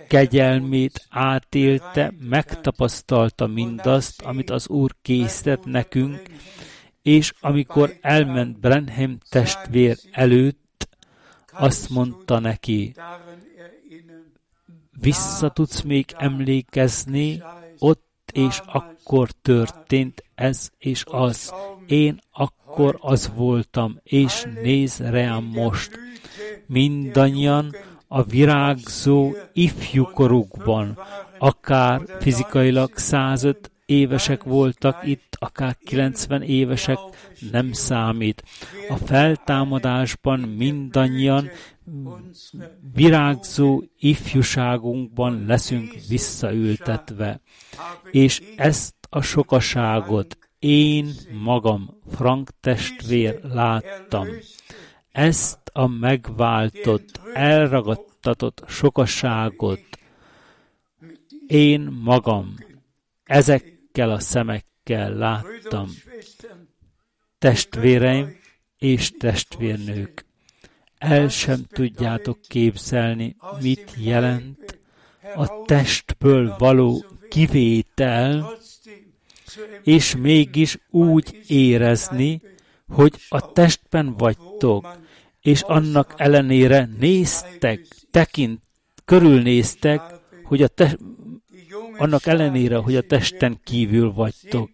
kegyelmét 0.08 1.06
átélte, 1.10 2.12
megtapasztalta 2.18 3.46
mindazt, 3.46 4.22
amit 4.22 4.50
az 4.50 4.68
Úr 4.68 4.94
készített 5.02 5.64
nekünk, 5.64 6.22
és 7.02 7.32
amikor 7.40 7.96
elment 8.00 8.60
Brenhem 8.60 9.18
testvér 9.28 9.96
előtt, 10.10 10.88
azt 11.52 11.90
mondta 11.90 12.38
neki, 12.38 12.94
vissza 15.00 15.48
tudsz 15.48 15.80
még 15.80 16.14
emlékezni, 16.16 17.42
ott 17.78 18.10
és 18.32 18.60
akkor 18.66 19.30
történt 19.30 20.24
ez 20.34 20.70
és 20.78 21.04
az. 21.06 21.54
Én 21.86 22.18
akkor 22.30 22.98
az 23.00 23.30
voltam, 23.34 23.98
és 24.02 24.46
néz 24.62 24.98
rám 24.98 25.44
most. 25.44 25.98
Mindannyian 26.66 27.74
a 28.14 28.22
virágzó 28.22 29.32
ifjúkorukban, 29.52 30.98
akár 31.38 32.00
fizikailag 32.20 32.96
105 32.98 33.70
évesek 33.86 34.42
voltak 34.42 35.06
itt, 35.06 35.36
akár 35.38 35.76
90 35.84 36.42
évesek, 36.42 36.98
nem 37.50 37.72
számít. 37.72 38.42
A 38.88 38.96
feltámadásban 38.96 40.40
mindannyian 40.40 41.50
virágzó 42.94 43.82
ifjúságunkban 43.98 45.44
leszünk 45.46 45.94
visszaültetve. 46.08 47.40
És 48.10 48.42
ezt 48.56 48.94
a 49.08 49.20
sokaságot 49.20 50.38
én 50.58 51.14
magam, 51.42 52.00
Frank 52.14 52.50
testvér 52.60 53.40
láttam. 53.42 54.26
Ezt 55.12 55.61
a 55.72 55.86
megváltott, 55.86 57.20
elragadtatott 57.34 58.64
sokaságot 58.68 59.80
én 61.46 61.80
magam 62.02 62.54
ezekkel 63.24 64.10
a 64.10 64.20
szemekkel 64.20 65.14
láttam. 65.14 65.88
Testvéreim 67.38 68.36
és 68.78 69.10
testvérnők, 69.18 70.26
el 70.98 71.28
sem 71.28 71.64
tudjátok 71.68 72.40
képzelni, 72.40 73.36
mit 73.60 73.94
jelent 73.98 74.80
a 75.34 75.62
testből 75.64 76.54
való 76.58 77.04
kivétel, 77.28 78.58
és 79.82 80.16
mégis 80.16 80.78
úgy 80.90 81.40
érezni, 81.46 82.40
hogy 82.88 83.14
a 83.28 83.52
testben 83.52 84.14
vagytok, 84.14 84.96
és 85.42 85.62
annak 85.62 86.14
ellenére 86.16 86.88
néztek, 86.98 87.80
tekint, 88.10 88.60
körülnéztek, 89.04 90.00
hogy 90.44 90.62
a 90.62 90.68
te, 90.68 90.96
annak 91.96 92.26
ellenére, 92.26 92.76
hogy 92.76 92.96
a 92.96 93.02
testen 93.02 93.60
kívül 93.64 94.12
vagytok. 94.12 94.70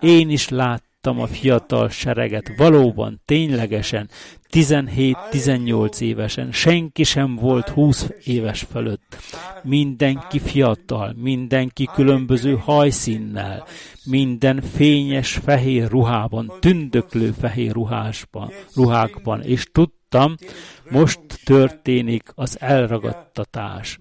Én 0.00 0.30
is 0.30 0.48
láttam 0.48 1.20
a 1.20 1.26
fiatal 1.26 1.88
sereget, 1.88 2.52
valóban, 2.56 3.20
ténylegesen, 3.24 4.10
17-18 4.52 6.00
évesen, 6.00 6.52
senki 6.52 7.02
sem 7.02 7.36
volt 7.36 7.68
20 7.68 8.10
éves 8.24 8.66
fölött. 8.70 9.16
Mindenki 9.62 10.38
fiatal, 10.38 11.14
mindenki 11.16 11.88
különböző 11.94 12.56
hajszínnel, 12.56 13.66
minden 14.04 14.60
fényes 14.60 15.32
fehér 15.32 15.88
ruhában, 15.88 16.52
tündöklő 16.60 17.30
fehér 17.40 17.72
ruhásban, 17.72 18.52
ruhákban, 18.74 19.42
és 19.42 19.66
tudtam, 19.72 20.34
most 20.90 21.20
történik 21.44 22.32
az 22.34 22.60
elragadtatás. 22.60 23.98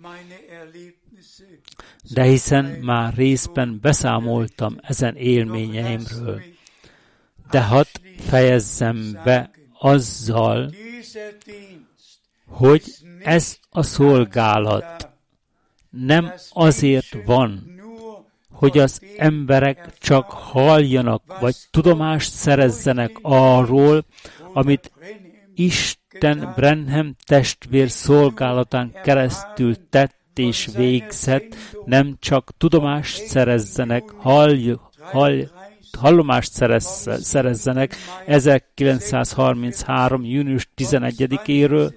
De 2.14 2.24
hiszen 2.24 2.66
már 2.66 3.14
részben 3.14 3.80
beszámoltam 3.82 4.78
ezen 4.82 5.16
élményeimről. 5.16 6.42
De 7.52 7.62
hadd 7.64 7.86
fejezzem 8.18 9.20
be 9.24 9.52
azzal, 9.80 10.72
hogy 12.48 12.84
ez 13.24 13.58
a 13.70 13.84
szolgálat 13.84 15.10
nem 15.90 16.34
azért 16.50 17.26
van, 17.26 17.80
hogy 18.52 18.78
az 18.78 19.02
emberek 19.18 19.98
csak 20.00 20.26
halljanak, 20.32 21.40
vagy 21.40 21.56
tudomást 21.72 22.32
szerezzenek 22.32 23.12
arról, 23.22 24.06
amit 24.54 24.92
Isten 25.56 26.54
Brenham 26.56 27.16
testvér 27.26 27.90
szolgálatán 27.90 28.92
keresztül 29.04 29.90
tett 29.90 30.18
és 30.36 30.70
végzett, 30.76 31.56
nem 31.86 32.16
csak 32.20 32.52
tudomást 32.58 33.26
szerezzenek, 33.26 34.10
hall, 34.10 34.80
hall, 35.00 35.48
hallomást 35.98 36.54
szerez, 36.54 37.10
szerezzenek 37.22 37.96
1933. 38.26 40.24
június 40.26 40.70
11-éről, 40.78 41.94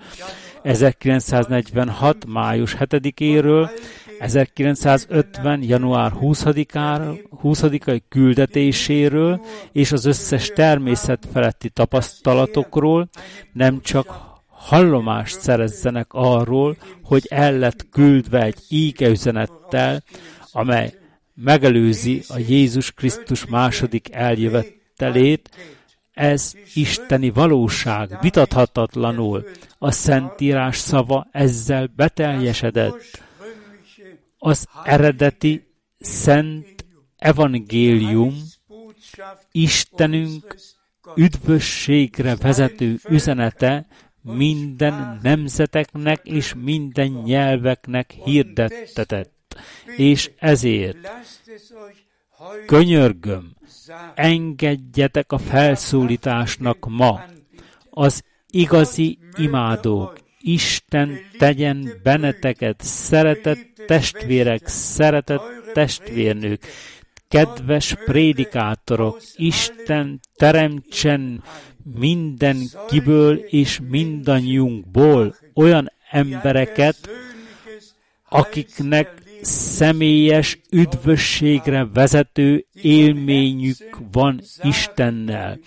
1946. 0.62 2.26
május 2.26 2.76
7-éről, 2.78 3.70
1950. 4.18 5.62
január 5.62 6.12
20-ai 7.42 8.00
küldetéséről 8.08 9.40
és 9.72 9.92
az 9.92 10.04
összes 10.04 10.48
természet 10.48 11.28
feletti 11.32 11.68
tapasztalatokról 11.68 13.08
nem 13.52 13.80
csak 13.80 14.30
hallomást 14.48 15.40
szerezzenek 15.40 16.06
arról, 16.10 16.76
hogy 17.02 17.26
el 17.30 17.52
lett 17.52 17.86
küldve 17.90 18.42
egy 18.42 18.58
íge 18.68 19.08
üzenettel, 19.08 20.02
amely 20.52 20.94
megelőzi 21.42 22.22
a 22.28 22.38
Jézus 22.38 22.92
Krisztus 22.92 23.46
második 23.46 24.12
eljövetelét, 24.12 25.50
ez 26.12 26.52
isteni 26.74 27.30
valóság, 27.30 28.18
vitathatatlanul. 28.20 29.44
A 29.78 29.90
Szentírás 29.90 30.76
szava 30.76 31.28
ezzel 31.30 31.92
beteljesedett. 31.96 33.22
Az 34.38 34.66
eredeti 34.84 35.66
Szent 35.98 36.84
Evangélium 37.16 38.34
Istenünk 39.52 40.56
üdvösségre 41.16 42.36
vezető 42.36 42.98
üzenete 43.08 43.86
minden 44.20 45.18
nemzeteknek 45.22 46.26
és 46.26 46.54
minden 46.54 47.08
nyelveknek 47.24 48.10
hirdettetett. 48.24 49.41
És 49.96 50.30
ezért 50.38 50.96
könyörgöm, 52.66 53.56
engedjetek 54.14 55.32
a 55.32 55.38
felszólításnak 55.38 56.86
ma. 56.88 57.24
Az 57.90 58.22
igazi 58.50 59.18
imádók, 59.36 60.20
Isten 60.40 61.18
tegyen 61.38 61.92
benneteket, 62.02 62.80
szeretett 62.80 63.82
testvérek, 63.86 64.66
szeretett 64.66 65.70
testvérnők, 65.72 66.66
kedves 67.28 67.94
prédikátorok, 68.04 69.20
Isten 69.36 70.20
teremtsen 70.36 71.42
mindenkiből 71.94 73.34
és 73.36 73.80
mindannyiunkból 73.88 75.36
olyan 75.54 75.92
embereket, 76.10 76.96
akiknek 78.28 79.21
személyes 79.42 80.60
üdvösségre 80.70 81.86
vezető 81.94 82.66
élményük 82.82 83.98
van 84.12 84.40
Istennel, 84.62 85.58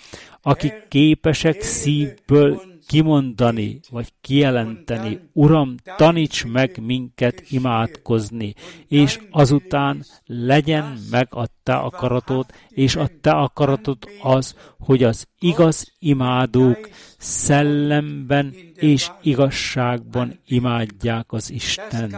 akik 0.41 0.73
képesek 0.89 1.61
szívből 1.61 2.61
kimondani, 2.87 3.79
vagy 3.89 4.13
kijelenteni, 4.21 5.19
Uram, 5.33 5.75
taníts 5.97 6.45
meg 6.45 6.77
minket 6.81 7.43
imádkozni, 7.49 8.53
és 8.87 9.19
azután 9.31 10.03
legyen 10.25 10.97
meg 11.11 11.27
a 11.29 11.47
Te 11.63 11.75
akaratod, 11.75 12.45
és 12.69 12.95
a 12.95 13.09
Te 13.21 13.31
akaratod 13.31 13.97
az, 14.21 14.55
hogy 14.79 15.03
az 15.03 15.27
igaz 15.39 15.93
imádók 15.99 16.89
szellemben 17.17 18.53
és 18.75 19.11
igazságban 19.21 20.39
imádják 20.45 21.31
az 21.31 21.51
Isten. 21.51 22.15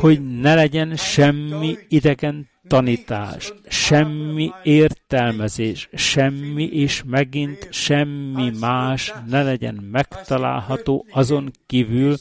Hogy 0.00 0.38
ne 0.40 0.54
legyen 0.54 0.96
semmi 0.96 1.78
idegen 1.88 2.52
tanítás, 2.68 3.52
semmi 3.68 4.50
értelmezés, 4.62 5.88
semmi 5.92 6.64
és 6.64 7.02
megint 7.06 7.68
semmi 7.70 8.50
más 8.60 9.12
ne 9.26 9.42
legyen 9.42 9.74
megtalálható 9.74 11.06
azon 11.10 11.50
kívül, 11.66 12.16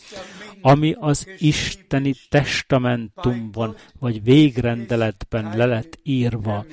ami 0.61 0.95
az 0.99 1.27
isteni 1.37 2.13
testamentumban 2.29 3.75
vagy 3.99 4.23
végrendeletben 4.23 5.57
le 5.57 5.65
lett 5.65 5.99
írva. 6.03 6.65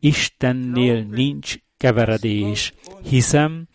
Istennél 0.00 1.02
nincs 1.02 1.56
keveredés. 1.76 2.74
Hiszem, 3.08 3.66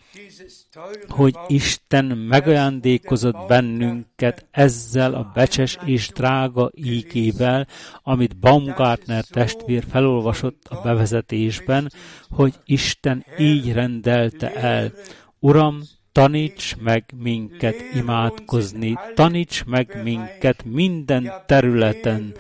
hogy 1.07 1.35
Isten 1.47 2.05
megajándékozott 2.05 3.47
bennünket 3.47 4.45
ezzel 4.51 5.13
a 5.13 5.31
becses 5.33 5.77
és 5.85 6.07
drága 6.07 6.71
ígével, 6.75 7.67
amit 8.03 8.37
Baumgartner 8.37 9.23
testvér 9.23 9.83
felolvasott 9.89 10.67
a 10.69 10.81
bevezetésben, 10.81 11.91
hogy 12.29 12.53
Isten 12.65 13.25
így 13.37 13.73
rendelte 13.73 14.53
el. 14.53 14.91
Uram, 15.39 15.81
taníts 16.11 16.75
meg 16.77 17.13
minket 17.15 17.75
imádkozni, 17.93 18.97
taníts 19.15 19.65
meg 19.65 19.99
minket 20.03 20.63
minden 20.65 21.31
területen. 21.45 22.33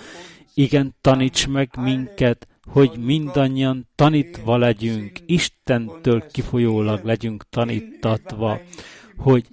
Igen, 0.53 0.95
taníts 1.01 1.47
meg 1.47 1.69
minket 1.77 2.47
hogy 2.67 2.97
mindannyian 2.97 3.89
tanítva 3.95 4.57
legyünk, 4.57 5.19
Istentől 5.25 6.27
kifolyólag 6.31 7.03
legyünk 7.03 7.49
tanítatva, 7.49 8.59
hogy 9.17 9.47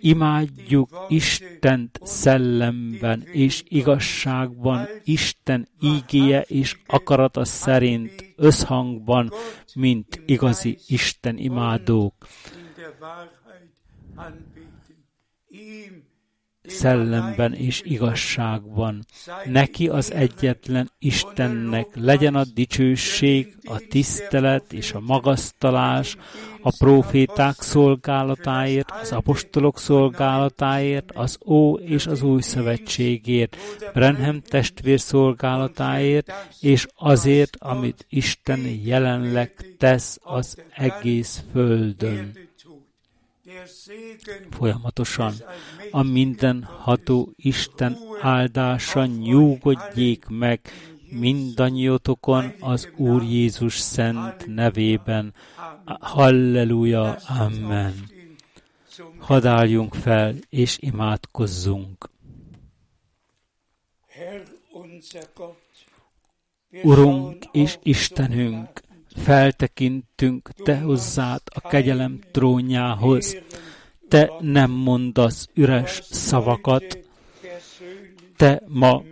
imádjuk 0.00 1.06
Istent 1.08 1.98
szellemben 2.02 3.22
és 3.32 3.62
igazságban, 3.68 4.88
Isten 5.04 5.68
ígéje 5.80 6.40
és 6.40 6.76
akarata 6.86 7.44
szerint 7.44 8.34
összhangban, 8.36 9.32
mint 9.74 10.22
igazi 10.26 10.78
Isten 10.86 11.38
imádók 11.38 12.14
szellemben 16.62 17.54
és 17.54 17.82
igazságban. 17.84 19.04
Neki 19.44 19.88
az 19.88 20.12
egyetlen 20.12 20.90
Istennek 20.98 21.86
legyen 21.94 22.34
a 22.34 22.44
dicsőség, 22.54 23.56
a 23.64 23.82
tisztelet 23.88 24.72
és 24.72 24.92
a 24.92 25.00
magasztalás 25.00 26.16
a 26.62 26.72
proféták 26.78 27.60
szolgálatáért, 27.60 28.90
az 29.00 29.12
apostolok 29.12 29.78
szolgálatáért, 29.78 31.10
az 31.14 31.38
Ó 31.46 31.74
és 31.74 32.06
az 32.06 32.22
Új 32.22 32.40
Szövetségért, 32.40 33.56
Brenhem 33.92 34.40
testvér 34.40 35.00
szolgálatáért, 35.00 36.32
és 36.60 36.86
azért, 36.94 37.56
amit 37.58 38.06
Isten 38.08 38.60
jelenleg 38.84 39.74
tesz 39.78 40.18
az 40.22 40.56
egész 40.74 41.42
földön 41.52 42.41
folyamatosan. 44.50 45.34
A 45.90 46.02
mindenható 46.02 47.32
Isten 47.36 47.98
áldása 48.20 49.06
nyugodjék 49.06 50.24
meg 50.28 50.60
mindannyiotokon 51.10 52.54
az 52.60 52.88
Úr 52.96 53.22
Jézus 53.22 53.78
szent 53.78 54.46
nevében. 54.46 55.34
Halleluja, 56.00 57.16
Amen. 57.28 58.10
Hadd 59.18 59.94
fel 59.94 60.34
és 60.48 60.78
imádkozzunk. 60.80 62.10
Urunk 66.82 67.44
és 67.52 67.78
Istenünk, 67.82 68.82
feltekintünk 69.16 70.50
Te 70.64 70.78
hozzád 70.78 71.40
a 71.44 71.68
kegyelem 71.68 72.18
trónjához. 72.30 73.36
Te 74.08 74.30
nem 74.40 74.70
mondasz 74.70 75.48
üres 75.54 76.02
szavakat, 76.10 76.98
Te 78.36 78.62
ma 78.66 79.02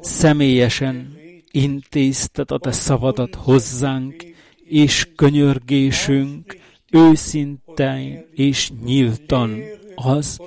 személyesen 0.00 1.16
intézted 1.50 2.50
a 2.50 2.58
Te 2.58 2.72
szavadat 2.72 3.34
hozzánk, 3.34 4.24
és 4.64 5.08
könyörgésünk 5.16 6.56
őszintén 6.90 8.26
és 8.34 8.70
nyíltan 8.84 9.60
az, 9.94 10.40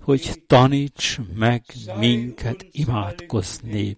hogy 0.00 0.42
taníts 0.46 1.18
meg 1.34 1.64
minket 1.98 2.66
imádkozni. 2.70 3.96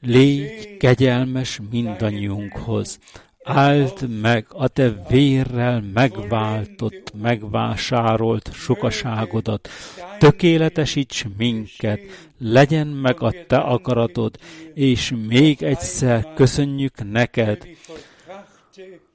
Légy 0.00 0.76
kegyelmes 0.76 1.60
mindannyiunkhoz, 1.70 2.98
áld 3.46 4.20
meg 4.20 4.46
a 4.48 4.68
te 4.68 4.94
vérrel 5.08 5.84
megváltott, 5.94 7.12
megvásárolt 7.20 8.50
sokaságodat, 8.52 9.68
tökéletesíts 10.18 11.24
minket, 11.36 12.00
legyen 12.38 12.86
meg 12.86 13.22
a 13.22 13.32
te 13.46 13.56
akaratod, 13.56 14.38
és 14.74 15.12
még 15.28 15.62
egyszer 15.62 16.32
köszönjük 16.34 17.10
neked 17.10 17.66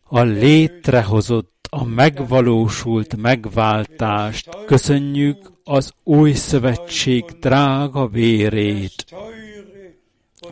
a 0.04 0.22
létrehozott, 0.22 1.68
a 1.70 1.84
megvalósult 1.84 3.16
megváltást, 3.16 4.50
köszönjük 4.66 5.52
az 5.64 5.94
új 6.04 6.34
szövetség 6.34 7.26
drága 7.40 8.08
vérét, 8.08 9.06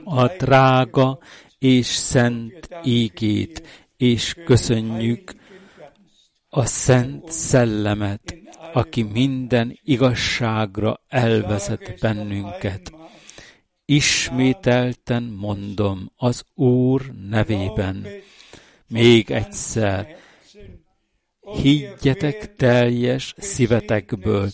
a 0.04 0.28
drága 0.28 1.20
és 1.60 1.86
szent 1.86 2.69
ígét, 2.84 3.68
és 3.98 4.36
köszönjük 4.45 5.34
a 6.49 6.65
szent 6.65 7.31
szellemet, 7.31 8.38
aki 8.73 9.03
minden 9.03 9.80
igazságra 9.84 11.02
elvezet 11.07 11.99
bennünket. 11.99 12.91
Ismételten 13.86 15.23
mondom 15.23 16.11
az 16.15 16.44
Úr 16.53 17.14
nevében. 17.30 18.07
Még 18.88 19.31
egyszer, 19.31 20.18
higgyetek 21.56 22.56
teljes 22.56 23.34
szívetekből, 23.38 24.50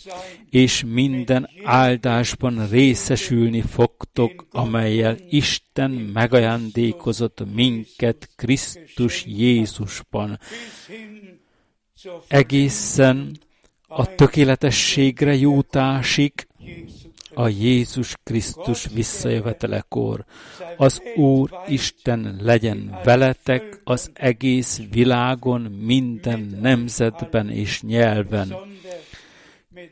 és 0.49 0.83
minden 0.87 1.49
áldásban 1.63 2.69
részesülni 2.69 3.61
fogtok, 3.61 4.45
amelyel 4.51 5.17
Isten 5.29 5.91
megajándékozott 5.91 7.53
minket 7.53 8.29
Krisztus 8.35 9.25
Jézusban. 9.25 10.39
Egészen 12.27 13.37
a 13.87 14.15
tökéletességre 14.15 15.35
jutásig, 15.35 16.47
a 17.35 17.47
Jézus 17.47 18.13
Krisztus 18.23 18.87
visszajövetelekor. 18.93 20.25
Az 20.77 21.01
Úr 21.15 21.49
Isten 21.67 22.35
legyen 22.41 22.99
veletek 23.03 23.81
az 23.83 24.11
egész 24.13 24.81
világon, 24.91 25.61
minden 25.61 26.57
nemzetben 26.61 27.49
és 27.49 27.81
nyelven, 27.81 28.55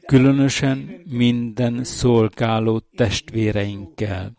különösen 0.06 1.02
minden 1.10 1.84
szolgáló 1.84 2.80
testvéreinkkel. 2.96 4.32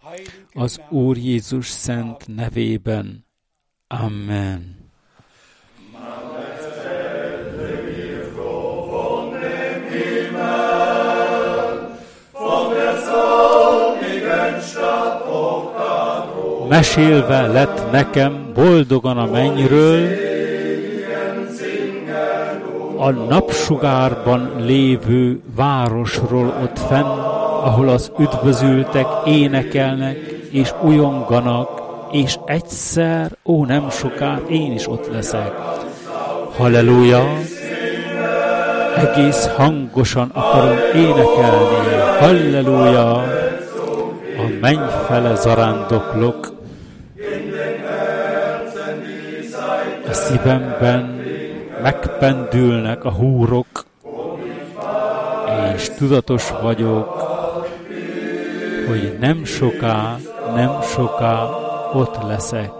Az 0.53 0.81
Úr 0.89 1.17
Jézus 1.17 1.67
szent 1.67 2.27
nevében. 2.27 3.27
Amen. 3.87 4.83
Mesélve 16.75 17.47
lett 17.47 17.91
nekem 17.91 18.51
boldogan 18.55 19.19
a 19.19 19.27
mennyről, 19.27 20.09
a 22.97 23.11
napsugárban 23.11 24.51
lévő 24.59 25.41
városról 25.57 26.55
ott 26.63 26.79
fenn, 26.79 27.19
ahol 27.65 27.89
az 27.89 28.13
üdvözültek 28.19 29.07
énekelnek 29.27 30.17
és 30.51 30.73
ujonganak, 30.83 31.83
és 32.13 32.39
egyszer, 32.47 33.31
ó 33.45 33.65
nem 33.65 33.91
soká, 33.91 34.41
én 34.49 34.73
is 34.73 34.89
ott 34.89 35.13
leszek. 35.13 35.53
Halleluja! 36.57 37.39
Egész 38.97 39.47
hangosan 39.57 40.31
akarom 40.33 40.79
énekelni. 40.95 41.95
Halleluja! 42.19 43.13
A 44.37 44.47
menny 44.61 44.89
fele 45.07 45.35
zarándoklok, 45.35 46.55
szívemben 50.25 51.23
megpendülnek 51.83 53.05
a 53.05 53.11
húrok, 53.11 53.85
és 55.75 55.91
tudatos 55.91 56.51
vagyok, 56.63 57.23
hogy 58.89 59.17
nem 59.21 59.45
soká, 59.45 60.17
nem 60.55 60.83
soká 60.83 61.49
ott 61.93 62.23
leszek. 62.23 62.71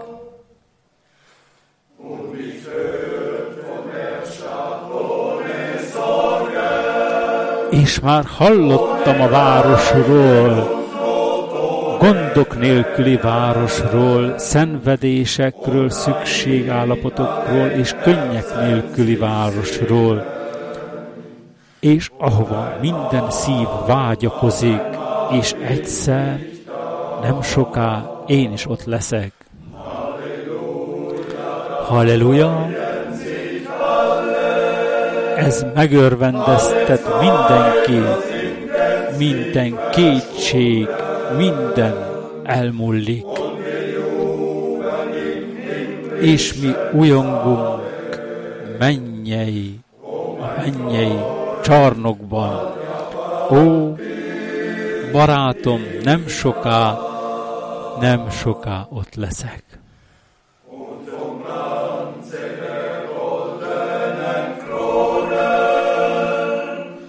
És 7.69 7.99
már 7.99 8.23
hallottam 8.25 9.21
a 9.21 9.27
városról, 9.29 10.84
gondok 11.99 12.59
nélküli 12.59 13.17
városról, 13.17 14.37
szenvedésekről, 14.37 15.89
szükségállapotokról 15.89 17.67
és 17.67 17.95
könnyek 18.03 18.45
nélküli 18.61 19.15
városról, 19.15 20.25
és 21.79 22.11
ahova 22.17 22.77
minden 22.81 23.31
szív 23.31 23.67
vágyakozik, 23.87 24.81
és 25.31 25.55
egyszer, 25.67 26.39
nem 27.21 27.41
soká 27.41 28.23
én 28.27 28.51
is 28.51 28.67
ott 28.69 28.85
leszek. 28.85 29.31
Halleluja! 31.87 32.67
Ez 35.37 35.65
megörvendeztet 35.73 37.01
mindenkit, 37.19 38.33
minden 39.17 39.79
kétség, 39.91 40.87
minden 41.37 41.93
elmúlik. 42.43 43.25
És 46.19 46.53
mi 46.53 46.75
újongunk 46.93 47.81
mennyei, 48.79 49.79
a 50.39 50.61
mennyei 50.61 51.19
csarnokban. 51.63 52.73
Ó, 53.51 53.95
barátom, 55.11 55.81
nem 56.03 56.27
soká, 56.27 56.97
nem 57.99 58.29
soká 58.29 58.87
ott 58.89 59.15
leszek. 59.15 59.63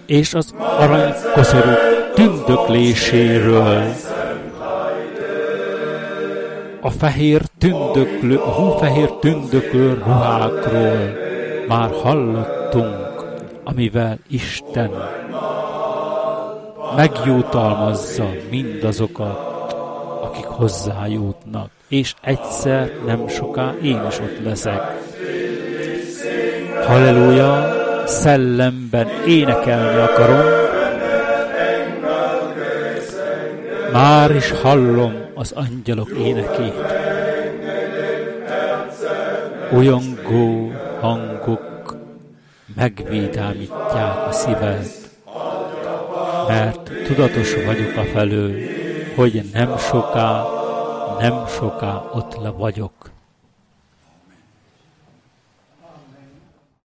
és 0.06 0.34
az 0.34 0.54
aranykoszorú 0.58 1.70
tündökléséről 2.14 3.82
a 6.86 6.90
fehér 6.90 7.42
tündöklő, 7.58 8.36
a 8.36 8.50
hófehér 8.50 9.10
tündöklő 9.10 10.02
ruhákról 10.04 11.16
már 11.68 11.90
hallottunk, 12.02 13.24
amivel 13.64 14.18
Isten 14.28 14.90
megjutalmazza 16.96 18.28
mindazokat, 18.50 19.72
akik 20.22 20.44
hozzájutnak, 20.44 21.70
és 21.88 22.14
egyszer 22.22 22.90
nem 23.06 23.28
soká 23.28 23.74
én 23.82 24.00
is 24.08 24.18
ott 24.18 24.44
leszek. 24.44 24.82
Halleluja, 26.86 27.74
szellemben 28.04 29.08
énekelni 29.26 30.00
akarom, 30.00 30.44
már 33.92 34.34
is 34.34 34.50
hallom 34.50 35.25
az 35.36 35.52
angyalok 35.52 36.10
énekét. 36.10 36.74
Olyangó 39.72 40.72
hangok 41.00 41.96
megvédámítják 42.74 44.26
a 44.28 44.32
szíved, 44.32 44.86
mert 46.48 46.90
tudatos 47.06 47.54
vagyok 47.54 47.96
a 47.96 48.04
felől, 48.04 48.52
hogy 49.16 49.50
nem 49.52 49.76
soká, 49.78 50.44
nem 51.20 51.46
soká 51.46 52.02
ott 52.12 52.36
le 52.42 52.50
vagyok. 52.50 53.15